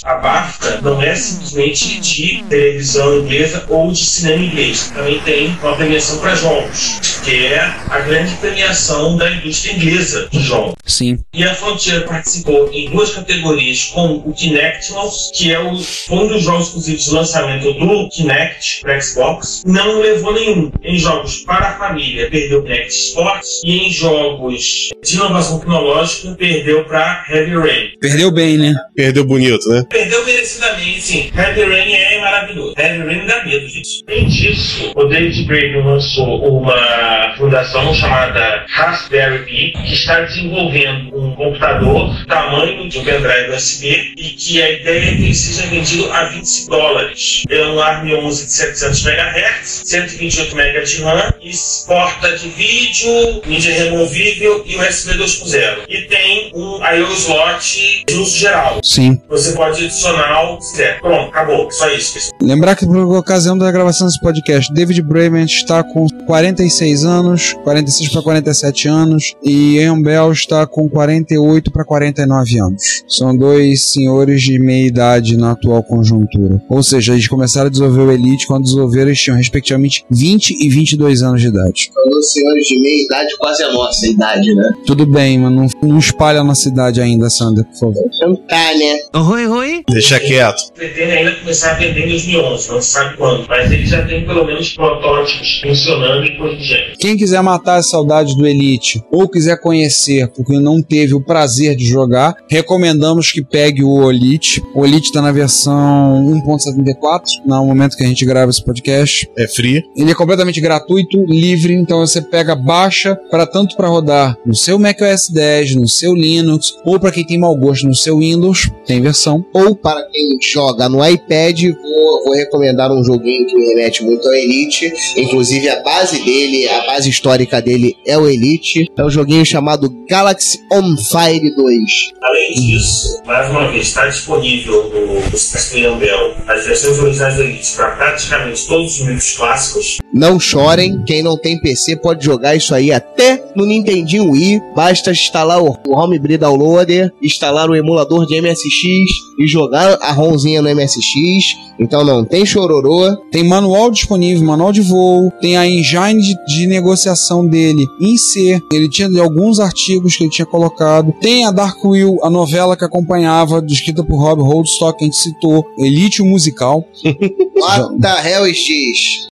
a 0.05 0.15
BAFTA 0.15 0.70
não 0.81 1.01
é 1.01 1.15
simplesmente 1.15 1.99
de 1.99 2.43
televisão 2.47 3.19
inglesa 3.19 3.65
ou 3.67 3.91
de 3.91 4.05
cinema 4.05 4.43
inglês. 4.43 4.91
Também 4.93 5.19
tem 5.21 5.57
uma 5.61 5.75
premiação 5.75 6.19
para 6.19 6.35
jogos, 6.35 7.10
que 7.23 7.45
é 7.45 7.59
a 7.89 7.99
grande 7.99 8.35
premiação 8.35 9.17
da 9.17 9.29
indústria 9.31 9.73
inglesa 9.73 10.27
de 10.31 10.39
jogos. 10.39 10.75
Sim. 10.85 11.19
E 11.33 11.43
a 11.43 11.53
Frontier 11.55 12.05
participou 12.05 12.69
em 12.71 12.89
duas 12.89 13.11
categorias 13.11 13.85
com 13.85 14.15
o 14.25 14.33
Kinectimals, 14.33 15.31
que 15.35 15.53
é 15.53 15.59
o, 15.59 15.71
um 16.09 16.27
dos 16.27 16.43
jogos 16.43 16.67
exclusivos 16.67 17.05
de 17.05 17.11
lançamento 17.11 17.73
do 17.73 18.09
Kinect 18.09 18.81
para 18.81 18.99
Xbox. 18.99 19.63
Não 19.65 19.99
levou 19.99 20.33
nenhum. 20.33 20.71
Em 20.83 20.97
jogos 20.97 21.39
para 21.39 21.69
a 21.69 21.77
família, 21.77 22.29
perdeu 22.29 22.59
o 22.59 22.63
Kinect 22.63 22.93
Sports. 22.93 23.61
E 23.63 23.87
em 23.87 23.91
jogos 23.91 24.89
de 25.03 25.15
inovação 25.15 25.59
tecnológica, 25.59 26.35
perdeu 26.35 26.83
para 26.85 27.25
Heavy 27.29 27.55
Rain. 27.55 27.91
Perdeu 27.99 28.31
bem, 28.31 28.57
né? 28.57 28.73
Perdeu 28.95 29.23
bonito, 29.23 29.67
né? 29.69 29.83
Perdeu 29.89 30.25
merecidamente, 30.25 31.01
sim. 31.01 31.31
Heavy 31.35 31.63
Rain 31.63 31.93
é 31.93 32.10
maravilhoso. 32.21 32.73
Heavy 32.77 33.03
Rain 33.03 33.25
dá 33.25 33.43
medo, 33.43 33.67
gente. 33.67 34.03
Além 34.07 34.27
disso, 34.27 34.91
o 34.95 35.05
David 35.05 35.43
Braben 35.45 35.83
lançou 35.83 36.59
uma 36.59 37.35
fundação 37.37 37.93
chamada 37.93 38.65
Raspberry 38.69 39.45
Pi, 39.45 39.73
que 39.73 39.93
está 39.93 40.21
desenvolvendo 40.21 41.15
um 41.15 41.35
computador 41.35 42.09
do 42.13 42.25
tamanho 42.27 42.87
de 42.87 42.99
um 42.99 43.03
pendrive 43.03 43.51
USB 43.51 44.13
e 44.17 44.29
que 44.29 44.61
a 44.61 44.71
ideia 44.71 44.99
é 44.99 45.15
que 45.15 45.23
ele 45.23 45.33
seja 45.33 45.67
vendido 45.67 46.11
a 46.11 46.25
25 46.25 46.71
dólares. 46.71 47.43
É 47.49 47.61
um 47.67 47.79
ARM 47.79 48.13
11 48.13 48.45
de 48.45 48.51
700 48.51 49.05
MHz, 49.05 49.81
128 49.85 50.55
MB 50.55 50.85
de 50.85 51.03
RAM 51.03 51.33
e 51.41 51.51
porta 51.87 52.37
de 52.37 52.49
vídeo, 52.49 53.41
mídia 53.45 53.73
removível 53.73 54.63
e 54.65 54.75
USB 54.77 55.13
2.0. 55.13 55.85
E 55.89 56.01
tem 56.03 56.51
um 56.53 56.77
I/O 56.83 57.11
slot 57.13 58.03
de 58.07 58.13
uso 58.15 58.37
geral. 58.37 58.79
Sim. 58.83 59.21
Você 59.29 59.53
pode 59.53 59.85
adicionar 59.85 60.43
o 60.43 60.57
que 60.57 60.71
quiser. 60.71 60.99
Pronto, 60.99 61.29
acabou. 61.29 61.71
Só 61.71 61.89
isso. 61.89 62.10
Lembrar 62.41 62.75
que 62.75 62.85
por 62.85 62.97
ocasião 63.15 63.57
da 63.57 63.71
gravação 63.71 64.07
desse 64.07 64.19
podcast, 64.19 64.73
David 64.73 65.01
Braben 65.01 65.45
está 65.45 65.83
com 65.83 66.07
46 66.25 67.03
anos, 67.03 67.53
46 67.63 68.09
para 68.09 68.21
47 68.21 68.87
anos, 68.87 69.35
e 69.43 69.77
Ian 69.77 70.01
Bell 70.01 70.31
está 70.31 70.65
com 70.65 70.89
48 70.89 71.71
para 71.71 71.85
49 71.85 72.59
anos. 72.59 73.03
São 73.07 73.35
dois 73.35 73.91
senhores 73.91 74.41
de 74.41 74.59
meia 74.59 74.87
idade 74.87 75.37
na 75.37 75.51
atual 75.51 75.83
conjuntura. 75.83 76.61
Ou 76.69 76.81
seja, 76.81 77.13
eles 77.13 77.27
começaram 77.27 77.67
a 77.67 77.69
desenvolver 77.69 78.01
o 78.01 78.11
Elite 78.11 78.47
quando 78.47 78.63
desenvolveram 78.63 79.09
eles 79.09 79.21
tinham 79.21 79.37
respectivamente 79.37 80.05
20 80.09 80.55
e 80.59 80.69
22 80.69 81.21
anos 81.21 81.41
de 81.41 81.47
idade. 81.47 81.91
Falou 81.93 82.21
senhores 82.21 82.67
de 82.67 82.79
meia 82.79 83.05
idade, 83.05 83.37
quase 83.37 83.63
a 83.63 83.71
nossa 83.71 84.07
idade, 84.07 84.53
né? 84.53 84.71
Tudo 84.85 85.05
bem, 85.05 85.39
mas 85.39 85.51
não, 85.51 85.67
não 85.89 85.99
espalha 85.99 86.41
a 86.41 86.43
nossa 86.43 86.67
idade 86.69 87.01
ainda, 87.01 87.29
Sander, 87.29 87.65
por 87.65 87.79
favor. 87.79 88.09
Então 88.15 88.35
tá, 88.35 88.73
né? 88.75 88.99
Oi, 89.13 89.47
oi. 89.47 89.83
Deixa 89.89 90.19
quieto. 90.19 90.71
pretende 90.73 91.11
ainda 91.11 91.35
começar 91.35 91.71
a 91.71 91.73
vender 91.75 92.00
em 92.03 92.09
2011, 92.09 92.71
não 92.71 92.81
se 92.81 92.89
sabe 92.89 93.17
quando, 93.17 93.47
mas 93.47 93.71
ele 93.71 93.85
já 93.85 94.05
tem 94.05 94.25
pelo 94.25 94.45
menos 94.45 94.73
protótipos 94.73 95.61
funcionando 95.61 96.25
e 96.25 96.37
coisa 96.37 96.55
do 96.55 96.63
gênero. 96.63 96.97
Quem 96.99 97.17
quiser 97.17 97.41
matar 97.41 97.77
a 97.77 97.83
saudade 97.83 98.35
do 98.35 98.45
Elite 98.45 99.03
ou 99.11 99.27
quiser 99.27 99.59
conhecer 99.59 100.27
porque 100.29 100.59
não 100.59 100.81
teve 100.81 101.13
o 101.13 101.21
prazer 101.21 101.75
de 101.75 101.85
jogar, 101.85 102.35
recomendamos 102.49 103.31
que 103.31 103.43
pegue 103.43 103.83
o 103.83 104.09
Elite. 104.09 104.61
O 104.73 104.85
Elite 104.85 105.07
está 105.07 105.21
na 105.21 105.31
versão 105.31 106.41
1.74, 106.45 107.41
no 107.45 107.65
momento 107.65 107.95
que 107.97 108.03
a 108.03 108.07
gente 108.07 108.25
grava 108.25 108.49
esse 108.49 108.63
podcast. 108.63 109.29
É 109.37 109.47
free. 109.47 109.83
Ele 109.95 110.11
é 110.11 110.15
completamente 110.15 110.61
gratuito, 110.61 111.23
livre, 111.25 111.73
então 111.73 111.99
você 111.99 112.21
pega, 112.21 112.55
baixa 112.55 113.15
para 113.29 113.45
tanto 113.45 113.75
para 113.75 113.87
rodar 113.87 114.37
no 114.45 114.55
seu 114.55 114.77
macOS 114.79 115.29
10, 115.29 115.75
no 115.75 115.87
seu 115.87 116.13
Linux, 116.13 116.73
ou 116.85 116.99
para 116.99 117.11
quem 117.11 117.25
tem 117.25 117.39
mau 117.39 117.55
gosto 117.55 117.87
no 117.87 117.95
seu 117.95 118.19
Windows, 118.19 118.69
tem 118.85 119.01
versão. 119.01 119.45
Ou 119.53 119.75
para 119.75 120.03
quem 120.09 120.37
joga 120.41 120.89
no 120.89 121.05
iPad, 121.05 121.71
vou, 121.93 122.23
vou 122.25 122.33
recomendar 122.33 122.91
um 122.91 123.03
joguinho 123.03 123.45
que 123.45 123.55
me 123.55 123.67
remete 123.67 124.03
muito 124.03 124.27
ao 124.27 124.33
Elite. 124.33 124.91
Inclusive 125.17 125.69
a 125.69 125.81
base 125.81 126.23
dele, 126.23 126.67
a 126.69 126.85
base 126.85 127.09
histórica 127.09 127.61
dele 127.61 127.95
é 128.05 128.17
o 128.17 128.27
Elite. 128.27 128.87
É 128.97 129.03
um 129.03 129.09
joguinho 129.09 129.45
chamado 129.45 129.89
Galaxy 130.09 130.57
on 130.71 130.95
Fire 130.97 131.55
2. 131.55 131.81
Além 132.21 132.53
disso, 132.53 133.21
mais 133.25 133.49
uma 133.49 133.69
vez, 133.71 133.87
está 133.87 134.07
disponível 134.07 134.89
no, 134.89 135.29
no 135.29 135.37
site 135.37 135.81
do 135.83 135.95
Bell 135.95 136.35
as 136.47 136.65
versões 136.65 136.99
originais 136.99 137.35
do 137.35 137.43
Elite 137.43 137.75
para 137.75 137.91
praticamente 137.91 138.67
todos 138.67 138.99
os 138.99 139.07
livros 139.07 139.35
clássicos. 139.35 139.97
Não 140.13 140.39
chorem, 140.39 141.03
quem 141.05 141.23
não 141.23 141.37
tem 141.37 141.59
PC 141.59 141.97
pode 141.97 142.23
jogar 142.23 142.55
isso 142.55 142.73
aí 142.73 142.91
até 142.91 143.43
no 143.55 143.65
Nintendinho 143.65 144.31
Wii. 144.31 144.61
Basta 144.75 145.11
instalar 145.11 145.61
o 145.61 145.71
o 145.87 145.95
Homebrew 145.95 146.37
Downloader, 146.37 147.11
instalar 147.21 147.69
o 147.69 147.75
emulador 147.75 148.25
de 148.25 148.39
MSX 148.41 149.09
e 149.39 149.47
jogar 149.47 149.97
a 150.01 150.11
ROMzinha 150.11 150.61
no 150.61 150.69
MSX. 150.69 151.57
Então 151.81 152.05
não 152.05 152.23
tem 152.23 152.45
chororô. 152.45 153.17
Tem 153.31 153.43
manual 153.43 153.89
disponível, 153.89 154.45
manual 154.45 154.71
de 154.71 154.81
voo, 154.81 155.31
tem 155.41 155.57
a 155.57 155.67
engine 155.67 156.21
de, 156.21 156.35
de 156.45 156.67
negociação 156.67 157.45
dele 157.45 157.85
em 157.99 158.15
C. 158.17 158.61
Ele 158.71 158.87
tinha 158.87 159.09
alguns 159.21 159.59
artigos 159.59 160.15
que 160.15 160.23
ele 160.23 160.31
tinha 160.31 160.45
colocado. 160.45 161.13
Tem 161.19 161.45
a 161.45 161.51
Dark 161.51 161.83
Wheel, 161.83 162.19
a 162.23 162.29
novela 162.29 162.77
que 162.77 162.85
acompanhava, 162.85 163.63
escrita 163.67 164.03
por 164.03 164.19
Rob 164.19 164.41
Holdstock, 164.41 164.99
que 164.99 165.05
a 165.05 165.07
gente 165.07 165.17
citou. 165.17 165.65
Elite 165.77 166.21
musical. 166.21 166.85
What 167.55 167.99
the 168.01 168.21
hell 168.21 168.45
is 168.45 168.57
this? 168.67 169.27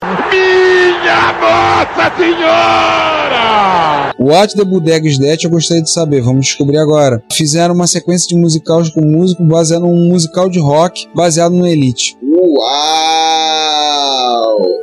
What 4.18 4.56
the 4.56 4.64
Bodega 4.64 5.06
is 5.06 5.18
That 5.18 5.44
eu 5.44 5.50
gostaria 5.50 5.82
de 5.82 5.90
saber, 5.90 6.20
vamos 6.22 6.46
descobrir 6.46 6.78
agora. 6.78 7.22
Fizeram 7.32 7.74
uma 7.74 7.86
sequência 7.86 8.28
de 8.28 8.36
musicais 8.36 8.88
com 8.90 9.00
músico 9.00 9.42
baseado 9.44 9.82
num 9.82 10.08
musical 10.08 10.48
de 10.48 10.58
rock 10.60 11.08
baseado 11.14 11.52
no 11.52 11.66
Elite. 11.66 12.16
Uau! 12.22 12.64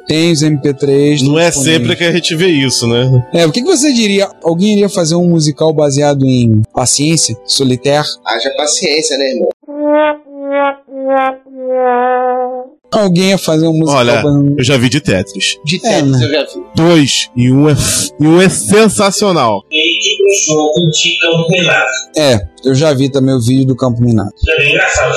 Tem 0.07 0.31
os 0.31 0.43
MP3. 0.43 1.23
Não 1.23 1.39
é 1.39 1.51
sempre 1.51 1.95
que 1.95 2.03
a 2.03 2.11
gente 2.11 2.35
vê 2.35 2.47
isso, 2.47 2.85
né? 2.85 3.27
É, 3.33 3.45
o 3.45 3.51
que, 3.51 3.61
que 3.61 3.67
você 3.67 3.93
diria? 3.93 4.29
Alguém 4.43 4.73
iria 4.73 4.89
fazer 4.89 5.15
um 5.15 5.29
musical 5.29 5.73
baseado 5.73 6.25
em 6.25 6.61
paciência, 6.73 7.35
solitaire? 7.45 8.07
Haja 8.25 8.49
paciência, 8.57 9.17
né, 9.17 9.29
irmão? 9.29 9.49
Alguém 12.91 13.29
ia 13.29 13.37
fazer 13.37 13.67
um 13.67 13.73
musical 13.73 13.95
Olha, 13.99 14.23
eu 14.57 14.63
já 14.63 14.75
vi 14.77 14.89
de 14.89 14.99
Tetris. 14.99 15.57
De 15.63 15.77
É, 15.77 15.79
Tetris 16.01 16.11
né? 16.19 16.25
eu 16.25 16.29
já 16.31 16.43
vi. 16.43 16.61
Dois, 16.75 17.29
e 17.35 17.51
um 17.51 17.69
é, 17.69 17.75
e 18.19 18.27
um 18.27 18.41
é 18.41 18.49
sensacional. 18.49 19.63
E 19.71 19.90
o 20.23 20.53
jogo 20.53 20.89
de 20.91 21.19
campo 21.19 21.51
minado. 21.51 21.89
É, 22.17 22.51
eu 22.63 22.75
já 22.75 22.93
vi 22.93 23.09
também 23.09 23.33
o 23.33 23.41
vídeo 23.41 23.65
do 23.65 23.75
Campo 23.75 24.01
Minado. 24.01 24.31
Isso 24.37 24.51
é 24.51 24.57
bem 24.57 24.71
engraçado. 24.71 25.13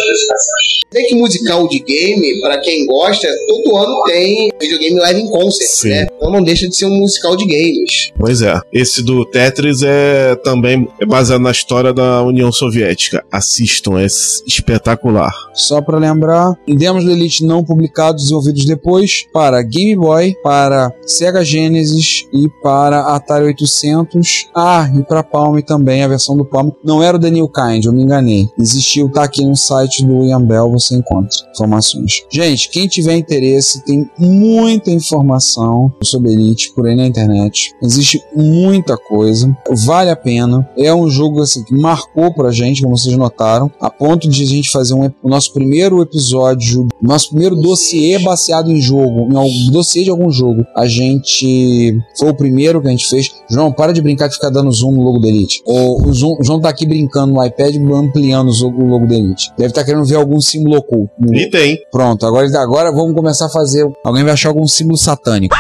Tem 0.90 1.06
que 1.06 1.14
musical 1.16 1.68
de 1.68 1.80
game, 1.80 2.40
pra 2.40 2.58
quem 2.58 2.86
gosta, 2.86 3.28
todo 3.48 3.76
ano 3.76 4.02
tem 4.06 4.50
videogame 4.60 5.00
live 5.00 5.20
em 5.22 5.28
concert, 5.28 5.68
Sim. 5.68 5.88
né? 5.90 6.06
Então 6.16 6.30
não 6.30 6.42
deixa 6.42 6.68
de 6.68 6.76
ser 6.76 6.86
um 6.86 6.96
musical 6.96 7.36
de 7.36 7.44
games. 7.44 8.10
Pois 8.16 8.42
é. 8.42 8.60
Esse 8.72 9.02
do 9.02 9.26
Tetris 9.26 9.82
é 9.82 10.36
também 10.36 10.88
é 11.00 11.04
baseado 11.04 11.40
na 11.40 11.50
história 11.50 11.92
da 11.92 12.22
União 12.22 12.50
Soviética. 12.52 13.24
Assistam, 13.30 14.00
é 14.00 14.06
espetacular. 14.06 15.32
Só 15.52 15.82
pra 15.82 15.98
lembrar, 15.98 16.54
demos 16.66 17.04
do 17.04 17.10
Elite 17.10 17.44
não 17.44 17.64
publicados, 17.64 18.22
desenvolvidos 18.22 18.64
depois 18.64 19.26
para 19.32 19.62
Game 19.62 19.96
Boy, 19.96 20.34
para 20.42 20.92
Sega 21.04 21.44
Genesis 21.44 22.26
e 22.32 22.48
para 22.62 23.14
Atari 23.14 23.46
800. 23.46 24.48
Ah, 24.54 24.73
e 24.94 25.02
para 25.02 25.22
Palm 25.22 25.60
também, 25.60 26.02
a 26.02 26.08
versão 26.08 26.36
do 26.36 26.44
Palm. 26.44 26.70
Não 26.82 27.02
era 27.02 27.16
o 27.16 27.20
The 27.20 27.30
New 27.30 27.48
Kind, 27.48 27.84
eu 27.84 27.92
me 27.92 28.02
enganei. 28.02 28.48
Existiu, 28.58 29.08
tá 29.08 29.24
aqui 29.24 29.44
no 29.44 29.56
site 29.56 30.04
do 30.04 30.24
Ian 30.24 30.42
Bell, 30.42 30.70
você 30.70 30.96
encontra 30.96 31.30
informações. 31.50 32.22
Gente, 32.30 32.68
quem 32.70 32.88
tiver 32.88 33.16
interesse, 33.16 33.84
tem 33.84 34.08
muita 34.18 34.90
informação 34.90 35.92
sobre 36.02 36.32
Elite 36.32 36.72
por 36.74 36.86
aí 36.86 36.96
na 36.96 37.06
internet. 37.06 37.72
Existe 37.82 38.22
muita 38.34 38.96
coisa, 38.96 39.56
vale 39.84 40.10
a 40.10 40.16
pena. 40.16 40.68
É 40.76 40.92
um 40.94 41.08
jogo 41.08 41.40
assim 41.40 41.62
que 41.64 41.74
marcou 41.74 42.32
pra 42.34 42.50
gente, 42.50 42.82
como 42.82 42.96
vocês 42.96 43.16
notaram, 43.16 43.70
a 43.80 43.90
ponto 43.90 44.28
de 44.28 44.42
a 44.42 44.46
gente 44.46 44.70
fazer 44.70 44.94
um, 44.94 45.10
o 45.22 45.28
nosso 45.28 45.52
primeiro 45.52 46.00
episódio, 46.02 46.88
nosso 47.00 47.30
primeiro 47.30 47.56
dossiê 47.56 48.18
baseado 48.18 48.70
em 48.70 48.80
jogo, 48.80 49.32
em 49.32 49.36
algum 49.36 49.70
dossiê 49.70 50.04
de 50.04 50.10
algum 50.10 50.30
jogo. 50.30 50.64
A 50.76 50.86
gente 50.86 52.00
foi 52.18 52.30
o 52.30 52.34
primeiro 52.34 52.80
que 52.80 52.88
a 52.88 52.90
gente 52.90 53.08
fez. 53.08 53.30
João, 53.50 53.72
para 53.72 53.92
de 53.92 54.02
brincar 54.02 54.28
de 54.28 54.34
ficar 54.34 54.50
dando 54.50 54.63
zoom 54.72 54.92
no 54.92 55.02
logo 55.02 55.18
da 55.20 55.28
Elite. 55.28 55.60
O, 55.66 56.08
o, 56.08 56.12
zoom- 56.14 56.36
o 56.40 56.44
João 56.44 56.60
tá 56.60 56.68
aqui 56.68 56.86
brincando 56.86 57.32
no 57.34 57.44
iPad, 57.44 57.76
ampliando 57.76 58.50
o 58.50 58.86
logo 58.86 59.06
da 59.06 59.14
Elite. 59.14 59.50
Deve 59.56 59.70
estar 59.70 59.84
querendo 59.84 60.04
ver 60.04 60.16
algum 60.16 60.40
símbolo 60.40 60.76
oculto. 60.78 61.10
E 61.32 61.48
tem. 61.50 61.78
Pronto, 61.90 62.26
agora, 62.26 62.46
agora 62.60 62.92
vamos 62.92 63.14
começar 63.14 63.46
a 63.46 63.50
fazer. 63.50 63.86
Alguém 64.04 64.24
vai 64.24 64.32
achar 64.32 64.48
algum 64.50 64.66
símbolo 64.66 64.96
satânico. 64.98 65.56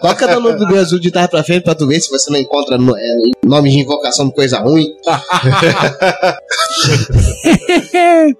Toca 0.00 0.26
dando 0.26 0.48
o 0.48 0.66
do 0.66 0.76
azul 0.76 0.98
de 0.98 1.12
trás 1.12 1.28
pra 1.28 1.44
frente 1.44 1.62
pra 1.62 1.76
tu 1.76 1.86
ver 1.86 2.00
se 2.00 2.10
você 2.10 2.28
não 2.32 2.40
encontra 2.40 2.76
no, 2.76 2.96
é, 2.96 3.00
nomes 3.44 3.72
de 3.72 3.80
invocação 3.80 4.26
de 4.26 4.34
coisa 4.34 4.58
ruim. 4.58 4.86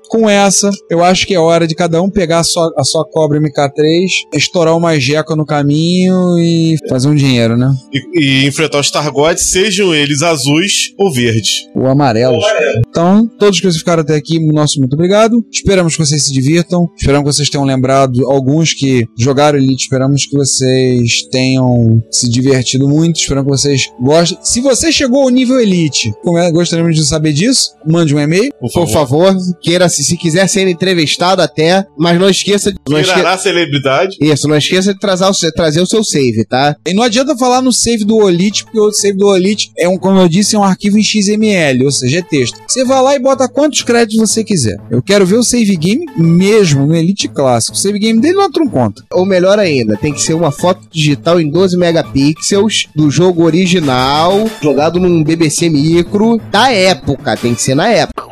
com 0.09 0.29
essa, 0.29 0.71
eu 0.91 1.03
acho 1.03 1.27
que 1.27 1.35
é 1.35 1.39
hora 1.39 1.67
de 1.67 1.75
cada 1.75 2.01
um 2.03 2.11
pegar 2.11 2.41
a 2.41 2.45
sua, 2.45 2.73
a 2.77 2.85
sua 2.85 3.05
cobra 3.09 3.41
MK3, 3.41 4.07
estourar 4.35 4.77
uma 4.77 4.99
jeca 4.99 5.35
no 5.35 5.45
caminho 5.47 6.39
e 6.39 6.77
fazer 6.89 7.09
um 7.09 7.15
dinheiro, 7.15 7.57
né? 7.57 7.73
E, 7.93 8.43
e 8.45 8.47
enfrentar 8.47 8.81
os 8.81 8.91
Targotes, 8.91 9.51
sejam 9.51 9.95
eles 9.95 10.23
azuis 10.23 10.93
ou 10.99 11.13
verdes. 11.13 11.67
Ou 11.75 11.87
amarelos. 11.87 12.45
Então, 12.89 13.27
todos 13.39 13.59
que 13.61 13.67
vocês 13.67 13.79
ficaram 13.79 14.03
até 14.03 14.15
aqui, 14.15 14.39
nosso 14.53 14.79
muito 14.79 14.95
obrigado. 14.95 15.45
Esperamos 15.53 15.97
que 15.97 16.05
vocês 16.05 16.25
se 16.25 16.33
divirtam. 16.33 16.89
Esperamos 16.97 17.29
que 17.31 17.37
vocês 17.37 17.51
tenham 17.51 17.65
lembrado 17.65 18.31
alguns 18.31 18.75
que 18.75 19.05
jogaram 19.19 19.59
Elite. 19.59 19.85
Esperamos 19.85 20.27
que 20.27 20.37
vocês 20.37 21.23
tenham 21.31 22.03
se 22.11 22.29
divertido 22.29 22.89
muito. 22.89 23.19
Esperamos 23.19 23.51
que 23.51 23.59
vocês 23.63 23.87
gostem. 24.01 24.39
Se 24.43 24.61
você 24.61 24.93
chegou 24.93 25.23
ao 25.23 25.29
nível 25.31 25.59
Elite, 25.61 26.13
como 26.23 26.39
é- 26.39 26.51
gostaríamos 26.51 26.95
de 26.97 27.05
saber 27.05 27.33
disso, 27.33 27.71
mande 27.87 28.15
um 28.15 28.21
e-mail. 28.21 28.53
Por 28.61 28.89
favor, 28.93 29.35
queira, 29.53 29.89
se, 29.89 30.03
se 30.03 30.17
quiser 30.17 30.49
ser 30.49 30.67
entrevistado 30.69 31.43
até, 31.43 31.87
mas 31.99 32.19
não 32.19 32.29
esqueça 32.29 32.71
de. 32.73 32.79
Não 32.89 32.99
esque... 32.99 33.13
Celebridade. 33.39 34.17
Isso, 34.21 34.47
não 34.49 34.57
esqueça 34.57 34.93
de 34.95 35.01
trazer 35.01 35.25
o, 35.25 35.35
seu- 35.35 35.53
trazer 35.53 35.81
o 35.81 35.87
seu 35.87 36.03
save, 36.05 36.45
tá? 36.45 36.77
E 36.87 36.95
não 36.95 37.03
adianta 37.03 37.37
falar 37.37 37.61
no 37.63 37.73
save 37.73 38.05
do 38.05 38.17
Olite, 38.17 38.65
porque 38.65 38.79
o 38.81 38.93
save 38.93 39.17
do 39.19 39.27
Olite 39.27 39.71
é 39.79 39.89
um, 39.89 39.97
como 39.99 40.19
eu 40.21 40.29
disse, 40.29 40.57
é 40.57 40.59
um 40.59 40.65
arquivo 40.65 40.99
em 40.99 41.03
XML, 41.03 41.85
ou 41.85 41.91
seja, 41.93 42.19
é 42.19 42.23
texto. 42.23 42.59
Você 42.67 42.85
vai 42.85 43.03
lá 43.03 43.15
e 43.17 43.19
bota 43.19 43.49
quantos 43.49 43.83
créditos 43.83 44.19
você 44.31 44.43
quiser. 44.45 44.77
Eu 44.91 45.03
quero 45.03 45.27
ver 45.27 45.37
o 45.37 45.43
save 45.43 45.77
game 45.77 46.05
mesmo 46.17 46.87
no 46.87 46.95
Elite 46.95 47.29
Clássico. 47.29 47.77
O 47.77 47.81
save 47.81 47.99
game 47.99 48.21
dele 48.21 48.35
não 48.35 48.45
entra 48.45 48.63
um 48.63 48.69
conta. 48.69 49.03
Ou 49.13 49.25
melhor 49.27 49.59
ainda, 49.59 49.97
tem 49.97 50.13
que 50.13 50.23
ser 50.23 50.35
uma 50.35 50.51
foto 50.51 50.81
digital 50.91 51.41
em 51.41 51.49
12 51.51 51.77
megapixels 51.77 52.89
do 52.95 53.11
jogo 53.11 53.45
original, 53.45 54.49
jogado 54.63 54.99
num 55.01 55.23
BBC 55.23 55.69
micro 55.69 56.41
da 56.51 56.71
época. 56.73 57.37
Tem 57.37 57.55
que 57.55 57.63
ser 57.63 57.75
na 57.75 57.89
época. 57.89 58.23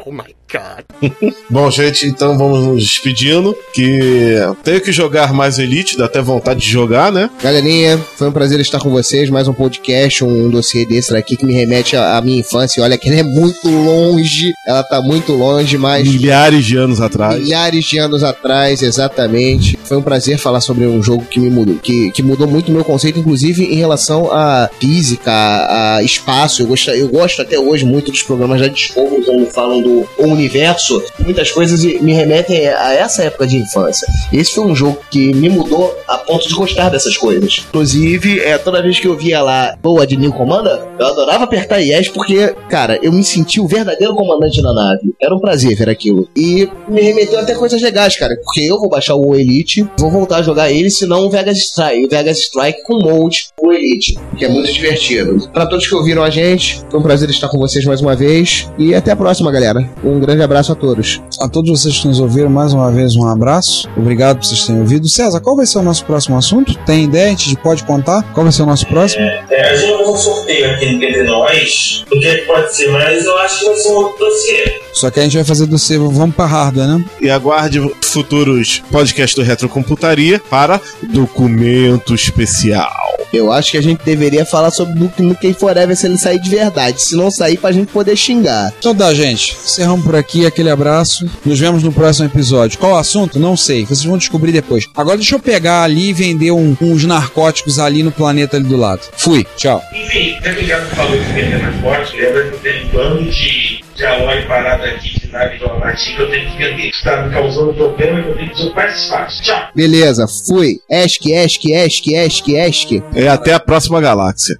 Bom, 1.48 1.70
gente, 1.70 2.07
então 2.07 2.36
vamos 2.36 2.66
nos 2.66 2.82
despedindo. 2.82 3.55
Que 3.74 4.36
tenho 4.62 4.80
que 4.80 4.92
jogar 4.92 5.32
mais 5.32 5.59
Elite, 5.59 5.96
dá 5.96 6.07
até 6.07 6.20
vontade 6.20 6.61
de 6.61 6.68
jogar, 6.68 7.12
né? 7.12 7.30
Galerinha, 7.42 7.98
foi 8.16 8.28
um 8.28 8.32
prazer 8.32 8.61
estar 8.61 8.78
com 8.78 8.90
vocês. 8.90 9.30
Mais 9.30 9.48
um 9.48 9.53
podcast, 9.53 10.24
um 10.24 10.51
dossiê 10.51 10.84
desse 10.84 11.12
daqui 11.12 11.36
que 11.36 11.46
me 11.46 11.55
remete 11.55 11.96
à 11.96 12.20
minha 12.20 12.40
infância. 12.40 12.82
Olha 12.82 12.98
que 12.98 13.09
ela 13.09 13.20
é 13.20 13.22
muito 13.22 13.68
longe, 13.68 14.53
ela 14.66 14.82
tá 14.82 15.01
muito 15.01 15.32
longe, 15.32 15.76
mas. 15.78 16.07
Milhares 16.07 16.64
de 16.64 16.76
anos 16.76 17.01
atrás. 17.01 17.40
Milhares 17.40 17.84
de 17.84 17.98
anos 17.98 18.22
atrás, 18.22 18.82
exatamente. 18.82 19.78
Foi 19.84 19.96
um 19.96 20.03
prazer 20.03 20.38
falar 20.38 20.61
sobre 20.61 20.86
um 20.86 21.03
jogo 21.03 21.24
que 21.24 21.40
me 21.40 21.51
mudou, 21.51 21.76
que, 21.76 22.11
que 22.12 22.22
mudou 22.22 22.46
muito 22.46 22.68
o 22.68 22.72
meu 22.72 22.84
conceito, 22.84 23.18
inclusive 23.18 23.64
em 23.64 23.76
relação 23.76 24.30
à 24.32 24.68
física, 24.80 25.30
a, 25.30 25.96
a 25.96 26.03
espaço. 26.03 26.62
Eu 26.62 26.66
gosto, 26.66 26.90
eu 26.90 27.09
gosto 27.09 27.42
até 27.42 27.59
hoje 27.59 27.84
muito 27.84 28.11
dos 28.11 28.22
programas 28.22 28.61
da 28.61 28.68
Discovery, 28.68 29.24
quando 29.24 29.46
falam 29.46 29.80
do 29.80 30.07
universo. 30.41 31.03
Muitas 31.20 31.51
coisas 31.51 31.84
me 31.84 32.12
remetem 32.12 32.66
a 32.68 32.95
essa 32.95 33.22
época 33.24 33.47
de 33.47 33.59
infância. 33.59 34.09
Esse 34.32 34.55
foi 34.55 34.64
um 34.64 34.74
jogo 34.74 34.99
que 35.11 35.32
me 35.34 35.49
mudou 35.49 35.97
a 36.09 36.18
ponto 36.18 36.49
de 36.49 36.55
gostar 36.55 36.88
dessas 36.88 37.16
coisas. 37.16 37.64
Inclusive, 37.68 38.41
é, 38.41 38.57
toda 38.59 38.82
vez 38.82 38.99
que 38.99 39.07
eu 39.07 39.16
via 39.16 39.43
lá 39.43 39.76
boa 39.82 40.07
de 40.07 40.16
New 40.16 40.32
Commander, 40.32 40.80
eu 40.99 41.07
adorava 41.07 41.45
apertar 41.45 41.78
yes 41.78 42.09
porque, 42.09 42.55
cara, 42.68 42.99
eu 43.03 43.12
me 43.12 43.22
senti 43.22 43.61
o 43.61 43.66
verdadeiro 43.66 44.14
comandante 44.14 44.62
da 44.62 44.72
nave. 44.72 45.12
Era 45.20 45.34
um 45.34 45.41
prazer 45.41 45.76
ver 45.76 45.88
aquilo. 45.88 46.28
E 46.36 46.68
me 46.88 47.01
remeteu 47.01 47.38
até 47.38 47.55
coisas 47.55 47.80
legais, 47.82 48.16
cara. 48.16 48.34
Porque 48.43 48.61
eu 48.61 48.78
vou 48.78 48.88
baixar 48.88 49.14
o 49.14 49.34
Elite, 49.34 49.86
vou 49.99 50.11
voltar 50.11 50.38
a 50.38 50.43
jogar 50.43 50.70
ele, 50.70 50.91
senão 50.91 51.26
o 51.26 51.30
Vegas 51.30 51.59
Strike. 51.59 52.07
O 52.07 52.09
Vegas 52.09 52.38
Strike 52.38 52.82
com 52.84 52.99
Mode, 52.99 53.49
o 53.61 53.72
Elite, 53.72 54.18
que 54.36 54.45
é 54.45 54.49
muito 54.49 54.72
divertido. 54.72 55.49
Pra 55.53 55.66
todos 55.66 55.86
que 55.86 55.95
ouviram 55.95 56.22
a 56.22 56.30
gente, 56.30 56.82
foi 56.91 57.01
um 57.01 57.03
prazer 57.03 57.28
estar 57.30 57.49
com 57.49 57.59
vocês 57.59 57.84
mais 57.84 58.01
uma 58.01 58.14
vez. 58.14 58.68
E 58.78 58.95
até 58.95 59.12
a 59.12 59.16
próxima, 59.16 59.51
galera. 59.51 59.88
Um 60.05 60.18
grande 60.20 60.30
abraço 60.39 60.72
a 60.72 60.74
todos. 60.74 61.20
A 61.41 61.49
todos 61.49 61.70
vocês 61.70 61.99
que 61.99 62.09
nos 62.09 62.20
ouviram, 62.20 62.51
mais 62.51 62.72
uma 62.72 62.91
vez, 62.91 63.16
um 63.16 63.26
abraço. 63.26 63.89
Obrigado 63.97 64.39
por 64.39 64.47
vocês 64.47 64.66
terem 64.66 64.81
ouvido. 64.81 65.09
César, 65.09 65.41
qual 65.41 65.57
vai 65.57 65.66
ser 65.66 65.78
o 65.78 65.83
nosso 65.83 66.05
próximo 66.05 66.37
assunto? 66.37 66.74
Tem 66.85 67.05
ideia? 67.05 67.26
A 67.26 67.31
gente 67.31 67.57
pode 67.57 67.85
contar? 67.85 68.22
Qual 68.33 68.45
vai 68.45 68.53
ser 68.53 68.62
o 68.62 68.66
nosso 68.66 68.87
próximo? 68.87 69.24
É, 69.24 69.70
a 69.70 69.76
gente 69.76 69.91
vai 69.91 69.99
fazer 69.99 70.11
um 70.11 70.16
sorteio 70.16 70.70
aqui 70.70 70.85
entre 70.87 71.22
nós, 71.24 72.05
do 72.09 72.20
que 72.20 72.26
é 72.26 72.37
que 72.37 72.47
pode 72.47 72.76
ser, 72.76 72.89
mas 72.91 73.24
eu 73.24 73.39
acho 73.39 73.59
que 73.59 73.64
vai 73.66 73.76
ser 73.76 73.89
um 73.89 73.95
outro 73.95 74.18
dossiê. 74.18 74.81
Só 74.93 75.11
que 75.11 75.20
a 75.20 75.22
gente 75.22 75.37
vai 75.37 75.45
fazer 75.45 75.66
do 75.66 75.78
seu. 75.78 76.11
Vamos 76.11 76.35
pra 76.35 76.47
hardware, 76.47 76.89
né? 76.89 77.05
E 77.20 77.31
aguarde 77.31 77.81
futuros 78.03 78.83
podcasts 78.91 79.35
do 79.35 79.43
Retrocomputaria 79.43 80.41
para 80.51 80.81
documento 81.12 82.14
especial. 82.14 83.09
Eu 83.33 83.53
acho 83.53 83.70
que 83.70 83.78
a 83.78 83.83
gente 83.83 84.05
deveria 84.05 84.45
falar 84.45 84.70
sobre 84.70 84.95
Duke 84.99 85.22
Nukem 85.22 85.53
Forever 85.53 85.97
se 85.97 86.07
ele 86.07 86.18
sair 86.18 86.39
de 86.41 86.51
verdade. 86.51 87.01
Se 87.01 87.14
não 87.16 87.31
sair, 87.31 87.57
pra 87.57 87.70
gente 87.72 87.93
poder 87.93 88.16
xingar. 88.16 88.72
Então 88.78 88.95
tá, 88.95 89.12
gente. 89.14 89.53
Encerramos 89.64 90.05
por 90.05 90.16
aqui. 90.16 90.47
Aquele 90.47 90.70
abraço. 90.70 91.28
Nos 91.45 91.59
vemos 91.59 91.83
no 91.83 91.93
próximo 91.93 92.26
episódio. 92.26 92.78
Qual 92.78 92.93
o 92.93 92.97
assunto? 92.97 93.39
Não 93.39 93.57
sei. 93.57 93.85
Vocês 93.85 94.05
vão 94.05 94.18
descobrir 94.18 94.53
depois. 94.53 94.87
Agora 94.97 95.16
deixa 95.16 95.35
eu 95.37 95.41
pegar 95.41 95.83
ali 95.83 96.09
e 96.09 96.12
vender 96.12 96.51
um- 96.51 96.76
uns 96.81 97.05
narcóticos 97.05 97.78
ali 97.78 98.03
no 98.03 98.11
planeta 98.12 98.57
ali 98.57 98.66
do 98.66 98.76
lado. 98.76 99.03
Fui. 99.16 99.47
Tchau. 99.57 99.83
Enfim, 99.95 100.37
já 100.43 100.55
que 100.55 100.66
já 100.66 100.81
falou 100.87 101.16
de 101.16 101.24
vender 101.33 101.59
narcótico, 101.62 102.16
lembra 102.18 102.43
que 102.49 102.55
eu 102.55 102.59
tenho 102.61 102.87
um 102.87 102.89
bando 102.91 103.31
de, 103.31 103.85
de 103.95 104.05
alói 104.07 104.43
parado 104.47 104.85
aqui 104.85 105.20
que 105.31 106.22
eu 106.22 106.31
tenho 106.31 106.51
que 106.51 106.59
vender. 106.59 106.89
Está 106.89 107.22
me 107.22 107.33
causando 107.33 107.74
problema 107.74 108.20
e 108.20 108.28
eu 108.28 108.37
tenho 108.37 108.51
que 108.51 108.57
fazer 108.57 108.70
o 108.70 108.74
mais 108.74 109.09
fácil. 109.09 109.45
Tchau! 109.45 109.68
Beleza, 109.74 110.26
fui. 110.47 110.81
Esque, 110.89 111.33
esque, 111.33 111.72
esque, 111.72 112.14
esque, 112.14 112.55
esque. 112.55 113.03
É 113.14 113.28
até 113.28 113.55
a 113.55 113.61
próxima 113.61 114.01
galáxia. 114.01 114.59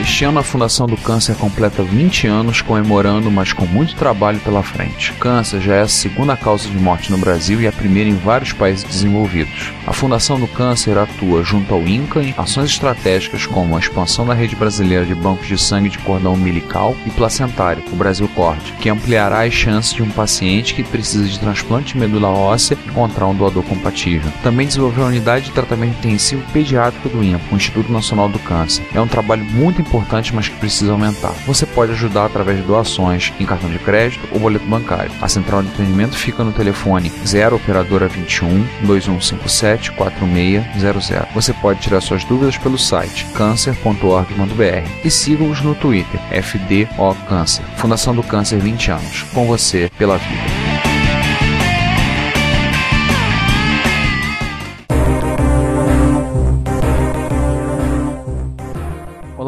Este 0.00 0.24
ano 0.24 0.40
a 0.40 0.42
Fundação 0.42 0.88
do 0.88 0.96
Câncer 0.96 1.36
completa 1.36 1.80
20 1.80 2.26
anos 2.26 2.60
comemorando, 2.60 3.30
mas 3.30 3.52
com 3.52 3.64
muito 3.66 3.94
trabalho 3.94 4.40
pela 4.40 4.64
frente. 4.64 5.12
O 5.12 5.14
câncer 5.14 5.60
já 5.60 5.76
é 5.76 5.82
a 5.82 5.86
segunda 5.86 6.36
causa 6.36 6.68
de 6.68 6.76
morte 6.76 7.12
no 7.12 7.18
Brasil 7.18 7.60
e 7.60 7.68
a 7.68 7.72
primeira 7.72 8.10
em 8.10 8.16
vários 8.16 8.52
países 8.52 8.82
desenvolvidos. 8.82 9.77
A 9.88 9.92
Fundação 9.94 10.38
do 10.38 10.46
Câncer 10.46 10.98
atua 10.98 11.42
junto 11.42 11.72
ao 11.72 11.80
INCA 11.88 12.22
em 12.22 12.34
ações 12.36 12.68
estratégicas 12.72 13.46
como 13.46 13.74
a 13.74 13.78
expansão 13.78 14.26
da 14.26 14.34
rede 14.34 14.54
brasileira 14.54 15.06
de 15.06 15.14
bancos 15.14 15.46
de 15.46 15.56
sangue 15.56 15.88
de 15.88 15.96
cordão 15.96 16.34
umbilical 16.34 16.94
e 17.06 17.10
placentário, 17.10 17.82
o 17.90 17.96
Brasil 17.96 18.28
Corte, 18.34 18.74
que 18.74 18.90
ampliará 18.90 19.44
as 19.44 19.54
chances 19.54 19.94
de 19.94 20.02
um 20.02 20.10
paciente 20.10 20.74
que 20.74 20.82
precisa 20.82 21.24
de 21.24 21.40
transplante 21.40 21.94
de 21.94 22.00
medula 22.00 22.28
óssea 22.28 22.76
encontrar 22.86 23.28
um 23.28 23.34
doador 23.34 23.62
compatível. 23.62 24.30
Também 24.42 24.66
desenvolveu 24.66 25.04
a 25.04 25.08
unidade 25.08 25.46
de 25.46 25.52
tratamento 25.52 25.96
intensivo 26.06 26.42
pediátrico 26.52 27.08
do 27.08 27.24
INPA, 27.24 27.46
o 27.50 27.56
Instituto 27.56 27.90
Nacional 27.90 28.28
do 28.28 28.38
Câncer. 28.40 28.84
É 28.94 29.00
um 29.00 29.08
trabalho 29.08 29.42
muito 29.42 29.80
importante, 29.80 30.34
mas 30.34 30.48
que 30.48 30.56
precisa 30.56 30.92
aumentar. 30.92 31.32
Você 31.46 31.64
pode 31.64 31.92
ajudar 31.92 32.26
através 32.26 32.58
de 32.58 32.64
doações 32.64 33.32
em 33.40 33.46
cartão 33.46 33.70
de 33.70 33.78
crédito 33.78 34.28
ou 34.32 34.38
boleto 34.38 34.66
bancário. 34.66 35.10
A 35.22 35.28
central 35.28 35.62
de 35.62 35.70
atendimento 35.70 36.14
fica 36.14 36.44
no 36.44 36.52
telefone 36.52 37.10
0 37.24 37.56
operadora 37.56 38.06
21 38.06 38.66
2157 38.82 39.77
4600. 39.92 41.32
Você 41.34 41.52
pode 41.54 41.80
tirar 41.80 42.00
suas 42.00 42.24
dúvidas 42.24 42.56
pelo 42.56 42.78
site 42.78 43.24
cancer.org.br 43.34 44.90
e 45.04 45.10
siga-os 45.10 45.60
no 45.62 45.74
Twitter 45.74 46.20
FDO 46.42 47.14
Câncer. 47.28 47.64
Fundação 47.76 48.14
do 48.14 48.22
Câncer 48.22 48.58
20 48.58 48.90
anos. 48.90 49.22
Com 49.32 49.46
você 49.46 49.90
pela 49.96 50.16
vida. 50.18 50.67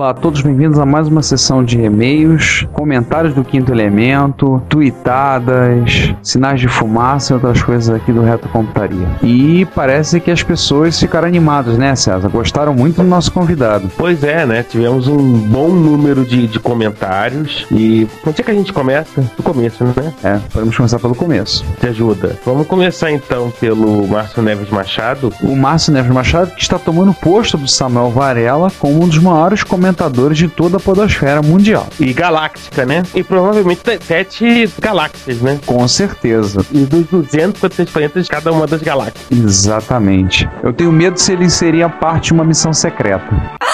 Olá 0.01 0.13
a 0.13 0.15
todos, 0.15 0.41
bem-vindos 0.41 0.79
a 0.79 0.87
mais 0.87 1.09
uma 1.09 1.23
sessão 1.23 1.63
de 1.63 1.79
e-mails, 1.79 2.67
comentários 2.73 3.35
do 3.35 3.45
Quinto 3.45 3.71
Elemento, 3.71 4.63
tweetadas, 4.67 6.15
sinais 6.23 6.59
de 6.59 6.69
fumaça 6.69 7.35
e 7.35 7.35
outras 7.35 7.63
coisas 7.63 7.95
aqui 7.95 8.11
do 8.11 8.23
Reto 8.23 8.49
Computaria. 8.49 9.07
E 9.23 9.67
parece 9.75 10.19
que 10.19 10.31
as 10.31 10.43
pessoas 10.43 10.99
ficaram 10.99 11.29
animadas, 11.29 11.77
né, 11.77 11.95
César? 11.95 12.31
Gostaram 12.31 12.73
muito 12.73 13.03
do 13.03 13.03
nosso 13.03 13.31
convidado. 13.31 13.91
Pois 13.95 14.25
é, 14.25 14.47
né? 14.47 14.63
Tivemos 14.63 15.07
um 15.07 15.39
bom 15.39 15.69
número 15.69 16.25
de, 16.25 16.47
de 16.47 16.59
comentários. 16.59 17.67
E 17.71 18.09
onde 18.27 18.41
é 18.41 18.43
que 18.43 18.51
a 18.51 18.55
gente 18.55 18.73
começa? 18.73 19.21
Do 19.37 19.43
começo, 19.43 19.85
né? 19.85 20.15
É, 20.25 20.41
podemos 20.51 20.75
começar 20.75 20.99
pelo 20.99 21.15
começo. 21.15 21.63
Te 21.79 21.89
ajuda. 21.89 22.39
Vamos 22.47 22.67
começar 22.67 23.11
então 23.11 23.53
pelo 23.61 24.09
Márcio 24.09 24.43
Neves 24.43 24.71
Machado. 24.71 25.31
O 25.43 25.55
Márcio 25.55 25.93
Neves 25.93 26.11
Machado 26.11 26.53
que 26.53 26.63
está 26.63 26.79
tomando 26.79 27.11
o 27.11 27.15
posto 27.15 27.59
do 27.59 27.69
Samuel 27.69 28.09
Varela 28.09 28.73
como 28.79 29.05
um 29.05 29.07
dos 29.07 29.19
maiores 29.19 29.63
comentadores 29.95 30.39
de 30.39 30.49
toda 30.49 30.77
a 30.77 30.81
podosfera 30.81 31.43
mundial. 31.43 31.89
E 31.99 32.13
Galáctica, 32.13 32.87
né? 32.87 33.03
E 33.15 33.23
provavelmente 33.23 33.81
te- 33.83 33.99
sete 34.05 34.71
galáxias, 34.79 35.39
né? 35.41 35.59
Com 35.67 35.87
certeza. 35.89 36.65
E 36.71 36.85
dos 36.85 37.07
200 37.07 37.61
400 37.61 37.93
planetas 37.93 38.25
de 38.25 38.31
cada 38.31 38.53
uma 38.53 38.67
das 38.67 38.81
galáxias. 38.83 39.25
Exatamente. 39.31 40.49
Eu 40.63 40.73
tenho 40.73 40.93
medo 40.93 41.19
se 41.19 41.33
ele 41.33 41.51
seria 41.51 41.89
parte 41.89 42.27
de 42.27 42.33
uma 42.35 42.45
missão 42.45 42.73
secreta. 42.73 43.25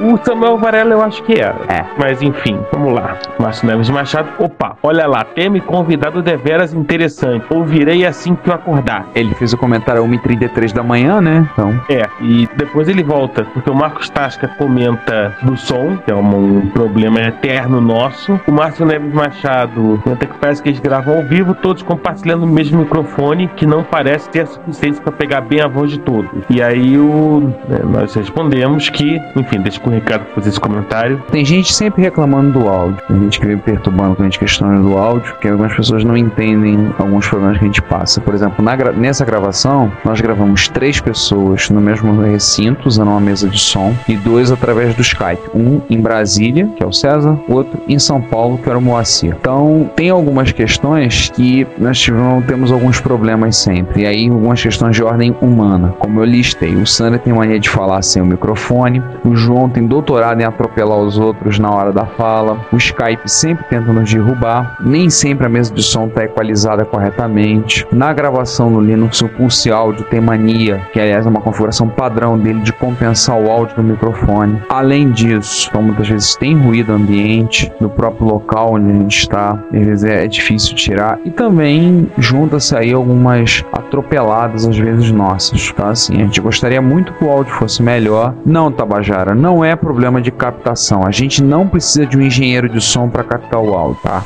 O 0.00 0.16
Samuel 0.24 0.58
Varela 0.58 0.92
eu 0.92 1.02
acho 1.02 1.22
que 1.24 1.40
era. 1.40 1.56
É. 1.68 1.84
Mas 1.98 2.22
enfim, 2.22 2.58
vamos 2.72 2.92
lá. 2.92 3.16
Márcio 3.38 3.66
Neves 3.66 3.90
Machado. 3.90 4.28
Opa, 4.38 4.76
olha 4.82 5.06
lá, 5.06 5.24
tema 5.24 5.58
e 5.58 5.60
convidado 5.60 6.22
deveras 6.22 6.72
interessante. 6.72 7.44
Ouvirei 7.50 8.06
assim 8.06 8.34
que 8.34 8.48
eu 8.48 8.54
acordar. 8.54 9.08
Ele 9.14 9.34
fez 9.34 9.52
o 9.52 9.58
comentário 9.58 10.02
às 10.02 10.08
1h33 10.08 10.72
da 10.72 10.82
manhã, 10.82 11.20
né? 11.20 11.48
Então. 11.52 11.80
É, 11.88 12.08
e 12.20 12.48
depois 12.56 12.88
ele 12.88 13.02
volta, 13.02 13.44
porque 13.44 13.70
o 13.70 13.74
Marcos 13.74 14.08
Tasca 14.08 14.48
comenta 14.48 15.36
do 15.42 15.56
som, 15.56 15.96
que 15.98 16.10
é 16.10 16.14
um, 16.14 16.58
um 16.58 16.66
problema 16.70 17.20
eterno 17.20 17.80
nosso. 17.80 18.40
O 18.46 18.52
Márcio 18.52 18.86
Neves 18.86 19.12
Machado 19.12 20.00
comenta 20.04 20.26
que 20.26 20.38
parece 20.38 20.62
que 20.62 20.68
eles 20.68 20.80
gravam 20.80 21.16
ao 21.16 21.22
vivo, 21.24 21.54
todos 21.54 21.82
compartilhando 21.82 22.44
o 22.44 22.46
mesmo 22.46 22.80
microfone, 22.80 23.48
que 23.56 23.66
não 23.66 23.82
parece 23.82 24.28
ter 24.30 24.42
a 24.42 24.46
suficiência 24.46 25.02
para 25.02 25.12
pegar 25.12 25.40
bem 25.40 25.60
a 25.60 25.68
voz 25.68 25.90
de 25.90 25.98
todos. 25.98 26.30
E 26.48 26.62
aí 26.62 26.96
o, 26.98 27.52
né, 27.68 27.80
nós 27.84 28.14
respondemos 28.14 28.88
que, 28.88 29.20
enfim, 29.36 29.60
deixa 29.60 29.80
com 29.88 29.92
o 29.92 29.94
Ricardo 29.94 30.26
fazer 30.34 30.50
esse 30.50 30.60
comentário. 30.60 31.22
Tem 31.30 31.44
gente 31.44 31.74
sempre 31.74 32.02
reclamando 32.02 32.60
do 32.60 32.68
áudio. 32.68 33.02
Tem 33.08 33.18
gente 33.20 33.40
que 33.40 33.46
vem 33.46 33.58
perturbando 33.58 34.14
com 34.14 34.22
a 34.22 34.24
gente 34.26 34.38
questões 34.38 34.80
do 34.80 34.96
áudio, 34.96 35.34
que 35.40 35.48
algumas 35.48 35.74
pessoas 35.74 36.04
não 36.04 36.16
entendem 36.16 36.92
alguns 36.98 37.26
problemas 37.26 37.58
que 37.58 37.64
a 37.64 37.66
gente 37.66 37.82
passa. 37.82 38.20
Por 38.20 38.34
exemplo, 38.34 38.64
gra- 38.76 38.92
nessa 38.92 39.24
gravação, 39.24 39.90
nós 40.04 40.20
gravamos 40.20 40.68
três 40.68 41.00
pessoas 41.00 41.70
no 41.70 41.80
mesmo 41.80 42.20
recinto, 42.20 42.86
usando 42.88 43.08
uma 43.08 43.20
mesa 43.20 43.48
de 43.48 43.58
som, 43.58 43.94
e 44.08 44.16
dois 44.16 44.50
através 44.52 44.94
do 44.94 45.02
Skype. 45.02 45.50
Um 45.54 45.80
em 45.88 46.00
Brasília, 46.00 46.68
que 46.76 46.82
é 46.82 46.86
o 46.86 46.92
César, 46.92 47.38
outro 47.48 47.80
em 47.88 47.98
São 47.98 48.20
Paulo, 48.20 48.58
que 48.58 48.68
era 48.68 48.78
o 48.78 48.82
Moacir. 48.82 49.34
Então, 49.40 49.90
tem 49.96 50.10
algumas 50.10 50.52
questões 50.52 51.30
que 51.34 51.66
nós 51.78 51.98
tivemos, 51.98 52.44
temos 52.44 52.70
alguns 52.70 53.00
problemas 53.00 53.56
sempre. 53.56 54.02
E 54.02 54.06
aí, 54.06 54.28
algumas 54.28 54.62
questões 54.62 54.94
de 54.94 55.02
ordem 55.02 55.34
humana, 55.40 55.94
como 55.98 56.20
eu 56.20 56.24
listei. 56.24 56.74
O 56.74 56.86
Sandra 56.86 57.18
tem 57.18 57.32
mania 57.32 57.58
de 57.58 57.70
falar 57.70 58.02
sem 58.02 58.20
o 58.22 58.26
microfone, 58.26 59.02
o 59.24 59.34
João 59.34 59.67
tem 59.70 59.86
doutorado 59.86 60.40
em 60.40 60.44
atropelar 60.44 60.98
os 60.98 61.18
outros 61.18 61.58
na 61.58 61.70
hora 61.70 61.92
da 61.92 62.06
fala, 62.06 62.58
o 62.72 62.76
Skype 62.76 63.28
sempre 63.28 63.64
tenta 63.64 63.92
nos 63.92 64.12
derrubar, 64.12 64.76
nem 64.80 65.10
sempre 65.10 65.46
a 65.46 65.48
mesa 65.48 65.72
de 65.72 65.82
som 65.82 66.06
está 66.06 66.24
equalizada 66.24 66.84
corretamente. 66.84 67.86
Na 67.92 68.12
gravação 68.12 68.70
no 68.70 68.80
Linux, 68.80 69.20
o 69.22 69.28
Pulse 69.28 69.70
Áudio 69.70 70.04
tem 70.04 70.20
mania, 70.20 70.80
que 70.92 71.00
aliás 71.00 71.26
é 71.26 71.28
uma 71.28 71.40
configuração 71.40 71.88
padrão 71.88 72.38
dele 72.38 72.60
de 72.60 72.72
compensar 72.72 73.38
o 73.38 73.50
áudio 73.50 73.76
do 73.76 73.82
microfone. 73.82 74.62
Além 74.68 75.10
disso, 75.10 75.68
então, 75.68 75.82
muitas 75.82 76.08
vezes 76.08 76.36
tem 76.36 76.56
ruído 76.56 76.92
ambiente 76.92 77.70
no 77.80 77.88
próprio 77.88 78.28
local 78.28 78.74
onde 78.74 78.90
a 78.90 78.94
gente 78.94 79.18
está, 79.18 79.58
às 79.72 79.86
vezes 79.86 80.04
é 80.04 80.26
difícil 80.26 80.74
tirar, 80.74 81.18
e 81.24 81.30
também 81.30 82.10
junta-se 82.18 82.76
aí 82.76 82.92
algumas 82.92 83.64
atropeladas 83.72 84.66
às 84.66 84.76
vezes 84.76 85.10
nossas. 85.10 85.70
Então, 85.72 85.88
assim, 85.88 86.16
a 86.16 86.24
gente 86.24 86.40
gostaria 86.40 86.80
muito 86.80 87.12
que 87.14 87.24
o 87.24 87.30
áudio 87.30 87.52
fosse 87.54 87.82
melhor. 87.82 88.34
Não, 88.44 88.70
Tabajara, 88.70 89.34
não 89.34 89.57
é 89.64 89.76
problema 89.76 90.20
de 90.20 90.30
captação. 90.30 91.04
A 91.06 91.10
gente 91.10 91.42
não 91.42 91.66
precisa 91.68 92.06
de 92.06 92.16
um 92.16 92.22
engenheiro 92.22 92.68
de 92.68 92.80
som 92.80 93.08
para 93.08 93.24
captar 93.24 93.60
o 93.60 93.74
áudio, 93.74 94.00
tá? 94.02 94.24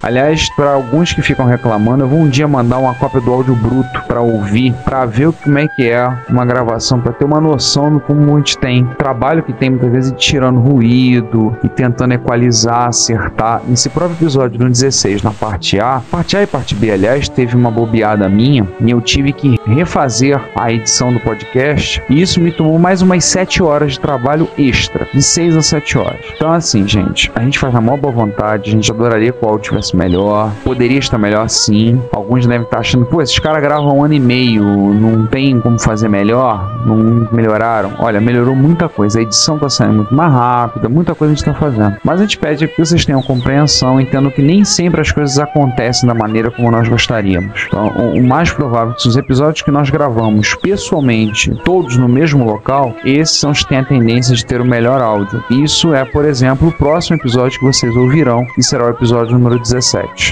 Aliás, 0.00 0.48
para 0.54 0.72
alguns 0.72 1.12
que 1.12 1.20
ficam 1.20 1.44
reclamando, 1.44 2.04
eu 2.04 2.08
vou 2.08 2.20
um 2.20 2.28
dia 2.28 2.46
mandar 2.46 2.78
uma 2.78 2.94
cópia 2.94 3.20
do 3.20 3.32
áudio 3.32 3.54
bruto 3.56 4.00
para 4.06 4.20
ouvir, 4.20 4.72
para 4.84 5.04
ver 5.04 5.32
como 5.32 5.58
é 5.58 5.66
que 5.66 5.88
é 5.88 6.08
uma 6.28 6.44
gravação, 6.44 7.00
para 7.00 7.12
ter 7.12 7.24
uma 7.24 7.40
noção 7.40 7.92
do 7.92 8.00
como 8.00 8.34
a 8.34 8.38
gente 8.38 8.56
tem 8.58 8.84
trabalho 8.96 9.42
que 9.42 9.52
tem 9.52 9.70
muitas 9.70 9.90
vezes 9.90 10.14
tirando 10.16 10.60
ruído 10.60 11.56
e 11.64 11.68
tentando 11.68 12.14
equalizar, 12.14 12.88
acertar. 12.88 13.60
Nesse 13.66 13.88
próprio 13.88 14.16
episódio 14.16 14.58
do 14.58 14.68
16, 14.68 15.22
na 15.22 15.32
parte 15.32 15.80
A, 15.80 16.00
parte 16.10 16.36
A 16.36 16.42
e 16.44 16.46
parte 16.46 16.74
B, 16.76 16.92
aliás, 16.92 17.28
teve 17.28 17.56
uma 17.56 17.70
bobeada 17.70 18.28
minha 18.28 18.66
e 18.80 18.90
eu 18.90 19.00
tive 19.00 19.32
que 19.32 19.58
refazer 19.66 20.40
a 20.54 20.72
edição 20.72 21.12
do 21.12 21.18
podcast 21.20 22.00
e 22.08 22.22
isso 22.22 22.40
me 22.40 22.52
tomou 22.52 22.78
mais 22.78 23.02
umas 23.02 23.24
7 23.24 23.62
horas 23.64 23.92
de 23.92 24.00
trabalho 24.00 24.48
extra, 24.56 25.08
de 25.12 25.22
6 25.22 25.56
a 25.56 25.62
7 25.62 25.98
horas. 25.98 26.20
Então, 26.36 26.52
assim, 26.52 26.86
gente, 26.86 27.32
a 27.34 27.42
gente 27.42 27.58
faz 27.58 27.74
na 27.74 27.80
maior 27.80 27.98
boa 27.98 28.12
vontade, 28.12 28.70
a 28.70 28.72
gente 28.72 28.90
adoraria 28.90 29.32
que 29.32 29.44
o 29.44 29.48
áudio 29.48 29.70
tivesse 29.70 29.96
melhor, 29.98 30.52
poderia 30.62 30.98
estar 30.98 31.18
melhor 31.18 31.48
sim. 31.48 32.00
Alguns 32.12 32.46
devem 32.46 32.62
estar 32.62 32.78
achando, 32.78 33.06
pô, 33.06 33.22
esses 33.22 33.38
caras 33.38 33.62
gravam 33.62 33.98
um 33.98 34.04
ano 34.04 34.14
e 34.14 34.20
meio, 34.20 34.62
não 34.62 35.26
tem 35.26 35.58
como 35.60 35.78
fazer 35.78 36.08
melhor, 36.08 36.78
não 36.84 37.28
melhoraram. 37.32 37.92
Olha, 37.98 38.20
melhorou 38.20 38.54
muita 38.54 38.88
coisa, 38.88 39.18
a 39.18 39.22
edição 39.22 39.58
tá 39.58 39.68
saindo 39.68 39.94
muito 39.94 40.14
mais 40.14 40.32
rápida, 40.32 40.88
muita 40.88 41.14
coisa 41.14 41.32
a 41.32 41.36
gente 41.36 41.44
tá 41.44 41.54
fazendo. 41.54 41.96
Mas 42.04 42.20
a 42.20 42.24
gente 42.24 42.38
pede 42.38 42.68
que 42.68 42.78
vocês 42.78 43.04
tenham 43.04 43.22
compreensão, 43.22 44.00
entendam 44.00 44.30
que 44.30 44.42
nem 44.42 44.64
sempre 44.64 45.00
as 45.00 45.10
coisas 45.10 45.38
acontecem 45.38 46.06
da 46.06 46.14
maneira 46.14 46.50
como 46.50 46.70
nós 46.70 46.86
gostaríamos. 46.88 47.66
Então, 47.66 47.88
o 48.14 48.18
o 48.18 48.26
mais 48.28 48.50
provável 48.50 48.92
é 48.92 48.96
que 48.96 49.08
os 49.08 49.16
episódios 49.16 49.62
que 49.62 49.70
nós 49.70 49.90
gravamos 49.90 50.54
pessoalmente, 50.56 51.50
todos 51.64 51.96
no 51.96 52.08
mesmo 52.08 52.44
local, 52.44 52.94
esses 53.04 53.38
são 53.38 53.50
os 53.50 53.62
que 53.62 53.68
têm 53.68 53.78
a 53.78 53.84
tendência 53.84 54.34
de 54.34 54.44
ter 54.44 54.60
o 54.60 54.64
melhor 54.64 55.00
áudio. 55.00 55.42
Isso 55.50 55.94
é, 55.94 56.04
por 56.04 56.24
exemplo, 56.24 56.68
o 56.68 56.72
próximo 56.72 57.16
episódio 57.16 57.58
que 57.58 57.64
vocês 57.64 57.94
ouvirão, 57.96 58.44
que 58.54 58.62
será 58.62 58.86
o 58.86 58.90
episódio 58.90 59.38
número 59.38 59.58
17. 59.58 59.77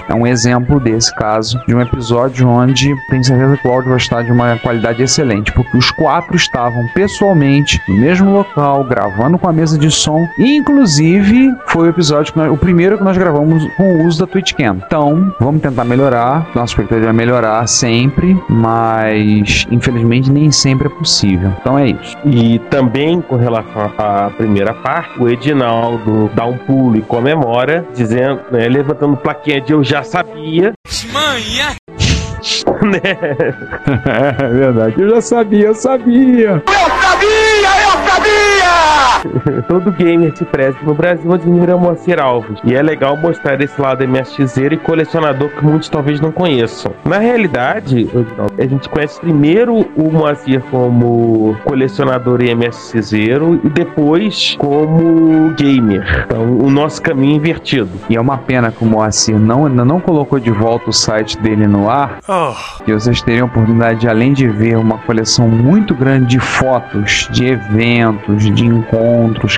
É 0.09 0.15
um 0.15 0.27
exemplo 0.27 0.79
desse 0.81 1.15
caso, 1.15 1.61
de 1.67 1.75
um 1.75 1.81
episódio 1.81 2.49
onde 2.49 2.95
tenho 3.09 3.25
certeza 3.25 3.57
que 3.57 3.67
o 3.69 3.71
áudio 3.73 3.89
vai 3.91 3.99
estar 3.99 4.23
de 4.23 4.31
uma 4.33 4.57
qualidade 4.59 5.03
excelente, 5.03 5.53
porque 5.53 5.77
os 5.77 5.91
quatro 5.91 6.37
estavam 6.37 6.87
pessoalmente 6.95 7.81
no 7.89 7.97
mesmo 7.97 8.33
local, 8.33 8.85
gravando 8.85 9.39
com 9.39 9.49
a 9.49 9.53
mesa 9.53 9.79
de 9.79 9.91
som, 9.91 10.27
e 10.39 10.57
inclusive 10.57 11.51
foi 11.67 11.87
o 11.87 11.91
episódio 11.91 12.33
nós- 12.37 12.51
o 12.51 12.57
primeiro 12.57 12.99
que 12.99 13.05
nós 13.05 13.17
gravamos 13.17 13.67
com 13.77 13.83
o 13.97 14.07
uso 14.07 14.19
da 14.21 14.27
TwitchCam. 14.27 14.81
Então, 14.87 15.33
vamos 15.41 15.61
tentar 15.63 15.85
melhorar, 15.85 16.47
nossa 16.55 16.73
expectativa 16.73 17.11
é 17.11 17.13
melhorar 17.13 17.67
sempre, 17.67 18.37
mas 18.49 19.67
infelizmente 19.71 20.31
nem 20.31 20.51
sempre 20.51 20.87
é 20.87 20.91
possível. 20.91 21.53
Então 21.61 21.79
é 21.79 21.89
isso. 21.89 22.17
E 22.25 22.59
também 22.71 23.21
com 23.21 23.37
relação 23.37 23.91
à 23.99 24.31
primeira 24.37 24.75
parte, 24.75 25.21
o 25.21 25.29
Edinaldo 25.29 26.31
dá 26.35 26.45
um 26.47 26.57
pulo 26.59 26.97
e 26.97 27.01
comemora, 27.03 27.85
dizendo, 27.95 28.41
né, 28.51 28.69
levantando 28.69 29.17
plaquinha 29.17 29.36
de 29.45 29.73
eu 29.73 29.85
já 29.85 30.03
sabia. 30.03 30.73
Manha! 31.13 31.77
né? 32.83 33.01
é 34.41 34.49
verdade. 34.49 35.01
Eu 35.01 35.11
já 35.11 35.21
sabia, 35.21 35.67
eu 35.67 35.75
sabia. 35.75 36.63
Todo 39.69 39.91
gamer 39.93 40.37
se 40.37 40.45
preze 40.45 40.77
no 40.85 40.95
Brasil 40.95 41.33
admira 41.33 41.77
Moacir 41.77 42.21
Alves. 42.21 42.59
E 42.65 42.75
é 42.75 42.83
legal 42.83 43.17
mostrar 43.17 43.61
esse 43.61 43.81
lado 43.81 44.07
MSXero 44.07 44.75
e 44.75 44.79
colecionador 44.79 45.49
que 45.51 45.65
muitos 45.65 45.89
talvez 45.89 46.21
não 46.21 46.33
conheçam. 46.33 46.93
Na 47.05 47.19
realidade, 47.19 48.09
a 48.59 48.67
gente 48.67 48.89
conhece 48.89 49.21
primeiro 49.21 49.87
o 49.97 50.11
Moacir 50.11 50.63
como 50.71 51.57
colecionador 51.65 52.43
e 52.43 52.55
MSXero 52.55 53.61
e 53.65 53.69
depois 53.69 54.57
como 54.59 55.53
gamer. 55.55 56.25
Então, 56.27 56.59
o 56.59 56.71
nosso 56.71 57.01
caminho 57.03 57.35
é 57.35 57.37
invertido. 57.37 57.91
E 58.09 58.17
é 58.17 58.21
uma 58.21 58.39
pena 58.39 58.71
que 58.71 58.85
o 58.85 58.87
Moacir 58.87 59.39
não, 59.39 59.67
ainda 59.67 59.85
não 59.85 60.01
colocou 60.01 60.39
de 60.39 60.51
volta 60.51 60.91
o 60.91 60.93
site 60.93 61.39
dele 61.39 61.67
no 61.67 61.89
ar. 61.89 62.19
Que 62.85 62.93
vocês 62.93 63.21
teriam 63.23 63.47
a 63.47 63.51
oportunidade, 63.51 64.01
de, 64.01 64.09
além 64.09 64.33
de 64.33 64.49
ver 64.49 64.77
uma 64.77 64.99
coleção 64.99 65.49
muito 65.49 65.95
grande 65.95 66.27
de 66.27 66.41
fotos, 66.41 67.29
de 67.31 67.47
eventos, 67.47 68.45
de 68.45 68.65
encontros 68.65 69.06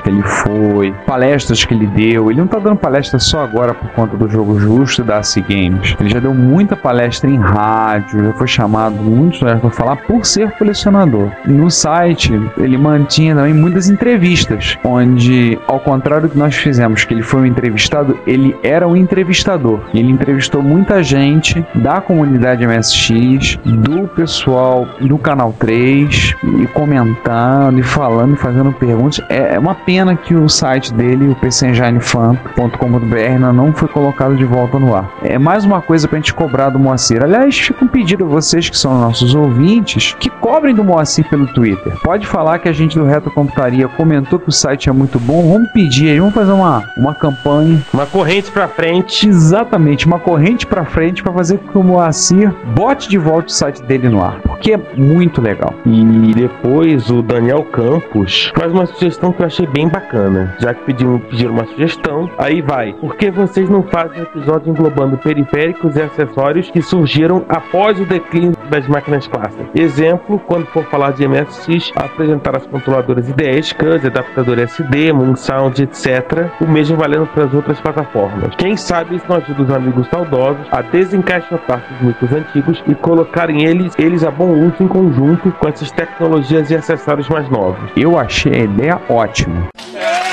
que 0.03 0.09
ele 0.09 0.23
foi, 0.23 0.93
palestras 1.07 1.65
que 1.65 1.75
ele 1.75 1.87
deu. 1.87 2.31
Ele 2.31 2.41
não 2.41 2.47
tá 2.47 2.59
dando 2.59 2.77
palestra 2.77 3.19
só 3.19 3.45
agora 3.45 3.75
por 3.75 3.89
conta 3.91 4.17
do 4.17 4.29
jogo 4.29 4.59
justo 4.59 5.03
da 5.03 5.19
AC 5.19 5.37
Games. 5.49 5.97
Ele 5.99 6.09
já 6.09 6.21
deu 6.21 6.35
muita 6.35 6.77
palestra 6.77 7.31
em 7.31 7.37
rádio, 7.37 8.25
já 8.25 8.33
foi 8.35 8.47
chamado 8.47 8.97
muitos 8.97 9.41
lugares 9.41 9.61
para 9.61 9.71
falar 9.71 9.97
por 9.97 10.25
ser 10.25 10.51
colecionador. 10.53 11.31
No 11.47 11.71
site, 11.71 12.33
ele 12.59 12.77
mantinha 12.77 13.35
também 13.35 13.55
muitas 13.55 13.89
entrevistas, 13.89 14.77
onde, 14.85 15.59
ao 15.67 15.81
contrário 15.81 16.29
do 16.29 16.33
que 16.33 16.39
nós 16.39 16.55
fizemos, 16.55 17.05
que 17.05 17.15
ele 17.15 17.23
foi 17.23 17.43
um 17.43 17.47
entrevistado, 17.47 18.19
ele 18.27 18.57
era 18.63 18.87
um 18.87 18.97
entrevistador. 18.97 19.81
Ele 19.95 20.11
entrevistou 20.11 20.63
muita 20.63 21.03
gente 21.03 21.65
da 21.75 22.01
comunidade 22.01 22.67
MSX, 22.67 23.59
do 23.65 24.09
pessoal 24.09 24.87
do 25.01 25.19
canal 25.19 25.55
3, 25.59 26.35
e 26.61 26.67
comentando, 26.69 27.79
e 27.79 27.83
falando, 27.83 28.35
e 28.35 28.37
fazendo 28.37 28.73
perguntas. 28.73 29.21
É 29.29 29.38
é 29.39 29.59
uma 29.59 29.75
pena 29.75 30.17
que 30.17 30.35
o 30.35 30.49
site 30.49 30.93
dele, 30.93 31.29
o 31.29 31.35
pcenginefan.com.br, 31.37 33.53
não 33.55 33.73
foi 33.73 33.89
colocado 33.89 34.37
de 34.37 34.45
volta 34.45 34.79
no 34.79 34.95
ar. 34.95 35.11
É 35.23 35.39
mais 35.39 35.65
uma 35.65 35.81
coisa 35.81 36.09
pra 36.09 36.19
gente 36.19 36.35
cobrar 36.35 36.71
do 36.71 36.79
Moacir. 36.79 37.23
Aliás, 37.23 37.57
fica 37.57 37.85
um 37.85 37.89
pedido 37.89 38.25
a 38.25 38.29
vocês 38.29 38.69
que 38.69 38.77
são 38.77 38.99
nossos 38.99 39.35
ouvintes, 39.35 40.17
que 40.19 40.29
cobrem 40.29 40.75
do 40.75 40.83
Moacir 40.83 41.29
pelo 41.29 41.47
Twitter. 41.47 41.93
Pode 42.03 42.27
falar 42.27 42.59
que 42.59 42.69
a 42.69 42.73
gente 42.73 42.99
do 42.99 43.05
Reto 43.05 43.31
Computaria 43.31 43.87
comentou 43.89 44.39
que 44.39 44.49
o 44.49 44.53
site 44.53 44.89
é 44.89 44.93
muito 44.93 45.21
bom. 45.21 45.53
Vamos 45.53 45.71
pedir 45.71 46.11
aí, 46.11 46.19
vamos 46.19 46.35
fazer 46.35 46.53
uma, 46.53 46.83
uma 46.97 47.15
campanha. 47.15 47.81
Uma 47.93 48.07
corrente 48.07 48.51
pra 48.51 48.67
frente. 48.67 49.29
Exatamente, 49.29 50.07
uma 50.07 50.19
corrente 50.19 50.67
pra 50.67 50.85
frente 50.85 51.23
pra 51.23 51.33
fazer 51.33 51.59
com 51.59 51.69
que 51.69 51.79
o 51.79 51.83
Moacir 51.83 52.53
bote 52.75 53.09
de 53.09 53.19
volta 53.19 53.49
o 53.49 53.53
site 53.53 53.83
dele 53.83 54.09
no 54.09 54.23
ar, 54.23 54.41
porque 54.41 54.73
é 54.73 54.81
muito 54.97 55.41
legal. 55.41 55.73
E 55.87 56.35
depois 56.35 57.11
o 57.11 57.23
Daniel 57.23 57.63
Campos 57.65 58.51
faz 58.57 58.73
uma 58.73 58.87
sugestão 58.87 59.28
sugestão 59.29 59.33
que 59.33 59.43
eu 59.43 59.47
achei 59.47 59.67
bem 59.67 59.89
bacana. 59.89 60.55
Já 60.59 60.75
que 60.75 60.85
pediram, 60.85 61.19
pediram 61.19 61.53
uma 61.53 61.67
sugestão, 61.67 62.31
aí 62.39 62.63
vai. 62.63 62.93
Por 62.95 63.17
que 63.17 63.31
vocês 63.31 63.69
não 63.69 63.83
fazem 63.83 64.23
episódio 64.23 64.71
englobando 64.71 65.17
periféricos 65.19 65.97
e 65.97 66.03
acessórios 66.03 66.71
que 66.71 66.83
surgiram 66.83 67.45
após 67.49 68.01
o 68.01 68.05
declínio 68.05 68.57
das 68.71 68.87
máquinas 68.89 69.27
clássicas? 69.27 69.67
Exemplo, 69.75 70.39
quando 70.47 70.67
for 70.67 70.85
falar 70.87 71.13
de 71.13 71.27
MSX, 71.27 71.93
apresentar 71.97 72.57
as 72.57 72.67
controladoras 72.67 73.29
IDE, 73.29 73.63
SCSI, 73.63 74.07
adaptador 74.07 74.59
SD, 74.59 75.13
Moonsound, 75.13 75.83
etc. 75.83 76.51
O 76.61 76.67
mesmo 76.67 76.97
valendo 76.97 77.27
para 77.27 77.45
as 77.45 77.55
outras 77.55 77.81
plataformas. 77.81 78.55
Quem 78.57 78.77
sabe 78.77 79.17
isso 79.17 79.27
não 79.29 79.37
ajuda 79.37 79.63
os 79.63 79.71
amigos 79.71 80.07
saudosos 80.09 80.67
a 80.71 80.83
desencaixotar 80.83 81.83
os 81.95 82.07
micros 82.07 82.33
antigos 82.33 82.83
e 82.87 82.95
colocarem 82.95 83.65
eles, 83.65 83.95
eles 83.99 84.25
a 84.25 84.31
bom 84.31 84.51
uso 84.51 84.77
em 84.81 84.89
conjunto 84.89 85.51
com 85.53 85.69
essas 85.69 85.91
tecnologias 85.91 86.71
e 86.71 86.77
acessórios 86.77 87.29
mais 87.29 87.49
novos. 87.51 87.91
Eu 87.97 88.19
achei 88.19 88.53
a 88.53 88.65
ideia 88.65 89.01
ótima 89.09 89.18
ótimo. 89.19 89.69
É. 89.97 90.28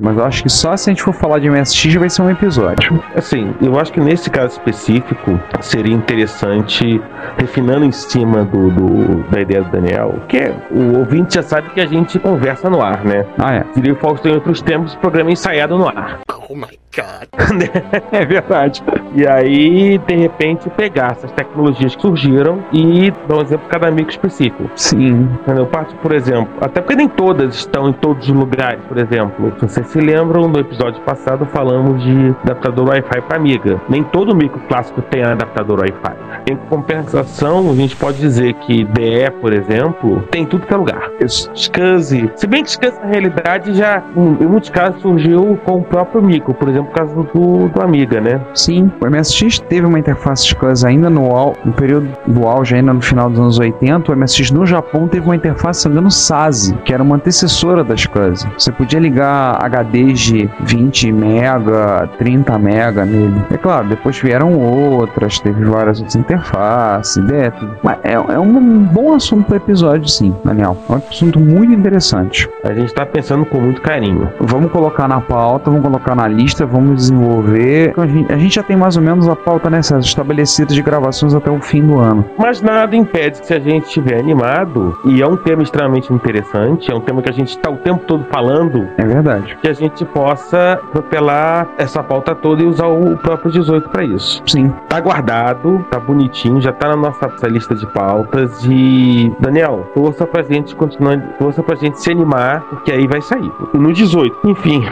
Mas 0.00 0.16
eu 0.16 0.24
acho 0.24 0.42
que 0.42 0.48
só 0.48 0.76
se 0.76 0.88
a 0.88 0.92
gente 0.92 1.02
for 1.02 1.12
falar 1.12 1.38
de 1.38 1.50
MSX 1.50 1.94
vai 1.96 2.08
ser 2.08 2.22
um 2.22 2.30
episódio. 2.30 3.02
Assim, 3.14 3.54
eu 3.60 3.78
acho 3.78 3.92
que 3.92 4.00
nesse 4.00 4.30
caso 4.30 4.52
específico 4.58 5.38
seria 5.60 5.94
interessante, 5.94 7.00
refinando 7.38 7.84
em 7.84 7.92
cima 7.92 8.44
do, 8.44 8.70
do- 8.70 9.22
da 9.30 9.40
ideia 9.40 9.62
do 9.62 9.70
Daniel, 9.70 10.14
que 10.28 10.38
é, 10.38 10.54
o 10.70 10.98
ouvinte 10.98 11.34
já 11.34 11.42
sabe 11.42 11.70
que 11.70 11.80
a 11.80 11.86
gente 11.86 12.18
conversa 12.18 12.70
no 12.70 12.80
ar, 12.82 13.04
né? 13.04 13.24
Ah, 13.38 13.54
é. 13.56 13.64
Seria 13.74 13.92
o 13.92 13.96
Faustão 13.96 14.32
em 14.32 14.34
outros 14.36 14.62
tempos, 14.62 14.94
programa 14.96 15.30
ensaiado 15.30 15.76
no 15.76 15.86
ar. 15.88 16.20
Oh 16.48 16.54
my 16.54 16.66
god. 16.96 17.28
é 18.12 18.24
verdade. 18.26 18.82
E 19.14 19.26
aí, 19.26 19.98
de 19.98 20.16
repente, 20.16 20.68
pegar 20.70 21.12
essas 21.12 21.30
tecnologias 21.32 21.94
que 21.94 22.02
surgiram 22.02 22.58
e 22.72 23.12
dar 23.28 23.36
um 23.36 23.40
exemplo 23.42 23.66
para 23.68 23.78
cada 23.78 23.88
amigo 23.88 24.10
específico. 24.10 24.68
Sim. 24.74 25.28
Eu 25.46 25.66
parto, 25.66 25.94
por 25.96 26.12
exemplo, 26.12 26.48
até 26.60 26.80
porque 26.80 26.96
nem 26.96 27.08
todas 27.08 27.54
estão 27.54 27.88
em 27.88 27.92
todos 27.92 28.28
os 28.28 28.34
lugares, 28.34 28.80
por 28.88 28.98
exemplo. 28.98 29.52
Se 29.58 29.68
vocês 29.68 29.89
se 29.90 30.00
lembram, 30.00 30.46
no 30.46 30.60
episódio 30.60 31.00
passado 31.02 31.44
falamos 31.46 32.00
de 32.02 32.34
adaptador 32.44 32.90
Wi-Fi 32.90 33.20
para 33.22 33.36
Amiga. 33.36 33.80
Nem 33.88 34.04
todo 34.04 34.34
micro 34.36 34.60
clássico 34.68 35.02
tem 35.02 35.24
adaptador 35.24 35.80
Wi-Fi. 35.80 36.16
Em 36.48 36.56
compensação, 36.68 37.70
a 37.70 37.74
gente 37.74 37.96
pode 37.96 38.18
dizer 38.18 38.54
que 38.54 38.84
DE, 38.84 39.30
por 39.40 39.52
exemplo, 39.52 40.22
tem 40.30 40.46
tudo 40.46 40.64
que 40.64 40.72
é 40.72 40.76
lugar. 40.76 41.10
SCSI. 41.20 42.30
Se 42.36 42.46
bem 42.46 42.62
que 42.62 42.70
SCSI, 42.70 43.00
na 43.00 43.06
realidade, 43.06 43.74
já, 43.74 44.02
em 44.16 44.46
muitos 44.46 44.70
casos, 44.70 45.02
surgiu 45.02 45.58
com 45.64 45.78
o 45.78 45.82
próprio 45.82 46.22
micro. 46.22 46.54
Por 46.54 46.68
exemplo, 46.68 46.90
o 46.90 46.94
caso 46.94 47.14
do, 47.34 47.68
do 47.68 47.82
Amiga, 47.82 48.20
né? 48.20 48.40
Sim, 48.54 48.90
o 49.00 49.10
MSX 49.10 49.58
teve 49.58 49.86
uma 49.86 49.98
interface 49.98 50.46
SCSI 50.46 50.86
ainda 50.86 51.10
no, 51.10 51.52
no 51.64 51.72
período 51.72 52.08
do 52.28 52.46
auge, 52.46 52.76
ainda 52.76 52.92
no 52.92 53.00
final 53.00 53.28
dos 53.28 53.40
anos 53.40 53.58
80. 53.58 54.12
O 54.12 54.16
MSX 54.16 54.52
no 54.52 54.64
Japão 54.64 55.08
teve 55.08 55.26
uma 55.26 55.34
interface, 55.34 55.82
se 55.82 55.88
engano, 55.88 56.10
SASI, 56.10 56.76
que 56.84 56.94
era 56.94 57.02
uma 57.02 57.16
antecessora 57.16 57.82
da 57.82 57.96
SCSI. 57.96 58.48
Você 58.56 58.70
podia 58.70 59.00
ligar 59.00 59.58
HDs 59.82 60.20
de 60.20 60.50
20 60.60 61.12
mega, 61.12 62.08
30 62.18 62.58
mega 62.58 63.04
nele. 63.04 63.42
É 63.50 63.56
claro, 63.56 63.88
depois 63.88 64.18
vieram 64.18 64.52
outras, 64.58 65.38
teve 65.40 65.64
várias 65.64 65.98
outras 65.98 66.16
interfaces, 66.16 67.16
ideia, 67.16 67.50
tudo. 67.50 67.76
Mas 67.82 67.98
é, 68.04 68.12
é 68.12 68.38
um 68.38 68.84
bom 68.84 69.14
assunto 69.14 69.46
para 69.46 69.56
episódio, 69.56 70.08
sim, 70.08 70.34
Daniel. 70.44 70.76
É 70.88 70.92
um 70.92 70.96
assunto 70.96 71.38
muito 71.40 71.72
interessante. 71.72 72.48
A 72.64 72.72
gente 72.72 72.92
tá 72.94 73.04
pensando 73.06 73.44
com 73.44 73.58
muito 73.60 73.80
carinho. 73.80 74.28
Vamos 74.40 74.70
colocar 74.72 75.08
na 75.08 75.20
pauta, 75.20 75.70
vamos 75.70 75.82
colocar 75.84 76.14
na 76.14 76.28
lista, 76.28 76.66
vamos 76.66 76.96
desenvolver. 76.96 77.92
A 77.96 78.06
gente, 78.06 78.32
a 78.32 78.36
gente 78.36 78.54
já 78.54 78.62
tem 78.62 78.76
mais 78.76 78.96
ou 78.96 79.02
menos 79.02 79.28
a 79.28 79.36
pauta 79.36 79.70
nessa 79.70 79.98
estabelecida 79.98 80.72
de 80.74 80.82
gravações 80.82 81.34
até 81.34 81.50
o 81.50 81.60
fim 81.60 81.82
do 81.86 81.98
ano. 81.98 82.24
Mas 82.38 82.60
nada 82.60 82.94
impede 82.96 83.40
que 83.40 83.46
se 83.46 83.54
a 83.54 83.58
gente 83.58 83.84
estiver 83.86 84.18
animado, 84.18 84.96
e 85.04 85.20
é 85.22 85.26
um 85.26 85.36
tema 85.36 85.62
extremamente 85.62 86.12
interessante, 86.12 86.90
é 86.90 86.94
um 86.94 87.00
tema 87.00 87.22
que 87.22 87.30
a 87.30 87.32
gente 87.32 87.48
está 87.50 87.70
o 87.70 87.76
tempo 87.76 88.04
todo 88.06 88.24
falando, 88.30 88.88
É 88.96 89.04
verdade. 89.04 89.56
que 89.60 89.68
a 89.70 89.72
gente 89.72 90.04
possa 90.04 90.80
propelar 90.92 91.68
essa 91.78 92.02
pauta 92.02 92.34
toda 92.34 92.62
e 92.62 92.66
usar 92.66 92.86
o 92.86 93.16
próprio 93.16 93.50
18 93.50 93.88
para 93.88 94.04
isso. 94.04 94.42
Sim. 94.46 94.72
Tá 94.88 95.00
guardado, 95.00 95.84
tá 95.90 95.98
bonitinho, 95.98 96.60
já 96.60 96.72
tá 96.72 96.88
na 96.88 96.96
nossa 96.96 97.28
lista 97.48 97.74
de 97.74 97.86
pautas 97.86 98.64
e 98.64 99.32
Daniel, 99.38 99.88
torça 99.94 100.26
pra 100.26 100.42
gente 100.42 100.74
continuar, 100.74 101.18
torça 101.38 101.62
pra 101.62 101.76
gente 101.76 102.00
se 102.00 102.10
animar, 102.10 102.62
porque 102.62 102.92
aí 102.92 103.06
vai 103.06 103.20
sair. 103.22 103.50
E 103.72 103.78
no 103.78 103.92
18. 103.92 104.48
Enfim, 104.48 104.82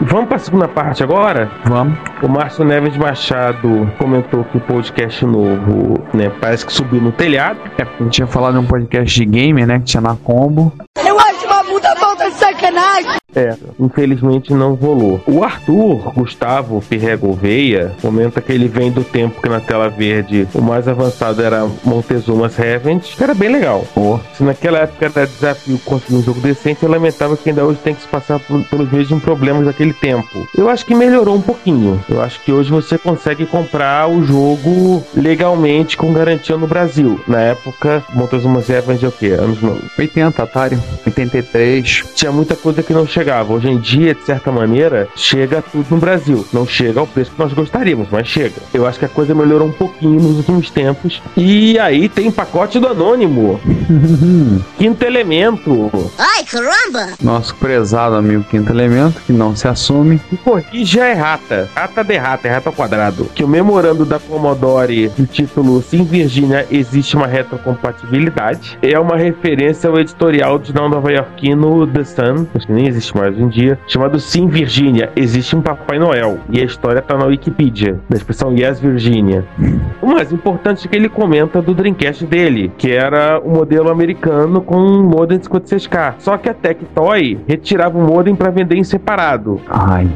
vamos 0.00 0.28
pra 0.28 0.38
segunda 0.38 0.68
parte 0.68 1.02
agora? 1.02 1.50
Vamos. 1.64 1.98
O 2.22 2.28
Márcio 2.28 2.64
Neves 2.64 2.96
Machado 2.96 3.90
comentou 3.98 4.44
que 4.44 4.56
o 4.56 4.60
podcast 4.60 5.24
novo, 5.26 6.00
né, 6.12 6.30
parece 6.40 6.64
que 6.64 6.72
subiu 6.72 7.00
no 7.00 7.12
telhado. 7.12 7.58
É, 7.78 7.82
a 7.82 8.02
gente 8.02 8.12
tinha 8.12 8.26
falado 8.26 8.54
de 8.54 8.60
um 8.60 8.66
podcast 8.66 9.14
de 9.14 9.24
gamer, 9.26 9.66
né? 9.66 9.78
Que 9.78 9.84
tinha 9.84 10.00
na 10.00 10.16
combo. 10.16 10.72
Eu 11.06 11.18
acho 11.18 11.46
uma 11.46 11.64
puta 11.64 11.96
falta 11.96 12.30
de 12.30 12.36
sacanagem. 12.36 13.23
É, 13.34 13.54
infelizmente 13.80 14.52
não 14.52 14.74
rolou. 14.74 15.20
O 15.26 15.42
Arthur 15.42 16.12
Gustavo 16.14 16.80
Ferreira 16.80 17.16
Gouveia 17.16 17.92
comenta 18.00 18.40
que 18.40 18.52
ele 18.52 18.68
vem 18.68 18.90
do 18.90 19.02
tempo 19.02 19.40
que 19.42 19.48
na 19.48 19.60
tela 19.60 19.88
verde 19.88 20.46
o 20.54 20.60
mais 20.62 20.86
avançado 20.86 21.42
era 21.42 21.68
Montezuma's 21.84 22.56
Revenge, 22.56 23.16
que 23.16 23.22
era 23.22 23.34
bem 23.34 23.50
legal. 23.50 23.84
Oh. 23.96 24.18
Se 24.36 24.42
naquela 24.42 24.78
época 24.78 25.06
era 25.06 25.26
desafio 25.26 25.78
conseguir 25.84 26.16
um 26.16 26.22
jogo 26.22 26.40
decente, 26.40 26.84
é 26.84 26.88
lamentável 26.88 27.36
que 27.36 27.48
ainda 27.50 27.64
hoje 27.64 27.78
tem 27.82 27.94
que 27.94 28.02
se 28.02 28.08
passar 28.08 28.38
por- 28.38 28.62
pelos 28.64 28.90
mesmos 28.92 29.22
problemas 29.22 29.64
daquele 29.64 29.92
tempo. 29.92 30.46
Eu 30.56 30.68
acho 30.68 30.86
que 30.86 30.94
melhorou 30.94 31.34
um 31.36 31.42
pouquinho. 31.42 32.00
Eu 32.08 32.22
acho 32.22 32.40
que 32.42 32.52
hoje 32.52 32.70
você 32.70 32.96
consegue 32.96 33.46
comprar 33.46 34.08
o 34.08 34.22
jogo 34.24 35.02
legalmente 35.14 35.96
com 35.96 36.12
garantia 36.12 36.56
no 36.56 36.66
Brasil. 36.66 37.20
Na 37.26 37.40
época, 37.40 38.04
Montezuma's 38.14 38.68
Revenge 38.68 39.04
é 39.04 39.08
o 39.08 39.12
quê? 39.12 39.26
Anos 39.38 39.58
80, 39.98 40.42
Atari. 40.42 40.78
83. 41.06 42.04
tinha 42.14 42.30
muita 42.30 42.54
coisa 42.54 42.82
que 42.82 42.92
não 42.92 43.06
chegava. 43.06 43.23
Hoje 43.48 43.70
em 43.70 43.78
dia, 43.78 44.14
de 44.14 44.22
certa 44.22 44.52
maneira, 44.52 45.08
chega 45.16 45.62
tudo 45.62 45.86
no 45.90 45.96
Brasil. 45.96 46.46
Não 46.52 46.66
chega 46.66 47.00
ao 47.00 47.06
preço 47.06 47.30
que 47.30 47.38
nós 47.38 47.52
gostaríamos, 47.52 48.08
mas 48.10 48.28
chega. 48.28 48.56
Eu 48.72 48.86
acho 48.86 48.98
que 48.98 49.04
a 49.06 49.08
coisa 49.08 49.34
melhorou 49.34 49.68
um 49.68 49.72
pouquinho 49.72 50.20
nos 50.20 50.36
últimos 50.38 50.70
tempos. 50.70 51.22
E 51.36 51.78
aí 51.78 52.08
tem 52.08 52.30
pacote 52.30 52.78
do 52.78 52.86
Anônimo. 52.86 53.58
Quinto 54.76 55.04
elemento. 55.04 55.90
Ai, 56.18 56.44
caramba! 56.44 57.14
Nosso 57.22 57.54
prezado 57.56 58.16
amigo 58.16 58.44
Quinto 58.44 58.70
Elemento, 58.70 59.20
que 59.22 59.32
não 59.32 59.56
se 59.56 59.66
assume. 59.66 60.20
E, 60.30 60.36
Pô, 60.36 60.56
aqui 60.56 60.84
já 60.84 61.06
é 61.06 61.14
rata. 61.14 61.68
Rata 61.74 62.04
de 62.04 62.16
rata, 62.16 62.48
é 62.48 62.50
rata 62.50 62.68
ao 62.68 62.74
quadrado. 62.74 63.24
Que 63.34 63.42
o 63.42 63.48
memorando 63.48 64.04
da 64.04 64.18
Commodore, 64.18 65.08
do 65.08 65.26
título 65.26 65.82
Sim 65.82 66.04
Virginia, 66.04 66.66
existe 66.70 67.16
uma 67.16 67.26
retrocompatibilidade. 67.26 68.78
É 68.82 68.98
uma 68.98 69.16
referência 69.16 69.88
ao 69.88 69.98
editorial 69.98 70.58
de 70.58 70.74
não 70.74 70.88
nova-iorquino 70.88 71.86
The 71.86 72.04
Sun, 72.04 72.46
acho 72.54 72.66
que 72.66 72.72
nem 72.72 72.88
existe 72.88 73.13
mais 73.14 73.34
hoje 73.34 73.42
em 73.42 73.48
dia, 73.48 73.78
chamado 73.86 74.18
Sim 74.18 74.46
Virginia, 74.48 75.10
existe 75.16 75.54
um 75.56 75.62
Papai 75.62 75.98
Noel. 75.98 76.38
E 76.50 76.60
a 76.60 76.64
história 76.64 77.00
tá 77.00 77.16
na 77.16 77.26
Wikipedia, 77.26 78.00
da 78.08 78.16
expressão 78.16 78.52
Yes 78.56 78.80
Virginia. 78.80 79.44
O 80.02 80.06
mais 80.06 80.32
importante 80.32 80.86
é 80.86 80.90
que 80.90 80.96
ele 80.96 81.08
comenta 81.08 81.62
do 81.62 81.74
Dreamcast 81.74 82.26
dele, 82.26 82.72
que 82.76 82.90
era 82.90 83.38
o 83.38 83.50
modelo 83.50 83.90
americano 83.90 84.60
com 84.60 84.76
um 84.76 85.02
modem 85.02 85.38
de 85.38 85.48
56K. 85.48 86.14
Só 86.18 86.36
que 86.36 86.48
a 86.48 86.54
Tectoy 86.54 87.40
retirava 87.46 87.98
o 87.98 88.02
modem 88.02 88.34
para 88.34 88.50
vender 88.50 88.76
em 88.76 88.84
separado. 88.84 89.60
Ai. 89.68 90.08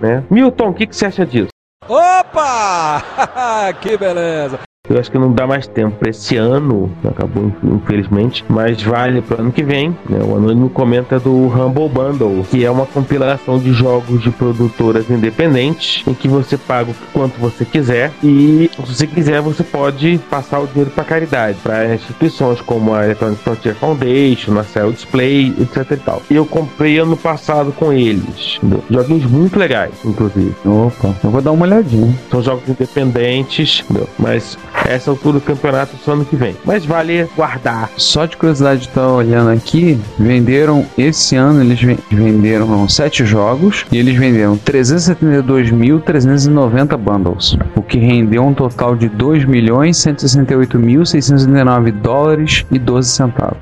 Né? 0.00 0.22
Milton, 0.30 0.68
o 0.68 0.74
que, 0.74 0.86
que 0.86 0.96
você 0.96 1.06
acha 1.06 1.24
disso? 1.24 1.48
Opa! 1.88 3.02
que 3.80 3.96
beleza! 3.96 4.65
Eu 4.88 4.98
acho 4.98 5.10
que 5.10 5.18
não 5.18 5.32
dá 5.32 5.46
mais 5.46 5.66
tempo 5.66 5.96
para 5.96 6.10
esse 6.10 6.36
ano, 6.36 6.90
acabou 7.04 7.52
infelizmente, 7.62 8.44
mas 8.48 8.82
vale 8.82 9.20
para 9.20 9.42
ano 9.42 9.52
que 9.52 9.62
vem. 9.62 9.90
Né? 10.08 10.18
O 10.22 10.36
Anônimo 10.36 10.70
comenta 10.70 11.18
do 11.18 11.46
Humble 11.46 11.88
Bundle, 11.88 12.44
que 12.50 12.64
é 12.64 12.70
uma 12.70 12.86
compilação 12.86 13.58
de 13.58 13.72
jogos 13.72 14.22
de 14.22 14.30
produtoras 14.30 15.10
independentes, 15.10 16.04
em 16.06 16.14
que 16.14 16.28
você 16.28 16.56
paga 16.56 16.90
o 16.90 16.94
quanto 17.12 17.38
você 17.38 17.64
quiser 17.64 18.12
e, 18.22 18.70
se 18.74 18.80
você 18.80 19.06
quiser, 19.06 19.40
você 19.40 19.62
pode 19.62 20.18
passar 20.30 20.60
o 20.60 20.66
dinheiro 20.66 20.90
para 20.90 21.04
caridade, 21.04 21.58
para 21.62 21.94
instituições 21.94 22.60
como 22.60 22.94
a 22.94 23.04
Electronic 23.04 23.42
Frontier 23.42 23.74
Foundation, 23.74 24.58
a 24.58 24.64
Cell 24.64 24.92
Display, 24.92 25.54
etc 25.60 25.90
e 25.92 25.96
tal. 25.96 26.22
Eu 26.30 26.46
comprei 26.46 26.98
ano 26.98 27.16
passado 27.16 27.72
com 27.72 27.92
eles, 27.92 28.58
entendeu? 28.62 28.82
joguinhos 28.90 29.26
muito 29.26 29.58
legais, 29.58 29.92
inclusive. 30.04 30.54
Opa, 30.64 31.14
eu 31.22 31.30
vou 31.30 31.42
dar 31.42 31.52
uma 31.52 31.66
olhadinha. 31.66 32.14
São 32.30 32.42
jogos 32.42 32.68
independentes, 32.68 33.84
entendeu? 33.84 34.08
mas 34.18 34.58
essa 34.84 35.10
altura 35.10 35.38
do 35.38 35.44
campeonato 35.44 35.96
só 36.04 36.12
ano 36.12 36.24
que 36.24 36.36
vem. 36.36 36.56
Mas 36.64 36.84
vale 36.84 37.28
guardar. 37.36 37.90
Só 37.96 38.26
de 38.26 38.36
curiosidade, 38.36 38.82
de 38.82 38.88
estar 38.88 39.08
olhando 39.08 39.50
aqui, 39.50 39.98
venderam 40.18 40.84
esse 40.98 41.34
ano, 41.36 41.62
eles 41.62 41.80
ven- 41.80 41.98
venderam 42.10 42.88
sete 42.88 43.24
jogos 43.24 43.84
e 43.90 43.98
eles 43.98 44.16
venderam 44.16 44.56
372.390 44.58 46.96
bundles, 46.96 47.56
o 47.74 47.82
que 47.82 47.98
rendeu 47.98 48.44
um 48.44 48.54
total 48.54 48.94
de 48.96 49.08
2.168.669 49.10 51.90
dólares 51.92 52.64
e 52.70 52.78
12 52.78 53.10
centavos. 53.10 53.58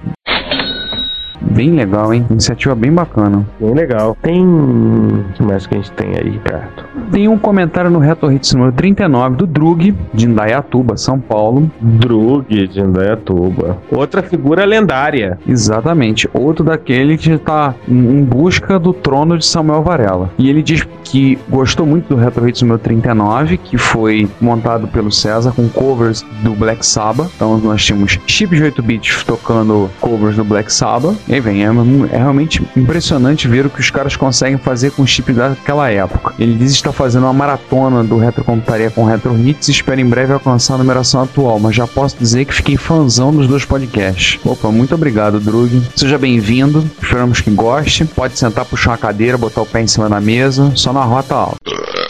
Bem 1.55 1.70
legal, 1.70 2.12
hein? 2.12 2.26
Iniciativa 2.30 2.74
bem 2.74 2.92
bacana. 2.92 3.46
Bem 3.61 3.72
legal. 3.74 4.16
Tem. 4.20 4.44
O 4.44 5.24
que 5.34 5.42
mais 5.42 5.66
que 5.66 5.74
a 5.74 5.78
gente 5.78 5.92
tem 5.92 6.09
aí 6.09 6.38
perto? 6.40 6.84
Tem 7.12 7.28
um 7.28 7.38
comentário 7.38 7.90
no 7.90 8.00
Retro 8.00 8.32
Hits 8.32 8.55
número 8.55 8.72
39 8.72 9.36
do 9.36 9.46
Drug, 9.46 9.94
de 10.12 10.26
Indaiatuba, 10.26 10.96
São 10.96 11.20
Paulo. 11.20 11.70
Drug 11.80 12.66
de 12.66 12.80
Indaiatuba. 12.80 13.78
Outra 13.90 14.20
figura 14.22 14.64
lendária. 14.64 15.38
Exatamente. 15.46 16.28
Outro 16.34 16.64
daquele 16.64 17.16
que 17.16 17.30
está 17.30 17.72
em 17.86 18.24
busca 18.24 18.76
do 18.76 18.92
trono 18.92 19.38
de 19.38 19.46
Samuel 19.46 19.82
Varela. 19.82 20.30
E 20.36 20.50
ele 20.50 20.62
diz 20.62 20.84
que 21.05 21.38
gostou 21.48 21.86
muito 21.86 22.09
do 22.09 22.16
Retro 22.16 22.48
Hits 22.48 22.62
número 22.62 22.80
39, 22.80 23.59
que 23.59 23.78
foi 23.78 24.28
montado 24.40 24.88
pelo 24.88 25.12
César 25.12 25.52
com 25.52 25.68
covers 25.68 26.26
do 26.42 26.50
Black 26.52 26.84
Sabbath. 26.84 27.30
Então 27.36 27.59
nós 27.59 27.84
tínhamos 27.84 28.18
chips 28.26 28.59
de 28.59 28.64
8 28.64 28.82
bits 28.82 29.22
tocando 29.22 29.88
covers 30.00 30.34
do 30.34 30.42
Black 30.42 30.72
Sabbath. 30.72 31.16
E 31.28 31.43
vem, 31.45 31.64
é, 31.64 31.68
é 32.12 32.16
realmente 32.16 32.62
impressionante 32.74 33.47
ver 33.47 33.66
o 33.66 33.70
que 33.70 33.80
os 33.80 33.90
caras 33.90 34.16
conseguem 34.16 34.57
fazer 34.57 34.92
com 34.92 35.07
chips 35.07 35.36
daquela 35.36 35.90
época. 35.90 36.34
Ele 36.38 36.55
diz 36.55 36.72
estar 36.72 36.92
fazendo 36.92 37.24
uma 37.24 37.32
maratona 37.32 38.03
do 38.03 38.16
Retrocomputaria 38.16 38.90
com 38.90 39.05
Retro 39.05 39.38
Hits 39.38 39.68
e 39.68 39.72
espera 39.72 40.01
em 40.01 40.07
breve 40.07 40.32
alcançar 40.32 40.74
a 40.74 40.78
numeração 40.78 41.22
atual, 41.22 41.61
mas 41.61 41.76
já 41.76 41.86
posso 41.86 42.16
dizer 42.18 42.47
que 42.47 42.55
fiquei 42.55 42.76
fãzão 42.76 43.30
dos 43.30 43.47
dois 43.47 43.64
podcasts. 43.64 44.40
Opa, 44.45 44.70
muito 44.70 44.95
obrigado, 44.95 45.38
Drug. 45.38 45.82
Seja 45.95 46.16
bem-vindo, 46.16 46.88
esperamos 47.03 47.40
que 47.40 47.51
goste. 47.51 48.05
Pode 48.07 48.38
sentar, 48.38 48.64
puxar 48.64 48.92
uma 48.92 48.99
cadeira, 48.99 49.36
botar 49.36 49.62
o 49.62 49.66
pé 49.66 49.82
em 49.82 49.86
cima 49.86 50.09
da 50.09 50.20
mesa, 50.20 50.72
só 50.74 50.92
na 50.92 51.05
rota 51.05 51.34
alta. 51.34 52.03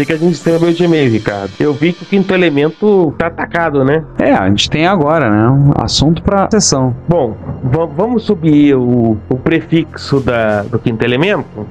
O 0.00 0.06
que, 0.06 0.12
a 0.12 0.16
gente 0.16 0.34
escreveu 0.34 0.72
de 0.72 0.84
e-mail, 0.84 1.10
Ricardo? 1.10 1.50
Eu 1.58 1.74
vi 1.74 1.92
que 1.92 2.04
o 2.04 2.06
quinto 2.06 2.32
elemento 2.32 3.12
tá 3.18 3.26
atacado, 3.26 3.84
né? 3.84 4.04
É, 4.18 4.32
a 4.32 4.48
gente 4.48 4.70
tem 4.70 4.86
agora, 4.86 5.28
né? 5.28 5.48
Um 5.50 5.72
assunto 5.82 6.22
pra 6.22 6.48
sessão. 6.52 6.94
Bom, 7.08 7.36
va- 7.64 7.86
vamos 7.86 8.22
subir 8.22 8.76
o, 8.76 9.16
o 9.28 9.36
prefixo 9.36 10.20
da, 10.20 10.62
do 10.62 10.78
quinto 10.78 11.04
elemento? 11.04 11.66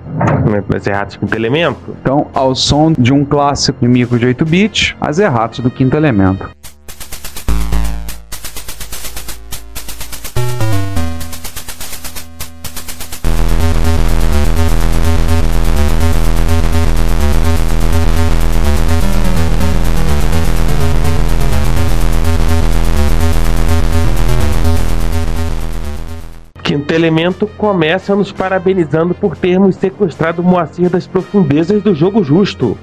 Das 0.70 0.86
erratas 0.86 1.16
do 1.16 1.20
quinto 1.22 1.36
elemento? 1.36 1.96
Então, 2.02 2.28
ao 2.34 2.54
som 2.54 2.92
de 2.92 3.14
um 3.14 3.24
clássico 3.24 3.80
de 3.82 3.88
micro 3.88 4.20
de 4.20 4.26
8 4.26 4.46
bits, 4.46 4.96
as 5.00 5.20
erratas 5.20 5.60
do 5.60 5.72
quinto 5.72 5.96
elemento. 5.96 6.50
Elemento 26.94 27.48
começa 27.48 28.16
nos 28.16 28.32
parabenizando 28.32 29.14
por 29.14 29.36
termos 29.36 29.76
sequestrado 29.76 30.44
Moacir 30.44 30.90
das 30.90 31.06
profundezas 31.08 31.82
do 31.82 31.94
jogo 31.94 32.24
justo. 32.24 32.78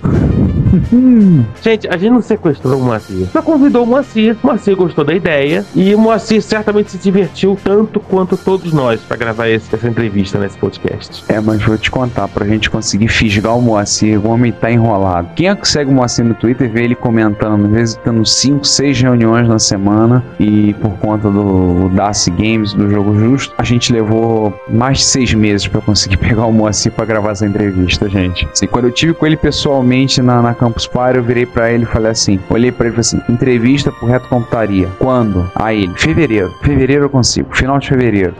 Gente, 1.63 1.89
a 1.89 1.97
gente 1.97 2.11
não 2.13 2.23
sequestrou 2.23 2.79
o 2.79 2.85
Moacir. 2.85 3.27
Só 3.33 3.43
convidou 3.43 3.85
o 3.85 3.87
Moacir. 3.87 4.37
O 4.43 4.47
Moacir 4.47 4.77
gostou 4.77 5.05
da 5.05 5.15
ideia. 5.15 5.65
E 5.75 5.95
o 5.95 5.99
Moacir 5.99 6.43
certamente 6.43 6.91
se 6.91 6.99
divertiu 6.99 7.57
tanto 7.63 8.01
quanto 8.01 8.37
todos 8.37 8.73
nós 8.73 9.01
para 9.01 9.17
gravar 9.17 9.49
esse- 9.49 9.75
essa 9.75 9.89
entrevista 9.89 10.39
nesse 10.39 10.57
podcast. 10.59 11.25
É, 11.29 11.41
mas 11.41 11.63
vou 11.63 11.77
te 11.79 11.91
contar, 11.91 12.29
pra 12.29 12.47
gente 12.47 12.71
conseguir 12.71 13.09
fisgar 13.09 13.57
o 13.57 13.63
Moacir, 13.63 14.19
o 14.25 14.29
homem 14.31 14.53
tá 14.53 14.71
enrolado. 14.71 15.29
Quem 15.35 15.49
é 15.49 15.55
que 15.55 15.69
segue 15.69 15.91
o 15.91 15.95
Moacir 15.95 16.25
no 16.25 16.35
Twitter 16.35 16.71
vê 16.71 16.85
ele 16.85 16.95
comentando, 16.95 17.67
às 17.67 17.71
vezes 17.73 18.01
tendo 18.05 18.25
5, 18.25 18.67
6 18.67 19.01
reuniões 19.01 19.49
na 19.49 19.59
semana, 19.59 20.25
e 20.39 20.75
por 20.75 20.93
conta 20.99 21.31
do 21.31 21.89
Darcy 21.95 22.31
Games, 22.31 22.73
do 22.73 22.91
Jogo 22.91 23.19
Justo, 23.19 23.55
a 23.59 23.65
gente 23.65 23.93
levou 23.93 24.53
mais 24.69 24.99
de 24.99 25.05
6 25.05 25.35
meses 25.35 25.67
pra 25.67 25.81
conseguir 25.81 26.17
pegar 26.19 26.47
o 26.47 26.53
Moacir 26.53 26.93
pra 26.93 27.05
gravar 27.05 27.31
essa 27.33 27.47
entrevista, 27.47 28.09
gente. 28.09 28.47
Assim, 28.53 28.67
quando 28.67 28.87
eu 28.87 28.93
tive 28.93 29.15
com 29.15 29.27
ele 29.27 29.37
pessoalmente 29.37 30.21
na, 30.23 30.41
na 30.43 30.55
Campus 30.65 30.87
Party, 30.87 31.19
eu 31.19 31.23
virei 31.23 31.45
pra 31.45 31.71
ele 31.71 31.83
e 31.83 31.87
falei 31.87 32.11
assim, 32.11 32.41
olhei 32.49 32.73
pra 32.73 32.87
ele 32.87 32.95
e 32.95 33.03
falei 33.03 33.23
assim, 33.23 33.33
entrevista 33.33 33.93
pro 33.93 34.07
Reto 34.09 34.27
Computaria. 34.29 34.89
Quando? 34.99 35.51
Aí 35.55 35.83
ele, 35.83 35.93
fevereiro. 35.95 36.51
Fevereiro 36.63 37.05
eu 37.05 37.11
consigo, 37.11 37.55
final 37.55 37.79
de 37.79 37.89
fevereiro. 37.89 38.35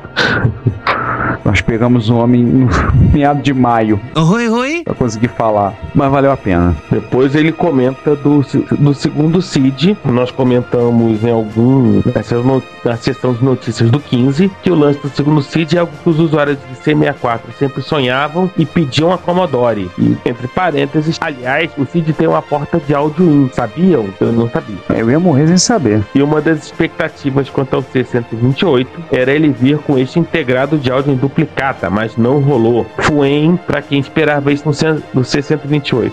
Nós 1.45 1.61
pegamos 1.61 2.09
o 2.11 2.17
homem 2.17 2.43
no 2.43 2.69
meado 3.13 3.43
de 3.43 3.53
maio. 3.55 4.01
Oi, 4.15 4.49
oi. 4.49 4.83
Pra 4.85 4.95
conseguir 4.95 5.29
falar. 5.29 5.75
Mas 5.95 6.11
valeu 6.11 6.31
a 6.33 6.37
pena. 6.37 6.75
Depois 6.91 7.35
ele 7.35 7.53
comenta 7.53 8.15
do, 8.17 8.45
do 8.79 8.95
segundo 8.95 9.41
seed. 9.43 9.97
Nós 10.05 10.31
comentamos 10.31 11.23
em 11.25 11.31
algum. 11.31 12.03
Nessa 12.15 12.37
no- 12.39 12.63
na 12.85 12.97
sessão 12.97 13.33
de 13.33 13.43
notícias 13.45 13.91
do 13.91 13.99
15 13.99 14.51
que 14.63 14.71
o 14.71 14.75
lance 14.75 14.99
do 15.01 15.09
segundo 15.09 15.41
seed 15.43 15.73
é 15.75 15.79
algo 15.79 15.93
que 16.03 16.11
os 16.11 16.19
usuários 16.19 16.59
de 16.59 16.77
C64 16.91 17.41
sempre 17.59 17.83
sonhavam 17.83 18.51
e 18.59 18.67
pediam 18.67 19.13
a 19.13 19.19
Commodore. 19.19 19.91
E, 19.99 20.17
entre 20.25 20.47
parênteses, 20.49 21.19
aliás, 21.21 21.71
o 21.79 21.87
seed 21.87 22.11
tem 22.15 22.27
uma 22.29 22.43
porta 22.43 22.79
de 22.79 22.95
áudio 22.95 23.25
in. 23.27 23.49
Sabiam? 23.53 24.07
Eu 24.21 24.33
não 24.33 24.49
sabia. 24.51 24.77
Eu 24.91 25.11
ia 25.11 25.19
morrer 25.21 25.47
sem 25.49 25.57
saber. 25.59 26.03
E 26.15 26.23
uma 26.23 26.41
das 26.41 26.65
expectativas 26.65 27.49
quanto 27.49 27.75
ao 27.75 27.83
C128 27.83 28.87
era 29.13 29.33
ele 29.33 29.49
vir 29.49 29.79
com 29.79 29.99
este 29.99 30.19
integrado 30.19 30.77
de 30.79 30.91
áudio 30.91 31.13
em 31.13 31.17
duplicata, 31.25 31.89
mas 31.89 32.17
não 32.19 32.39
rolou. 32.41 32.85
Fuem 33.01 33.57
pra 33.57 33.81
quem 33.81 33.99
esperava 33.99 34.53
isso 34.53 34.67
no, 34.67 34.75
C- 34.75 35.03
no 35.15 35.23
C128. 35.23 36.13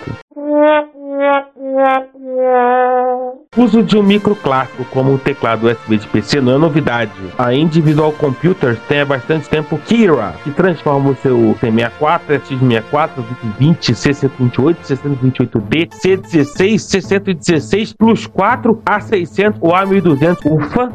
O 3.57 3.63
uso 3.63 3.83
de 3.83 3.97
um 3.97 4.03
micro 4.03 4.33
clássico 4.33 4.85
como 4.85 5.11
um 5.13 5.17
teclado 5.17 5.67
USB 5.67 5.97
de 5.97 6.07
PC 6.07 6.39
não 6.39 6.53
é 6.55 6.57
novidade. 6.57 7.11
A 7.37 7.53
Individual 7.53 8.13
Computers 8.13 8.79
tem 8.87 9.01
há 9.01 9.05
bastante 9.05 9.49
tempo 9.49 9.77
Kira, 9.77 10.33
que 10.43 10.51
transforma 10.51 11.09
o 11.09 11.15
seu 11.15 11.37
C64, 11.61 12.39
X64, 12.47 13.09
2020, 13.17 13.91
C128, 13.93 14.75
C128D, 14.83 15.89
C16, 15.89 16.75
C116 16.75 17.93
Plus 17.97 18.25
4, 18.25 18.81
A600 18.85 19.55
ou 19.59 19.71
A1200. 19.73 20.37
Ufa! 20.45 20.93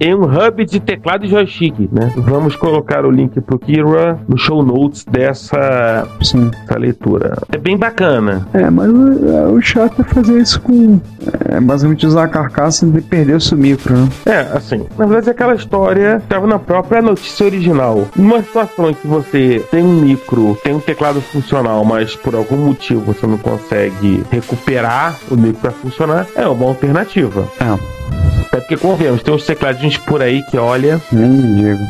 Em 0.00 0.14
um 0.14 0.24
hub 0.24 0.64
de 0.64 0.78
teclado 0.78 1.24
e 1.24 1.28
joystick, 1.28 1.76
né? 1.92 2.12
Vamos 2.16 2.54
colocar 2.54 3.04
o 3.04 3.10
link 3.10 3.40
pro 3.40 3.58
Kira 3.58 4.18
no 4.28 4.38
show 4.38 4.62
notes 4.62 5.04
dessa, 5.04 6.06
dessa 6.18 6.78
leitura. 6.78 7.36
É 7.50 7.58
bem 7.58 7.76
bacana. 7.76 8.46
É, 8.54 8.70
mas 8.70 8.88
o, 8.88 9.54
o 9.54 9.60
chato 9.60 10.02
é 10.02 10.04
fazer 10.04 10.40
isso 10.40 10.60
com. 10.60 11.00
É 11.48 11.60
basicamente 11.60 12.06
usar 12.06 12.24
a 12.24 12.28
carcaça 12.28 12.86
e 12.86 13.00
perder 13.00 13.34
o 13.34 13.40
seu 13.40 13.58
micro, 13.58 13.96
né? 13.96 14.08
É, 14.26 14.40
assim, 14.56 14.86
na 14.96 15.06
verdade 15.06 15.30
aquela 15.30 15.54
história 15.54 16.18
estava 16.22 16.46
na 16.46 16.58
própria 16.58 17.02
notícia 17.02 17.44
original. 17.46 18.06
Numa 18.14 18.42
situação 18.42 18.90
em 18.90 18.94
que 18.94 19.06
você 19.06 19.64
tem 19.70 19.82
um 19.82 20.00
micro, 20.00 20.56
tem 20.62 20.74
um 20.74 20.80
teclado 20.80 21.20
funcional, 21.20 21.84
mas 21.84 22.14
por 22.14 22.34
algum 22.34 22.56
motivo 22.56 23.00
você 23.00 23.26
não 23.26 23.38
consegue 23.38 24.22
recuperar 24.30 25.18
o 25.30 25.36
micro 25.36 25.60
para 25.60 25.70
funcionar, 25.72 26.26
é 26.36 26.46
uma 26.46 26.66
alternativa. 26.66 27.48
É. 27.60 28.17
Até 28.48 28.60
porque, 28.60 28.76
convenhamos, 28.76 29.22
tem 29.22 29.34
uns 29.34 29.44
tecladinhos 29.44 29.98
por 29.98 30.22
aí 30.22 30.42
que 30.44 30.56
olha. 30.56 31.00
Nem 31.12 31.54
digo. 31.54 31.84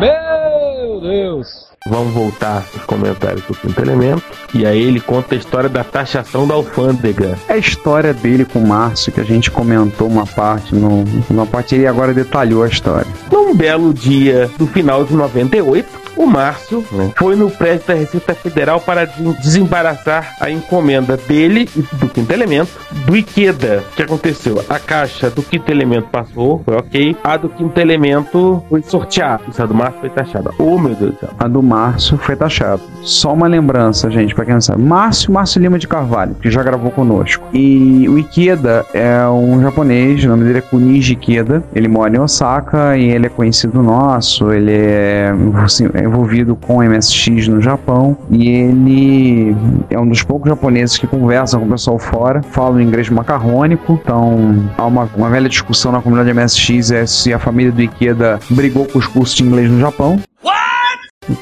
Meu 0.00 1.00
Deus! 1.00 1.70
Vamos 1.86 2.12
voltar 2.12 2.64
aos 2.74 2.84
comentários 2.84 3.42
do 3.44 3.54
quinto 3.54 3.80
elemento. 3.80 4.22
E 4.54 4.66
aí 4.66 4.82
ele 4.82 5.00
conta 5.00 5.34
a 5.34 5.38
história 5.38 5.68
da 5.68 5.84
taxação 5.84 6.46
da 6.46 6.54
alfândega. 6.54 7.38
É 7.48 7.54
a 7.54 7.58
história 7.58 8.12
dele 8.12 8.44
com 8.44 8.58
o 8.58 8.66
Márcio, 8.66 9.12
que 9.12 9.20
a 9.20 9.24
gente 9.24 9.50
comentou 9.50 10.06
uma 10.08 10.26
parte, 10.26 10.74
no, 10.74 11.04
uma 11.28 11.46
parte 11.46 11.74
ele 11.74 11.86
agora 11.86 12.12
detalhou 12.12 12.62
a 12.62 12.68
história. 12.68 13.06
Num 13.30 13.54
belo 13.54 13.92
dia 13.94 14.50
do 14.58 14.66
final 14.66 15.04
de 15.04 15.14
98, 15.14 15.99
o 16.16 16.26
Márcio 16.26 16.84
né, 16.92 17.10
foi 17.16 17.36
no 17.36 17.50
prédio 17.50 17.86
da 17.88 17.94
Receita 17.94 18.34
Federal 18.34 18.80
para 18.80 19.04
de- 19.06 19.32
desembaraçar 19.40 20.36
a 20.40 20.50
encomenda 20.50 21.16
dele 21.16 21.68
e 21.76 21.82
do 21.96 22.08
quinto 22.08 22.32
elemento 22.32 22.70
do 23.06 23.16
Ikeda. 23.16 23.84
O 23.92 23.96
que 23.96 24.02
aconteceu? 24.02 24.62
A 24.68 24.78
caixa 24.78 25.30
do 25.30 25.42
quinto 25.42 25.70
elemento 25.70 26.08
passou, 26.10 26.62
foi 26.64 26.76
ok. 26.76 27.16
A 27.22 27.36
do 27.36 27.48
quinto 27.48 27.78
elemento 27.80 28.62
foi 28.68 28.82
sorteada. 28.82 29.42
A 29.58 29.66
do 29.66 29.74
Márcio 29.74 30.00
foi 30.00 30.10
taxada. 30.10 30.50
Oh, 30.58 30.78
meu 30.78 30.94
Deus 30.94 31.12
do 31.14 31.20
céu. 31.20 31.30
A 31.38 31.46
do 31.48 31.62
Márcio 31.62 32.18
foi 32.18 32.36
taxada. 32.36 32.80
Só 33.02 33.32
uma 33.32 33.46
lembrança, 33.46 34.10
gente, 34.10 34.34
pra 34.34 34.44
quem 34.44 34.54
não 34.54 34.60
sabe. 34.60 34.82
Márcio, 34.82 35.32
Márcio 35.32 35.60
Lima 35.60 35.78
de 35.78 35.86
Carvalho, 35.86 36.34
que 36.34 36.50
já 36.50 36.62
gravou 36.62 36.90
conosco. 36.90 37.44
E 37.52 38.08
o 38.08 38.18
Ikeda 38.18 38.84
é 38.94 39.26
um 39.28 39.60
japonês, 39.62 40.24
o 40.24 40.28
nome 40.28 40.44
dele 40.44 40.58
é 40.58 40.62
Kuniji 40.62 41.12
Ikeda. 41.12 41.62
Ele 41.74 41.88
mora 41.88 42.14
em 42.16 42.18
Osaka 42.18 42.96
e 42.96 43.10
ele 43.10 43.26
é 43.26 43.28
conhecido 43.28 43.82
nosso. 43.82 44.50
Ele 44.52 44.72
é 44.72 45.32
assim, 45.62 45.88
envolvido 46.04 46.56
com 46.56 46.82
MSX 46.82 47.48
no 47.48 47.60
Japão. 47.60 48.16
E 48.30 48.48
ele 48.48 49.56
é 49.88 49.98
um 49.98 50.08
dos 50.08 50.22
poucos 50.22 50.48
japoneses 50.48 50.98
que 50.98 51.06
conversam 51.06 51.60
com 51.60 51.66
o 51.66 51.70
pessoal 51.70 51.98
fora, 51.98 52.42
falam 52.42 52.80
inglês 52.80 53.08
macarrônico. 53.08 53.98
Então 54.02 54.70
há 54.76 54.86
uma, 54.86 55.08
uma 55.16 55.30
velha 55.30 55.48
discussão 55.48 55.92
na 55.92 56.00
comunidade 56.00 56.32
MSX 56.32 56.90
é 56.90 57.06
se 57.06 57.32
a 57.32 57.38
família 57.38 57.72
do 57.72 57.82
Ikeda 57.82 58.38
brigou 58.50 58.86
com 58.86 58.98
os 58.98 59.06
cursos 59.06 59.36
de 59.36 59.42
inglês 59.42 59.70
no 59.70 59.80
Japão. 59.80 60.20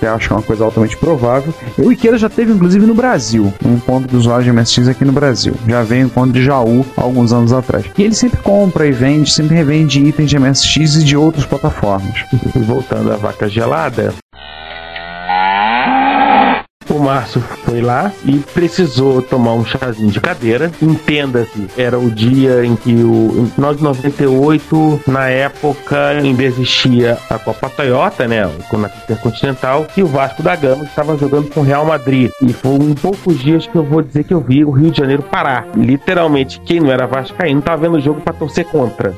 Eu 0.01 0.15
acho 0.15 0.29
que 0.29 0.33
é 0.33 0.37
uma 0.37 0.43
coisa 0.43 0.65
altamente 0.65 0.97
provável. 0.97 1.53
E 1.77 1.83
o 1.83 1.93
Ikeda 1.93 2.19
já 2.19 2.29
teve, 2.29 2.53
inclusive, 2.53 2.87
no 2.87 2.95
Brasil, 2.95 3.53
um 3.65 3.75
encontro 3.75 4.09
de 4.09 4.17
usuários 4.17 4.45
de 4.45 4.53
MSX 4.53 4.89
aqui 4.89 5.05
no 5.05 5.13
Brasil. 5.13 5.55
Já 5.67 5.83
veio 5.83 6.05
um 6.05 6.07
encontro 6.07 6.33
de 6.33 6.45
Jaú 6.45 6.85
há 6.97 7.03
alguns 7.03 7.33
anos 7.33 7.53
atrás. 7.53 7.85
E 7.97 8.03
ele 8.03 8.15
sempre 8.15 8.41
compra 8.41 8.87
e 8.87 8.93
vende, 8.93 9.31
sempre 9.33 9.57
revende 9.57 10.01
itens 10.01 10.31
de 10.31 10.39
MSX 10.39 10.97
e 10.97 11.05
de 11.05 11.17
outras 11.17 11.45
plataformas. 11.45 12.25
Voltando 12.55 13.13
à 13.13 13.17
vaca 13.17 13.49
gelada. 13.49 14.15
O 16.99 17.01
Márcio 17.01 17.41
foi 17.41 17.81
lá 17.81 18.11
e 18.25 18.39
precisou 18.39 19.23
tomar 19.23 19.53
um 19.53 19.65
chazinho 19.65 20.11
de 20.11 20.21
cadeira. 20.21 20.69
Entenda-se, 20.83 21.69
era 21.77 21.97
o 21.97 22.11
dia 22.11 22.65
em 22.65 22.75
que 22.75 22.93
o. 22.93 23.31
Em 23.39 23.53
1998, 23.57 25.03
na 25.07 25.29
época, 25.29 26.09
ainda 26.09 26.43
existia 26.43 27.17
a 27.31 27.39
Copa 27.39 27.71
Toyota, 27.71 28.27
né? 28.27 28.51
Com 28.69 28.85
a 28.85 28.91
Intercontinental, 29.05 29.87
e 29.97 30.03
o 30.03 30.09
Vasco 30.09 30.43
da 30.43 30.57
Gama 30.57 30.83
estava 30.83 31.17
jogando 31.17 31.49
com 31.51 31.61
o 31.61 31.63
Real 31.63 31.87
Madrid. 31.87 32.33
E 32.43 32.53
foi 32.53 32.97
poucos 33.01 33.39
dias 33.39 33.65
que 33.65 33.77
eu 33.77 33.85
vou 33.85 34.03
dizer 34.03 34.25
que 34.25 34.35
eu 34.35 34.41
vi 34.41 34.65
o 34.65 34.73
Rio 34.73 34.91
de 34.91 34.99
Janeiro 34.99 35.23
parar. 35.23 35.69
Literalmente, 35.77 36.61
quem 36.63 36.81
não 36.81 36.91
era 36.91 37.07
Vascaíno 37.07 37.61
estava 37.61 37.83
vendo 37.83 37.99
o 37.99 38.01
jogo 38.01 38.21
para 38.23 38.33
torcer 38.33 38.65
contra. 38.65 39.15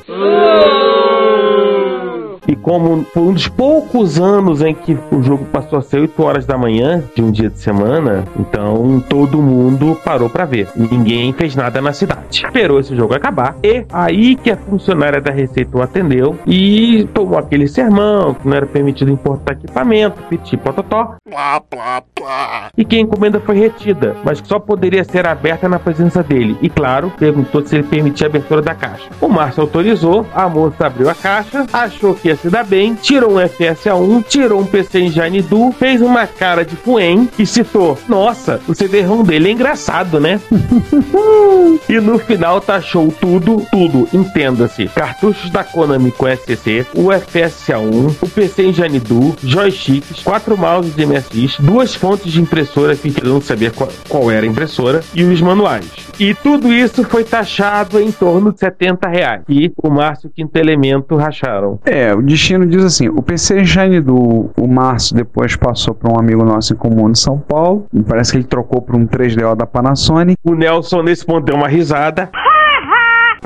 E 2.51 2.55
como 2.57 3.05
foi 3.13 3.23
um 3.23 3.31
dos 3.31 3.47
poucos 3.47 4.19
anos 4.19 4.61
em 4.61 4.75
que 4.75 4.97
o 5.09 5.23
jogo 5.23 5.45
passou 5.45 5.79
a 5.79 5.81
ser 5.81 6.01
8 6.01 6.21
horas 6.21 6.45
da 6.45 6.57
manhã 6.57 7.01
de 7.15 7.23
um 7.23 7.31
dia 7.31 7.49
de 7.49 7.57
semana, 7.57 8.25
então 8.37 9.01
todo 9.07 9.41
mundo 9.41 9.97
parou 10.03 10.29
para 10.29 10.43
ver. 10.43 10.67
Ninguém 10.75 11.31
fez 11.31 11.55
nada 11.55 11.81
na 11.81 11.93
cidade. 11.93 12.43
Esperou 12.43 12.81
esse 12.81 12.93
jogo 12.93 13.13
acabar. 13.13 13.55
E 13.63 13.85
aí 13.89 14.35
que 14.35 14.51
a 14.51 14.57
funcionária 14.57 15.21
da 15.21 15.31
Receita 15.31 15.77
o 15.77 15.81
atendeu 15.81 16.37
e 16.45 17.07
tomou 17.13 17.39
aquele 17.39 17.69
sermão 17.69 18.33
que 18.33 18.45
não 18.45 18.57
era 18.57 18.65
permitido 18.65 19.09
importar 19.09 19.53
equipamento, 19.53 20.21
piti 20.23 20.57
pototó. 20.57 21.15
Plá, 21.29 21.61
plá, 21.61 22.03
plá. 22.13 22.69
E 22.77 22.83
que 22.83 22.97
a 22.97 22.99
encomenda 22.99 23.39
foi 23.39 23.57
retida, 23.59 24.17
mas 24.25 24.41
que 24.41 24.47
só 24.49 24.59
poderia 24.59 25.05
ser 25.05 25.25
aberta 25.25 25.69
na 25.69 25.79
presença 25.79 26.21
dele. 26.21 26.57
E 26.61 26.69
claro, 26.69 27.13
perguntou 27.17 27.65
se 27.65 27.77
ele 27.77 27.83
permitia 27.83 28.27
a 28.27 28.29
abertura 28.29 28.61
da 28.61 28.75
caixa. 28.75 29.07
O 29.21 29.29
Márcio 29.29 29.61
autorizou, 29.61 30.25
a 30.35 30.49
moça 30.49 30.85
abriu 30.85 31.09
a 31.09 31.15
caixa, 31.15 31.65
achou 31.71 32.13
que 32.13 32.27
ia 32.27 32.40
se 32.41 32.49
dar 32.49 32.65
bem, 32.65 32.95
tirou 32.95 33.33
um 33.33 33.35
FSA1, 33.35 34.25
tirou 34.27 34.61
um 34.61 34.65
PC 34.65 34.99
Engine 34.99 35.41
Du, 35.41 35.71
fez 35.71 36.01
uma 36.01 36.25
cara 36.25 36.65
de 36.65 36.75
Fuen 36.75 37.29
e 37.37 37.45
citou: 37.45 37.97
Nossa, 38.07 38.59
o 38.67 38.73
CD-ROM 38.73 39.23
dele 39.23 39.49
é 39.49 39.51
engraçado, 39.51 40.19
né? 40.19 40.41
e 41.87 41.99
no 41.99 42.17
final 42.17 42.59
taxou 42.59 43.11
tudo, 43.11 43.63
tudo, 43.71 44.07
entenda-se: 44.11 44.87
cartuchos 44.87 45.51
da 45.51 45.63
Konami 45.63 46.11
com 46.11 46.27
SCC, 46.27 46.85
o 46.95 47.09
FSA1, 47.09 48.15
o 48.21 48.29
PC 48.29 48.63
Engine 48.63 48.99
Du, 48.99 49.35
joysticks, 49.43 50.23
quatro 50.23 50.57
mouses 50.57 50.95
de 50.95 51.05
MSX, 51.05 51.57
duas 51.59 51.93
fontes 51.93 52.31
de 52.31 52.41
impressora 52.41 52.95
que 52.95 53.13
sabia 53.41 53.69
qual, 53.69 53.89
qual 54.09 54.31
era 54.31 54.45
a 54.45 54.49
impressora 54.49 55.01
e 55.13 55.23
os 55.23 55.39
manuais. 55.41 55.85
E 56.19 56.33
tudo 56.33 56.71
isso 56.71 57.03
foi 57.03 57.23
taxado 57.23 57.99
em 57.99 58.11
torno 58.11 58.53
de 58.53 58.59
70 58.59 59.09
reais. 59.09 59.41
E 59.49 59.71
o 59.77 59.89
Márcio 59.89 60.29
Quinto 60.29 60.55
Elemento 60.57 61.15
racharam. 61.15 61.79
É, 61.85 62.13
o 62.21 62.25
destino 62.25 62.65
diz 62.65 62.85
assim: 62.85 63.09
o 63.09 63.21
PC 63.21 63.61
Engine 63.61 63.99
do 63.99 64.51
o 64.55 64.67
Márcio 64.67 65.15
depois 65.15 65.55
passou 65.55 65.93
para 65.93 66.11
um 66.11 66.19
amigo 66.19 66.43
nosso 66.45 66.73
em 66.73 66.75
comum 66.75 67.11
de 67.11 67.19
São 67.19 67.37
Paulo. 67.37 67.85
Parece 68.07 68.31
que 68.31 68.37
ele 68.37 68.45
trocou 68.45 68.81
por 68.81 68.95
um 68.95 69.05
3DO 69.07 69.55
da 69.55 69.65
Panasonic. 69.65 70.37
O 70.43 70.53
Nelson, 70.53 71.01
nesse 71.01 71.25
ponto, 71.25 71.43
deu 71.45 71.55
uma 71.55 71.67
risada. 71.67 72.29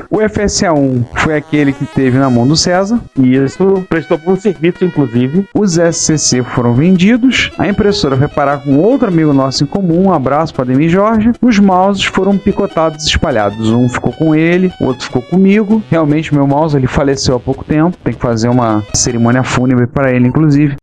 O 0.10 0.18
FSA1 0.18 1.06
foi 1.16 1.36
aquele 1.36 1.74
que 1.74 1.86
teve 1.86 2.18
na 2.18 2.30
mão 2.30 2.48
do 2.48 2.56
César. 2.56 3.00
E 3.18 3.36
isso 3.36 3.86
prestou 3.90 4.18
por 4.18 4.34
um 4.34 4.36
serviço, 4.36 4.86
inclusive. 4.86 5.48
Os 5.54 5.78
SCC 5.78 6.44
foram 6.44 6.74
vendidos. 6.74 7.52
A 7.58 7.68
impressora 7.68 8.18
foi 8.18 8.28
parar 8.28 8.60
com 8.60 8.78
outro 8.78 9.08
amigo 9.08 9.34
nosso 9.34 9.64
em 9.64 9.68
comum. 9.68 10.06
Um 10.06 10.14
abraço 10.14 10.54
para 10.54 10.66
Demi 10.66 10.90
Jorge. 10.90 11.32
Os 11.42 11.60
mouses 11.60 12.04
foram 12.06 12.38
picotados 12.38 13.06
e 13.06 13.10
espalhados. 13.10 13.72
Um 13.72 13.90
ficou 13.90 14.14
com 14.14 14.36
ele, 14.36 14.72
o 14.80 14.86
outro 14.86 15.06
ficou 15.06 15.22
comigo. 15.22 15.82
Realmente, 15.90 16.34
meu 16.34 16.48
mouse 16.48 16.76
ele 16.76 16.88
faleceu 16.88 17.36
há 17.36 17.40
pouco 17.40 17.64
tempo. 17.64 17.98
Tem 18.04 18.14
que 18.14 18.22
fazer 18.22 18.50
uma 18.50 18.84
cerimônia 18.94 19.44
fúnebre 19.44 19.88
para 19.88 20.12
ele, 20.12 20.28
inclusive. 20.28 20.76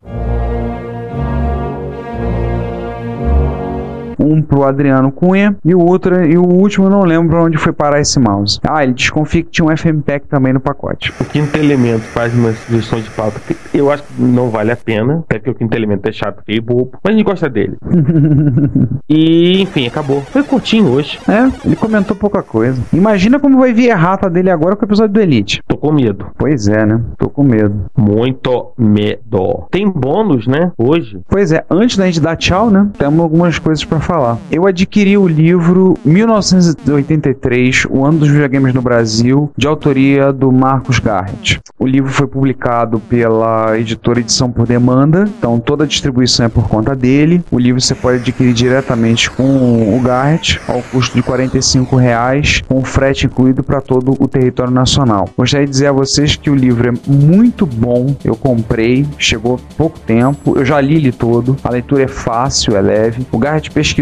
Um 4.22 4.40
pro 4.40 4.64
Adriano 4.64 5.10
Cunha 5.10 5.56
e 5.64 5.74
o 5.74 5.80
outro 5.80 6.24
e 6.24 6.36
o 6.36 6.44
último 6.44 6.86
eu 6.86 6.90
não 6.90 7.02
lembro 7.02 7.44
onde 7.44 7.58
foi 7.58 7.72
parar 7.72 8.00
esse 8.00 8.18
mouse. 8.18 8.58
Ah, 8.66 8.82
ele 8.82 8.92
desconfia 8.92 9.42
que 9.42 9.50
tinha 9.50 9.66
um 9.66 9.76
FM 9.76 10.02
Pack 10.04 10.26
também 10.26 10.52
no 10.52 10.60
pacote. 10.60 11.12
O 11.20 11.24
quinto 11.24 11.56
elemento 11.56 12.02
faz 12.02 12.34
uma 12.34 12.52
sugestão 12.52 13.00
de 13.00 13.10
pauta 13.10 13.40
que 13.40 13.56
eu 13.74 13.90
acho 13.90 14.02
que 14.02 14.22
não 14.22 14.50
vale 14.50 14.70
a 14.70 14.76
pena, 14.76 15.24
até 15.24 15.38
porque 15.38 15.50
o 15.50 15.54
quinto 15.54 15.76
elemento 15.76 16.08
é 16.08 16.12
chato 16.12 16.42
e 16.46 16.60
bobo, 16.60 16.92
mas 17.02 17.14
a 17.14 17.16
gente 17.16 17.26
gosta 17.26 17.48
dele. 17.48 17.76
e 19.08 19.60
enfim, 19.62 19.86
acabou. 19.86 20.20
Foi 20.22 20.42
curtinho 20.42 20.90
hoje. 20.90 21.18
É, 21.28 21.66
ele 21.66 21.76
comentou 21.76 22.16
pouca 22.16 22.42
coisa. 22.42 22.80
Imagina 22.92 23.40
como 23.40 23.58
vai 23.58 23.72
vir 23.72 23.90
a 23.90 23.96
rata 23.96 24.28
dele 24.28 24.50
agora 24.50 24.76
com 24.76 24.84
o 24.84 24.88
episódio 24.88 25.14
do 25.14 25.20
Elite. 25.20 25.60
Tô 25.66 25.76
com 25.76 25.92
medo. 25.92 26.26
Pois 26.36 26.68
é, 26.68 26.84
né? 26.84 27.00
Tô 27.18 27.28
com 27.28 27.42
medo. 27.42 27.86
Muito 27.96 28.72
medo. 28.78 29.66
Tem 29.70 29.88
bônus, 29.88 30.46
né? 30.46 30.72
Hoje. 30.78 31.20
Pois 31.28 31.52
é, 31.52 31.64
antes 31.70 31.96
da 31.96 32.06
gente 32.06 32.20
dar 32.20 32.36
tchau, 32.36 32.70
né? 32.70 32.88
Temos 32.98 33.20
algumas 33.20 33.58
coisas 33.58 33.84
para 33.84 34.00
falar. 34.00 34.11
Eu 34.50 34.66
adquiri 34.66 35.16
o 35.16 35.26
livro 35.26 35.96
1983, 36.04 37.86
O 37.88 38.04
Ano 38.04 38.18
dos 38.18 38.28
Videogames 38.28 38.74
no 38.74 38.82
Brasil, 38.82 39.50
de 39.56 39.66
autoria 39.66 40.30
do 40.32 40.52
Marcos 40.52 40.98
Garrett. 40.98 41.60
O 41.78 41.86
livro 41.86 42.12
foi 42.12 42.26
publicado 42.26 43.00
pela 43.00 43.78
editora 43.78 44.20
Edição 44.20 44.50
por 44.50 44.66
Demanda, 44.66 45.24
então 45.38 45.58
toda 45.58 45.84
a 45.84 45.86
distribuição 45.86 46.46
é 46.46 46.48
por 46.48 46.68
conta 46.68 46.94
dele. 46.94 47.42
O 47.50 47.58
livro 47.58 47.80
você 47.80 47.94
pode 47.94 48.18
adquirir 48.18 48.52
diretamente 48.52 49.30
com 49.30 49.96
o 49.96 50.00
Garrett, 50.00 50.60
ao 50.68 50.82
custo 50.82 51.16
de 51.16 51.22
45 51.22 51.96
reais, 51.96 52.62
com 52.68 52.84
frete 52.84 53.26
incluído 53.26 53.62
para 53.62 53.80
todo 53.80 54.14
o 54.18 54.28
território 54.28 54.72
nacional. 54.72 55.28
Gostaria 55.36 55.66
de 55.66 55.72
dizer 55.72 55.86
a 55.86 55.92
vocês 55.92 56.36
que 56.36 56.50
o 56.50 56.54
livro 56.54 56.88
é 56.88 57.10
muito 57.10 57.64
bom. 57.64 58.14
Eu 58.22 58.36
comprei, 58.36 59.06
chegou 59.16 59.58
pouco 59.76 59.98
tempo, 59.98 60.56
eu 60.56 60.64
já 60.64 60.80
li 60.80 60.96
ele 60.96 61.12
todo. 61.12 61.56
A 61.64 61.70
leitura 61.70 62.02
é 62.02 62.08
fácil, 62.08 62.76
é 62.76 62.80
leve. 62.80 63.26
O 63.32 63.38
Garrett 63.38 63.70
pesquisou 63.70 64.01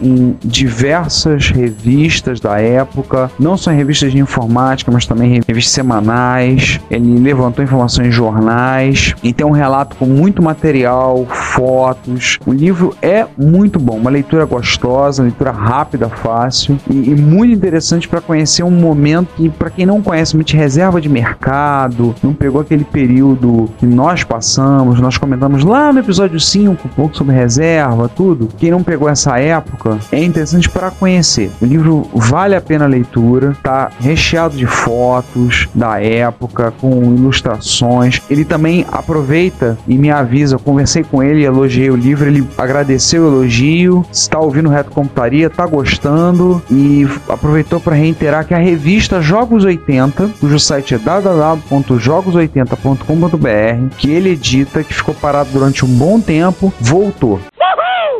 em 0.00 0.36
diversas 0.44 1.50
revistas 1.50 2.40
da 2.40 2.60
época, 2.60 3.30
não 3.38 3.56
só 3.56 3.72
em 3.72 3.76
revistas 3.76 4.12
de 4.12 4.18
informática, 4.18 4.90
mas 4.90 5.06
também 5.06 5.36
em 5.36 5.40
revistas 5.46 5.72
semanais. 5.72 6.80
Ele 6.90 7.18
levantou 7.18 7.64
informações 7.64 8.08
em 8.08 8.10
jornais 8.10 9.14
e 9.22 9.32
tem 9.32 9.46
um 9.46 9.50
relato 9.50 9.96
com 9.96 10.06
muito 10.06 10.42
material, 10.42 11.26
fotos. 11.26 12.38
O 12.46 12.52
livro 12.52 12.94
é 13.00 13.26
muito 13.36 13.78
bom, 13.78 13.96
uma 13.96 14.10
leitura 14.10 14.44
gostosa, 14.44 15.22
leitura 15.22 15.50
rápida, 15.50 16.08
fácil 16.08 16.78
e, 16.90 17.10
e 17.10 17.14
muito 17.14 17.54
interessante 17.54 18.08
para 18.08 18.20
conhecer 18.20 18.62
um 18.62 18.70
momento 18.70 19.28
que, 19.36 19.48
para 19.48 19.70
quem 19.70 19.86
não 19.86 20.02
conhece 20.02 20.34
muito 20.34 20.56
reserva 20.56 21.00
de 21.00 21.08
mercado, 21.08 22.14
não 22.22 22.34
pegou 22.34 22.60
aquele 22.60 22.84
período 22.84 23.70
que 23.78 23.86
nós 23.86 24.24
passamos, 24.24 25.00
nós 25.00 25.16
comentamos 25.16 25.64
lá 25.64 25.92
no 25.92 26.00
episódio 26.00 26.38
5 26.38 26.70
um 26.70 26.74
pouco 26.90 27.16
sobre 27.16 27.34
reserva, 27.34 28.08
tudo. 28.08 28.48
Quem 28.58 28.70
não 28.70 28.82
pegou 28.82 29.08
essa 29.08 29.37
época 29.38 29.98
é 30.12 30.22
interessante 30.22 30.68
para 30.68 30.90
conhecer. 30.90 31.50
O 31.60 31.64
livro 31.64 32.08
vale 32.14 32.54
a 32.54 32.60
pena 32.60 32.84
a 32.84 32.88
leitura, 32.88 33.56
tá 33.62 33.90
recheado 34.00 34.56
de 34.56 34.66
fotos 34.66 35.68
da 35.74 36.00
época, 36.00 36.72
com 36.80 37.14
ilustrações. 37.14 38.22
Ele 38.30 38.44
também 38.44 38.86
aproveita 38.90 39.78
e 39.86 39.96
me 39.96 40.10
avisa. 40.10 40.56
Eu 40.56 40.60
conversei 40.60 41.02
com 41.02 41.22
ele, 41.22 41.44
elogiei 41.44 41.90
o 41.90 41.96
livro, 41.96 42.28
ele 42.28 42.46
agradeceu 42.56 43.24
o 43.24 43.28
elogio, 43.28 44.04
está 44.12 44.38
ouvindo 44.38 44.68
Reto 44.68 44.90
Computaria, 44.90 45.48
tá 45.50 45.66
gostando 45.66 46.62
e 46.70 47.06
aproveitou 47.28 47.80
para 47.80 47.96
reiterar 47.96 48.46
que 48.46 48.54
a 48.54 48.58
revista 48.58 49.20
Jogos 49.20 49.64
80, 49.64 50.30
cujo 50.40 50.58
site 50.58 50.94
é 50.94 50.98
www.jogos80.com.br, 50.98 53.96
que 53.96 54.10
ele 54.10 54.30
edita, 54.30 54.82
que 54.82 54.94
ficou 54.94 55.14
parado 55.14 55.50
durante 55.52 55.84
um 55.84 55.88
bom 55.88 56.20
tempo, 56.20 56.72
voltou 56.80 57.40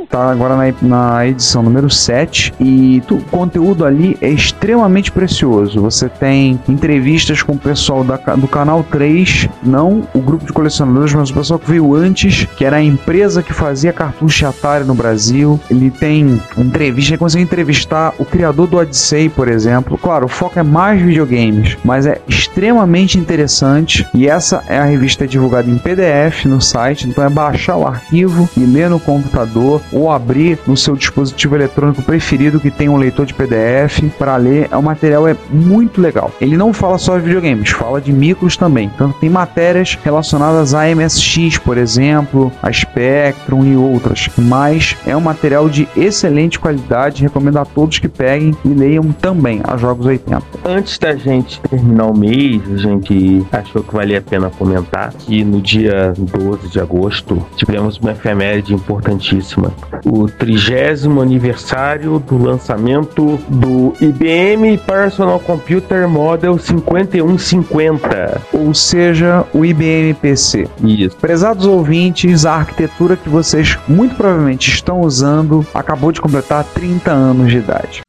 tá 0.08 0.30
agora 0.30 0.56
na, 0.56 0.74
na 0.82 1.26
edição 1.26 1.62
número 1.62 1.90
7 1.90 2.54
e 2.60 3.02
tu, 3.06 3.16
o 3.16 3.24
conteúdo 3.24 3.84
ali 3.84 4.16
é 4.20 4.28
extremamente 4.28 5.12
precioso. 5.12 5.80
Você 5.80 6.08
tem 6.08 6.58
entrevistas 6.68 7.42
com 7.42 7.52
o 7.52 7.58
pessoal 7.58 8.02
da, 8.02 8.16
do 8.16 8.48
canal 8.48 8.82
3, 8.82 9.48
não 9.62 10.06
o 10.14 10.20
grupo 10.20 10.46
de 10.46 10.52
colecionadores, 10.52 11.14
mas 11.14 11.30
o 11.30 11.34
pessoal 11.34 11.58
que 11.58 11.70
veio 11.70 11.94
antes, 11.94 12.46
que 12.56 12.64
era 12.64 12.76
a 12.76 12.82
empresa 12.82 13.42
que 13.42 13.52
fazia 13.52 13.92
cartucho 13.92 14.46
Atari 14.46 14.84
no 14.84 14.94
Brasil. 14.94 15.60
Ele 15.70 15.90
tem 15.90 16.40
entrevista, 16.56 17.12
ele 17.12 17.18
consegue 17.18 17.44
entrevistar 17.44 18.14
o 18.18 18.24
criador 18.24 18.66
do 18.66 18.76
Odyssey, 18.78 19.28
por 19.28 19.48
exemplo. 19.48 19.98
Claro, 19.98 20.26
o 20.26 20.28
foco 20.28 20.58
é 20.58 20.62
mais 20.62 21.00
videogames, 21.00 21.76
mas 21.84 22.06
é 22.06 22.20
extremamente 22.28 23.18
interessante 23.18 24.06
e 24.14 24.28
essa 24.28 24.62
é 24.68 24.78
a 24.78 24.84
revista 24.84 25.26
divulgada 25.26 25.70
em 25.70 25.78
PDF 25.78 26.44
no 26.46 26.60
site, 26.60 27.08
então 27.08 27.24
é 27.24 27.28
baixar 27.28 27.76
o 27.76 27.86
arquivo 27.86 28.48
e 28.56 28.60
ler 28.60 28.88
no 28.88 29.00
computador 29.00 29.82
ou 29.98 30.10
abrir 30.10 30.58
no 30.66 30.76
seu 30.76 30.94
dispositivo 30.94 31.56
eletrônico 31.56 32.02
preferido 32.02 32.60
que 32.60 32.70
tem 32.70 32.88
um 32.88 32.96
leitor 32.96 33.26
de 33.26 33.34
PDF 33.34 34.02
para 34.16 34.36
ler. 34.36 34.68
O 34.72 34.82
material 34.82 35.26
é 35.26 35.36
muito 35.50 36.00
legal. 36.00 36.30
Ele 36.40 36.56
não 36.56 36.72
fala 36.72 36.98
só 36.98 37.16
de 37.16 37.24
videogames, 37.24 37.70
fala 37.70 38.00
de 38.00 38.12
micros 38.12 38.56
também. 38.56 38.90
Então 38.94 39.10
tem 39.12 39.28
matérias 39.28 39.98
relacionadas 40.02 40.74
a 40.74 40.84
MSX, 40.94 41.58
por 41.58 41.76
exemplo, 41.76 42.52
a 42.62 42.72
Spectrum 42.72 43.64
e 43.64 43.76
outras. 43.76 44.28
Mas 44.36 44.96
é 45.06 45.16
um 45.16 45.20
material 45.20 45.68
de 45.68 45.88
excelente 45.96 46.58
qualidade. 46.58 47.22
Recomendo 47.22 47.58
a 47.58 47.64
todos 47.64 47.98
que 47.98 48.08
peguem 48.08 48.56
e 48.64 48.68
leiam 48.68 49.04
também 49.12 49.60
a 49.64 49.76
Jogos 49.76 50.06
80. 50.06 50.42
Antes 50.64 50.98
da 50.98 51.14
gente 51.16 51.60
terminar 51.60 52.06
o 52.06 52.16
mês, 52.16 52.62
a 52.72 52.76
gente 52.76 53.46
achou 53.50 53.82
que 53.82 53.94
valia 53.94 54.18
a 54.18 54.22
pena 54.22 54.50
comentar 54.50 55.12
que 55.12 55.44
no 55.44 55.60
dia 55.60 56.12
12 56.16 56.68
de 56.68 56.80
agosto 56.80 57.44
tivemos 57.56 57.98
uma 57.98 58.12
efeméride 58.12 58.74
importantíssima. 58.74 59.72
O 60.04 60.26
trigésimo 60.28 61.20
aniversário 61.20 62.18
do 62.18 62.38
lançamento 62.38 63.38
do 63.48 63.94
IBM 64.00 64.78
Personal 64.78 65.40
Computer 65.40 66.08
Model 66.08 66.58
5150. 66.58 68.42
Ou 68.52 68.72
seja, 68.74 69.44
o 69.52 69.64
IBM 69.64 70.14
PC. 70.14 70.68
Isso. 70.82 71.16
Prezados 71.16 71.66
ouvintes, 71.66 72.46
a 72.46 72.54
arquitetura 72.54 73.16
que 73.16 73.28
vocês 73.28 73.78
muito 73.88 74.14
provavelmente 74.14 74.70
estão 74.70 75.00
usando 75.00 75.66
acabou 75.74 76.12
de 76.12 76.20
completar 76.20 76.64
30 76.64 77.10
anos 77.10 77.50
de 77.50 77.58
idade. 77.58 78.02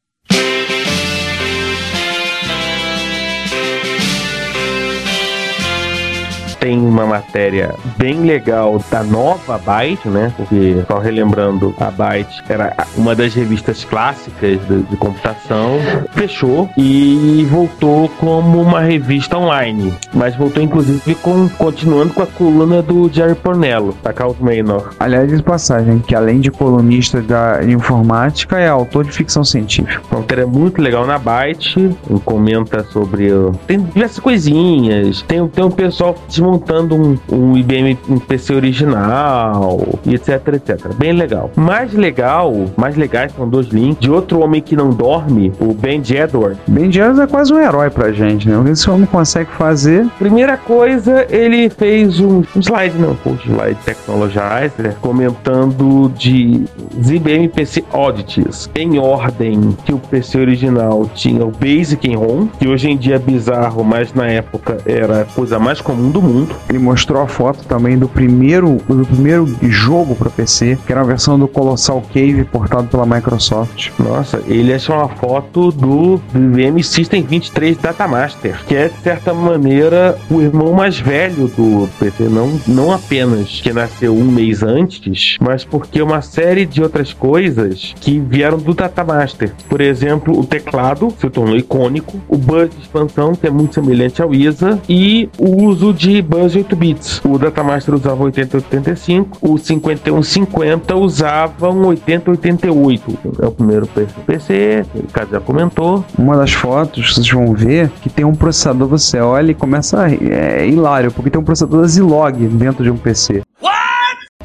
tem 6.59 6.77
uma 6.89 7.05
matéria 7.05 7.73
bem 7.97 8.21
legal 8.21 8.83
da 8.89 9.03
nova 9.03 9.57
Byte, 9.57 10.07
né? 10.07 10.33
Porque, 10.35 10.83
só 10.87 10.99
relembrando, 10.99 11.73
a 11.79 11.91
Byte 11.91 12.43
era 12.49 12.75
uma 12.95 13.15
das 13.15 13.33
revistas 13.33 13.83
clássicas 13.83 14.59
de, 14.67 14.83
de 14.83 14.97
computação, 14.97 15.77
fechou 16.11 16.69
e 16.77 17.47
voltou 17.49 18.09
como 18.19 18.61
uma 18.61 18.81
revista 18.81 19.37
online. 19.37 19.93
Mas 20.13 20.35
voltou, 20.35 20.61
inclusive, 20.63 21.15
com, 21.15 21.47
continuando 21.49 22.13
com 22.13 22.23
a 22.23 22.27
coluna 22.27 22.81
do 22.81 23.09
Jerry 23.11 23.35
Pornello, 23.35 23.95
da 24.03 24.13
Carl 24.13 24.35
Maynor. 24.39 24.93
Aliás, 24.99 25.29
de 25.29 25.43
passagem, 25.43 25.99
que 25.99 26.15
além 26.15 26.39
de 26.39 26.51
colunista 26.51 27.21
da 27.21 27.63
informática, 27.63 28.57
é 28.57 28.67
autor 28.67 29.05
de 29.05 29.11
ficção 29.11 29.43
científica. 29.43 30.01
Uma 30.11 30.21
matéria 30.21 30.47
muito 30.47 30.81
legal 30.81 31.05
na 31.05 31.17
Byte, 31.17 31.95
comenta 32.25 32.83
sobre. 32.85 33.29
Tem 33.67 33.79
diversas 33.79 34.19
coisinhas, 34.19 35.21
tem, 35.23 35.45
tem 35.47 35.63
um 35.63 35.71
pessoal 35.71 36.15
desmontando 36.27 36.78
um, 36.81 37.17
um 37.31 37.57
IBM 37.57 37.97
um 38.09 38.19
PC 38.19 38.53
original, 38.53 39.79
e 40.05 40.15
etc, 40.15 40.47
etc. 40.53 40.93
Bem 40.95 41.13
legal. 41.13 41.51
Mais 41.55 41.93
legal, 41.93 42.53
mais 42.77 42.95
legais 42.95 43.31
são 43.35 43.47
dois 43.47 43.67
links 43.67 43.99
de 43.99 44.11
outro 44.11 44.39
homem 44.41 44.61
que 44.61 44.75
não 44.75 44.89
dorme, 44.89 45.51
o 45.59 45.73
Ben 45.73 46.01
Edward. 46.01 46.57
Ben 46.67 46.85
Edwards 46.85 47.19
é 47.19 47.27
quase 47.27 47.53
um 47.53 47.59
herói 47.59 47.89
pra 47.89 48.11
gente, 48.11 48.47
né? 48.47 48.57
O 48.57 48.63
que 48.63 48.71
esse 48.71 48.89
homem 48.89 49.05
consegue 49.05 49.49
fazer 49.51 50.07
Primeira 50.17 50.57
coisa, 50.57 51.25
ele 51.29 51.69
fez 51.69 52.19
um, 52.19 52.43
um 52.55 52.59
slide, 52.59 52.97
não, 52.97 53.17
um 53.25 53.35
slide 53.35 53.79
Technologizer, 53.85 54.95
comentando 55.01 56.11
de 56.15 56.65
IBM 56.95 57.47
PC 57.47 57.83
Oddities, 57.93 58.69
em 58.75 58.99
ordem 58.99 59.75
que 59.85 59.93
o 59.93 59.97
PC 59.97 60.39
original 60.39 61.09
tinha 61.13 61.45
o 61.45 61.51
Basic 61.51 62.07
em 62.07 62.15
ROM, 62.15 62.47
que 62.47 62.67
hoje 62.67 62.89
em 62.89 62.97
dia 62.97 63.15
é 63.15 63.19
bizarro, 63.19 63.83
mas 63.83 64.13
na 64.13 64.27
época 64.27 64.77
era 64.85 65.21
a 65.21 65.25
coisa 65.25 65.57
mais 65.57 65.81
comum 65.81 66.09
do 66.09 66.21
mundo. 66.21 66.55
Ele 66.69 66.79
mostrou 66.79 67.21
a 67.21 67.27
foto 67.27 67.65
também 67.65 67.97
do 67.97 68.07
primeiro, 68.07 68.77
do 68.87 69.05
primeiro 69.05 69.47
jogo 69.63 70.15
para 70.15 70.29
PC, 70.29 70.77
que 70.85 70.91
era 70.91 71.01
a 71.01 71.03
versão 71.03 71.39
do 71.39 71.47
Colossal 71.47 72.03
Cave 72.13 72.43
portado 72.43 72.87
pela 72.87 73.05
Microsoft. 73.05 73.89
Nossa, 73.97 74.41
ele 74.47 74.73
achou 74.73 74.95
uma 74.95 75.09
foto 75.09 75.71
do 75.71 76.21
IBM 76.35 76.83
System 76.83 77.23
23 77.23 77.77
Datamaster, 77.77 78.63
que 78.67 78.75
é, 78.75 78.89
de 78.89 78.97
certa 78.97 79.33
maneira, 79.33 80.17
o 80.29 80.41
irmão 80.41 80.73
mais 80.73 80.99
velho 80.99 81.47
do 81.47 81.89
PC, 81.99 82.23
não, 82.25 82.59
não 82.67 82.91
apenas 82.91 83.61
que 83.61 83.73
nasceu 83.73 84.15
um 84.15 84.25
mês 84.25 84.61
antes, 84.61 85.37
mas 85.41 85.63
porque 85.65 86.01
uma 86.01 86.21
série 86.21 86.65
de 86.65 86.83
outras 86.83 87.13
coisas 87.13 87.95
que 87.99 88.19
vieram 88.19 88.57
do 88.59 88.73
Datamaster. 88.75 89.53
Por 89.67 89.81
exemplo, 89.81 90.37
o 90.37 90.45
teclado 90.45 91.11
se 91.19 91.29
tornou 91.29 91.57
icônico, 91.57 92.21
o 92.27 92.37
bus 92.37 92.69
de 92.69 92.81
expansão, 92.81 93.33
que 93.33 93.47
é 93.47 93.49
muito 93.49 93.73
semelhante 93.73 94.21
ao 94.21 94.33
ISA, 94.35 94.79
e 94.87 95.27
o 95.37 95.63
uso 95.63 95.93
de 95.93 96.21
de 96.58 96.58
8 96.59 96.75
bits. 96.75 97.21
O 97.23 97.37
Datamaster 97.37 97.93
usava 97.93 98.23
8085, 98.23 99.37
o 99.41 99.57
5150 99.57 100.95
usava 100.95 101.69
um 101.69 101.87
8088. 101.87 103.19
É 103.41 103.47
o 103.47 103.51
primeiro 103.51 103.87
PC, 104.25 104.85
o 104.95 105.11
caso 105.11 105.31
já 105.31 105.39
comentou. 105.39 106.03
Uma 106.17 106.35
das 106.37 106.51
fotos, 106.51 107.13
vocês 107.13 107.29
vão 107.29 107.53
ver 107.53 107.89
que 108.01 108.09
tem 108.09 108.25
um 108.25 108.35
processador, 108.35 108.87
você 108.87 109.19
olha 109.19 109.51
e 109.51 109.55
começa 109.55 110.01
a 110.01 110.07
rir. 110.07 110.31
É 110.31 110.67
hilário, 110.67 111.11
porque 111.11 111.29
tem 111.29 111.39
um 111.39 111.43
processador 111.43 111.81
da 111.81 111.87
Zilog 111.87 112.47
dentro 112.47 112.83
de 112.83 112.91
um 112.91 112.97
PC. 112.97 113.41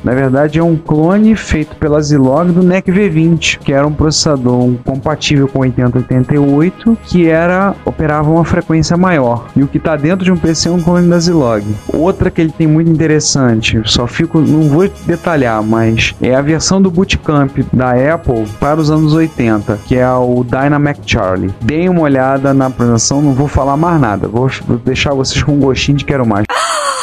Na 0.05 0.13
verdade, 0.13 0.59
é 0.59 0.63
um 0.63 0.77
clone 0.77 1.35
feito 1.35 1.75
pela 1.77 2.01
Zilog 2.03 2.53
do 2.53 2.63
NEC 2.63 2.93
V20, 2.93 3.59
que 3.59 3.73
era 3.73 3.87
um 3.87 3.93
processador 3.93 4.75
compatível 4.85 5.49
com 5.49 5.61
8088, 5.61 6.99
que 7.05 7.27
era 7.27 7.75
operava 7.87 8.31
uma 8.31 8.45
frequência 8.45 8.99
maior. 8.99 9.47
E 9.57 9.63
o 9.63 9.67
que 9.67 9.79
está 9.79 9.97
dentro 9.97 10.23
de 10.23 10.31
um 10.31 10.37
PC 10.37 10.69
é 10.69 10.73
um 10.73 10.83
clone 10.83 11.09
da 11.09 11.19
Zilog. 11.19 11.65
Outra 11.91 12.31
que 12.31 12.43
ele 12.43 12.53
tem 12.53 12.67
muito 12.67 12.91
interessante, 12.91 13.81
só 13.87 14.07
fico, 14.07 14.41
não 14.41 14.69
vou 14.69 14.87
detalhar, 15.07 15.63
mas 15.63 16.15
é 16.21 16.35
a 16.35 16.43
versão 16.43 16.83
do 16.83 16.91
Bootcamp 16.91 17.57
da 17.73 17.93
Apple 18.15 18.45
para 18.61 18.79
os 18.79 18.91
anos 18.91 19.15
80, 19.15 19.81
que 19.87 19.97
é 19.97 20.11
o 20.11 20.45
Dynamac 20.45 21.01
Charlie. 21.07 21.55
Deem 21.63 21.89
uma 21.89 22.03
olhada 22.03 22.53
na 22.53 22.67
apresentação, 22.67 23.23
não 23.23 23.33
vou 23.33 23.49
falar 23.49 23.79
mais 23.79 23.99
nada, 23.99 24.29
vou 24.29 24.45
vou 24.67 24.77
deixar 24.77 25.15
vocês 25.15 25.43
com 25.43 25.53
um 25.53 25.61
gostinho 25.61 25.97
de 25.97 26.05
quero 26.05 26.27
mais. 26.27 26.45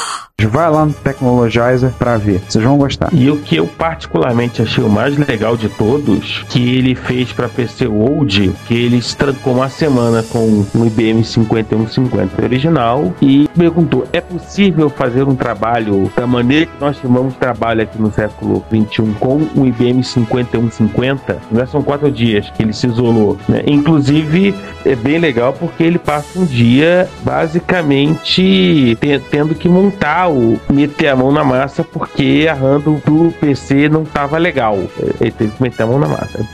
Vai 0.46 0.70
lá 0.70 0.86
no 0.86 0.94
Technologizer 0.94 1.92
para 1.98 2.18
ver, 2.18 2.42
vocês 2.48 2.64
vão 2.64 2.78
gostar. 2.78 3.10
E 3.14 3.30
o 3.30 3.38
que 3.38 3.56
eu 3.56 3.68
particularmente 3.68 4.62
achei 4.62 4.84
o 4.84 4.90
mais 4.90 5.18
legal 5.18 5.56
de 5.56 5.70
todos, 5.70 6.44
que 6.50 6.76
ele 6.76 6.96
fez 6.96 7.32
para 7.32 7.48
PC 7.48 7.88
Old, 7.88 8.54
que 8.68 8.74
ele 8.74 9.02
se 9.02 9.16
uma 9.46 9.70
semana 9.70 10.24
com 10.24 10.66
um 10.76 10.86
IBM 10.86 11.24
5150 11.24 12.44
original 12.44 13.14
e 13.22 13.48
perguntou: 13.56 14.06
é 14.12 14.20
possível 14.20 14.90
fazer 14.90 15.24
um 15.24 15.36
trabalho 15.36 16.12
da 16.16 16.26
maneira 16.26 16.66
que 16.66 16.72
nós 16.82 16.98
chamamos 16.98 17.34
de 17.34 17.40
trabalho 17.40 17.84
aqui 17.84 18.02
no 18.02 18.12
século 18.12 18.64
21 18.72 19.14
com 19.14 19.36
o 19.56 19.66
IBM 19.66 20.04
5150? 20.04 21.38
Já 21.54 21.68
são 21.68 21.82
quatro 21.84 22.12
dias 22.12 22.50
que 22.50 22.64
ele 22.64 22.74
se 22.74 22.88
isolou, 22.88 23.38
né? 23.48 23.62
Inclusive 23.68 24.56
é 24.86 24.96
bem 24.96 25.20
legal 25.20 25.54
porque 25.54 25.84
ele 25.84 26.00
passa 26.00 26.40
um 26.40 26.46
dia 26.46 27.08
basicamente 27.24 28.98
te- 29.00 29.22
tendo 29.30 29.54
que 29.56 29.70
montar 29.70 30.28
o 30.32 30.60
meter 30.70 31.10
a 31.10 31.16
mão 31.16 31.32
na 31.32 31.44
massa 31.44 31.84
porque 31.84 32.48
a 32.50 32.54
handle 32.54 33.02
do 33.06 33.32
PC 33.40 33.90
não 33.90 34.04
tava 34.04 34.38
legal. 34.38 34.78
Ele 35.20 35.32
teve 35.32 35.52
que 35.52 35.62
meter 35.62 35.84
a 35.84 35.88
mão 35.88 36.00
na 36.00 36.08
massa. 36.08 36.48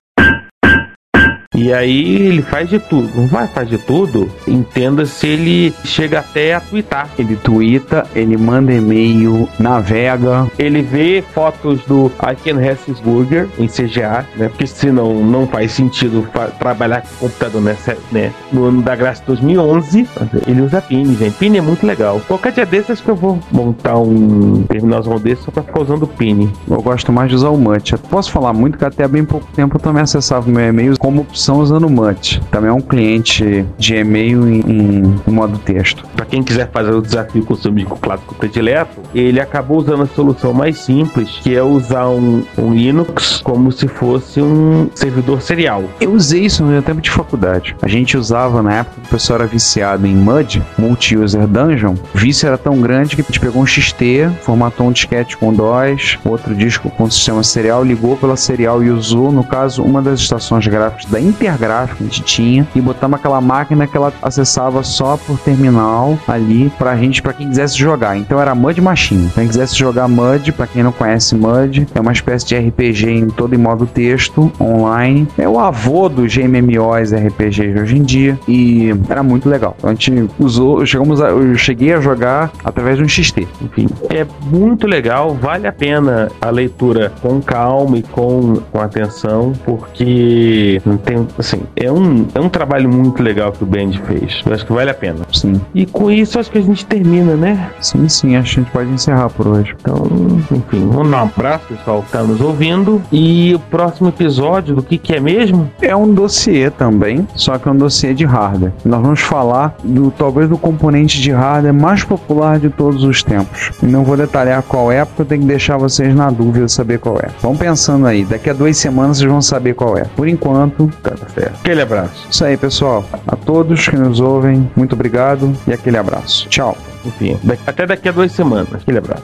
E 1.57 1.73
aí 1.73 2.15
ele 2.27 2.41
faz 2.43 2.69
de 2.69 2.77
tudo. 2.79 3.09
Não 3.15 3.25
vai 3.27 3.47
fazer 3.47 3.67
de 3.67 3.77
tudo? 3.79 4.29
Entenda 4.47 5.05
se 5.07 5.27
ele 5.27 5.73
chega 5.83 6.19
até 6.19 6.53
a 6.53 6.59
twittar. 6.61 7.09
Ele 7.17 7.35
twitta, 7.35 8.05
ele 8.15 8.37
manda 8.37 8.71
e-mail, 8.71 9.49
navega. 9.59 10.47
Ele 10.59 10.81
vê 10.83 11.23
fotos 11.33 11.81
do 11.85 12.11
Ken 12.43 12.59
Hessensburger 12.63 13.47
em 13.57 13.67
CGA, 13.67 14.23
né? 14.35 14.49
Porque 14.49 14.67
senão 14.67 15.15
não 15.25 15.47
faz 15.47 15.71
sentido 15.71 16.27
fa- 16.31 16.47
trabalhar 16.47 17.01
com 17.01 17.07
computador 17.27 17.61
nessa, 17.61 17.97
né? 18.11 18.31
No 18.53 18.65
ano 18.65 18.81
da 18.83 18.95
graça 18.95 19.23
2011. 19.25 20.07
Ele 20.45 20.61
usa 20.61 20.79
Pine, 20.79 21.15
gente. 21.15 21.33
Pine 21.37 21.57
é 21.57 21.61
muito 21.61 21.85
legal. 21.85 22.21
Qualquer 22.27 22.51
dia 22.51 22.65
desses 22.65 22.91
acho 22.91 23.03
que 23.03 23.09
eu 23.09 23.15
vou 23.15 23.39
montar 23.51 23.97
um 23.97 24.63
terminalzão 24.69 25.19
desse 25.19 25.41
só 25.43 25.51
pra 25.51 25.63
ficar 25.63 25.81
usando 25.81 26.05
Pine. 26.07 26.51
Eu 26.69 26.81
gosto 26.83 27.11
mais 27.11 27.29
de 27.29 27.35
usar 27.35 27.49
o. 27.49 27.57
Eu 27.67 27.97
posso 28.09 28.31
falar 28.31 28.53
muito 28.53 28.77
que 28.77 28.85
até 28.85 29.03
há 29.03 29.07
bem 29.07 29.25
pouco 29.25 29.47
tempo 29.55 29.75
eu 29.75 29.79
também 29.81 30.03
acessava 30.03 30.49
meu 30.49 30.63
e-mail 30.69 30.97
como 30.97 31.25
opção 31.47 31.59
usando 31.59 31.85
o 31.85 31.89
MUT. 31.89 32.41
Também 32.51 32.69
é 32.69 32.73
um 32.73 32.81
cliente 32.81 33.65
de 33.77 33.95
e-mail 33.95 34.47
em, 34.47 34.59
em- 34.59 35.15
em 35.27 35.31
modo 35.31 35.57
texto. 35.59 36.03
Para 36.15 36.25
quem 36.25 36.43
quiser 36.43 36.69
fazer 36.71 36.91
o 36.93 37.01
desafio 37.01 37.45
com 37.45 37.53
o 37.53 37.57
seu 37.57 37.71
amigo 37.71 37.97
clássico 38.01 38.35
predileto, 38.35 38.99
ele 39.15 39.39
acabou 39.39 39.77
usando 39.77 40.03
a 40.03 40.07
solução 40.07 40.53
mais 40.53 40.79
simples, 40.79 41.29
que 41.41 41.55
é 41.55 41.63
usar 41.63 42.09
um, 42.09 42.43
um 42.57 42.73
Linux 42.73 43.39
como 43.43 43.71
se 43.71 43.87
fosse 43.87 44.41
um 44.41 44.89
servidor 44.93 45.41
serial. 45.41 45.83
Eu 46.01 46.11
usei 46.13 46.45
isso 46.45 46.63
no 46.63 46.69
meu 46.71 46.81
tempo 46.81 46.99
de 47.01 47.09
faculdade. 47.09 47.75
A 47.81 47.87
gente 47.87 48.17
usava 48.17 48.61
na 48.61 48.73
época 48.79 49.01
que 49.01 49.07
o 49.07 49.11
pessoal 49.11 49.39
era 49.39 49.47
viciado 49.47 50.05
em 50.05 50.15
MUD, 50.15 50.61
Multi-User 50.77 51.47
Dungeon. 51.47 51.95
O 52.13 52.17
vício 52.17 52.47
era 52.47 52.57
tão 52.57 52.79
grande 52.81 53.15
que 53.15 53.21
a 53.21 53.25
gente 53.25 53.39
pegou 53.39 53.61
um 53.61 53.65
XT, 53.65 54.29
formatou 54.41 54.87
um 54.87 54.91
disquete 54.91 55.37
com 55.37 55.53
DOS, 55.53 56.17
outro 56.25 56.53
disco 56.53 56.89
com 56.89 57.09
sistema 57.09 57.43
serial, 57.43 57.83
ligou 57.83 58.17
pela 58.17 58.35
serial 58.35 58.83
e 58.83 58.89
usou, 58.89 59.31
no 59.31 59.43
caso, 59.43 59.81
uma 59.83 60.01
das 60.01 60.19
estações 60.19 60.67
gráficas 60.67 61.05
da 61.05 61.19
hipergráfico 61.37 61.97
que 61.97 62.03
a 62.03 62.07
gente 62.07 62.21
tinha 62.23 62.67
e 62.75 62.81
botamos 62.81 63.19
aquela 63.19 63.39
máquina 63.39 63.87
que 63.87 63.95
ela 63.95 64.11
acessava 64.21 64.83
só 64.83 65.17
por 65.17 65.37
terminal 65.39 66.17
ali 66.27 66.71
pra 66.77 66.95
gente, 66.95 67.21
pra 67.21 67.33
quem 67.33 67.47
quisesse 67.47 67.77
jogar. 67.77 68.17
Então 68.17 68.39
era 68.39 68.53
Mud 68.55 68.79
Machine. 68.81 69.29
Quem 69.33 69.47
quisesse 69.47 69.75
jogar 69.77 70.07
Mud, 70.07 70.51
pra 70.51 70.67
quem 70.67 70.83
não 70.83 70.91
conhece 70.91 71.35
Mud, 71.35 71.87
é 71.93 71.99
uma 71.99 72.11
espécie 72.11 72.45
de 72.47 72.57
RPG 72.57 73.09
em 73.09 73.27
todo 73.27 73.53
em 73.53 73.57
modo 73.57 73.85
texto, 73.85 74.51
online. 74.59 75.27
É 75.37 75.47
o 75.47 75.59
avô 75.59 76.09
dos 76.09 76.35
MMOs 76.35 77.13
RPGs 77.13 77.79
hoje 77.79 77.97
em 77.97 78.03
dia 78.03 78.39
e 78.47 78.93
era 79.09 79.21
muito 79.23 79.49
legal. 79.49 79.75
Então 79.77 79.89
a 79.89 79.93
gente 79.93 80.29
usou, 80.39 80.85
chegamos 80.85 81.21
a, 81.21 81.29
eu 81.29 81.55
cheguei 81.55 81.93
a 81.93 82.01
jogar 82.01 82.51
através 82.63 82.97
de 82.97 83.03
um 83.03 83.07
XT. 83.07 83.47
Enfim, 83.61 83.87
É 84.09 84.25
muito 84.51 84.87
legal, 84.87 85.33
vale 85.35 85.67
a 85.67 85.71
pena 85.71 86.29
a 86.41 86.49
leitura 86.49 87.11
com 87.21 87.41
calma 87.41 87.97
e 87.97 88.03
com, 88.03 88.55
com 88.71 88.79
atenção, 88.81 89.53
porque 89.65 90.81
não 90.85 90.97
tem, 90.97 91.26
assim, 91.37 91.61
é 91.75 91.91
um, 91.91 92.27
é 92.33 92.39
um 92.39 92.49
trabalho 92.49 92.89
muito 92.89 93.21
legal 93.21 93.51
que 93.51 93.63
o 93.63 93.67
Band 93.67 93.91
fez. 94.05 94.41
Eu 94.45 94.53
acho 94.53 94.65
que 94.65 94.73
vale 94.73 94.89
a 94.89 94.93
pena. 94.93 95.25
sim. 95.31 95.59
E 95.73 95.85
com 95.85 96.11
isso 96.11 96.39
acho 96.39 96.49
que 96.51 96.57
a 96.57 96.61
gente 96.61 96.85
termina, 96.85 97.35
né? 97.35 97.69
Sim, 97.81 98.07
sim, 98.07 98.35
acho 98.35 98.55
que 98.55 98.59
a 98.59 98.63
gente 98.63 98.71
pode 98.71 98.89
encerrar 98.89 99.29
por 99.29 99.47
hoje. 99.47 99.75
Então, 99.79 100.05
enfim, 100.51 100.87
vamos 100.91 101.11
dar 101.11 101.23
um 101.23 101.27
abraço, 101.27 101.65
pessoal, 101.67 102.01
que 102.03 102.11
tá 102.11 102.23
nos 102.23 102.41
ouvindo. 102.41 103.01
E 103.11 103.53
o 103.55 103.59
próximo 103.59 104.09
episódio 104.09 104.75
do 104.75 104.83
que 104.83 104.97
que 104.97 105.13
é 105.13 105.19
mesmo? 105.19 105.69
É 105.81 105.95
um 105.95 106.13
dossiê 106.13 106.69
também, 106.69 107.27
só 107.35 107.57
que 107.57 107.67
é 107.67 107.71
um 107.71 107.75
dossiê 107.75 108.13
de 108.13 108.25
hardware. 108.25 108.73
Nós 108.85 109.01
vamos 109.01 109.21
falar 109.21 109.75
do 109.83 110.11
talvez 110.11 110.49
do 110.49 110.57
componente 110.57 111.21
de 111.21 111.31
hardware 111.31 111.73
mais 111.73 112.03
popular 112.03 112.59
de 112.59 112.69
todos 112.69 113.03
os 113.03 113.23
tempos. 113.23 113.71
E 113.81 113.85
não 113.85 114.03
vou 114.03 114.17
detalhar 114.17 114.61
qual 114.63 114.91
é, 114.91 115.03
porque 115.05 115.21
eu 115.21 115.25
tenho 115.25 115.41
que 115.41 115.47
deixar 115.47 115.77
vocês 115.77 116.13
na 116.15 116.29
dúvida 116.29 116.67
saber 116.67 116.99
qual 116.99 117.17
é. 117.19 117.29
Vão 117.41 117.55
pensando 117.55 118.05
aí, 118.05 118.23
daqui 118.23 118.49
a 118.49 118.53
duas 118.53 118.77
semanas 118.77 119.17
vocês 119.17 119.29
vão 119.29 119.41
saber 119.41 119.73
qual 119.73 119.97
é. 119.97 120.03
Por 120.15 120.27
enquanto, 120.27 120.89
Tá 121.11 121.29
certo. 121.29 121.59
Aquele 121.61 121.81
abraço. 121.81 122.27
isso 122.29 122.45
aí, 122.45 122.57
pessoal. 122.57 123.05
A 123.27 123.35
todos 123.35 123.87
que 123.87 123.95
nos 123.95 124.19
ouvem, 124.19 124.69
muito 124.75 124.93
obrigado 124.93 125.55
e 125.67 125.73
aquele 125.73 125.97
abraço. 125.97 126.47
Tchau. 126.49 126.77
Enfim, 127.05 127.39
até 127.65 127.85
daqui 127.85 128.09
a 128.09 128.11
duas 128.11 128.31
semanas. 128.31 128.73
Aquele 128.73 128.97
abraço. 128.97 129.23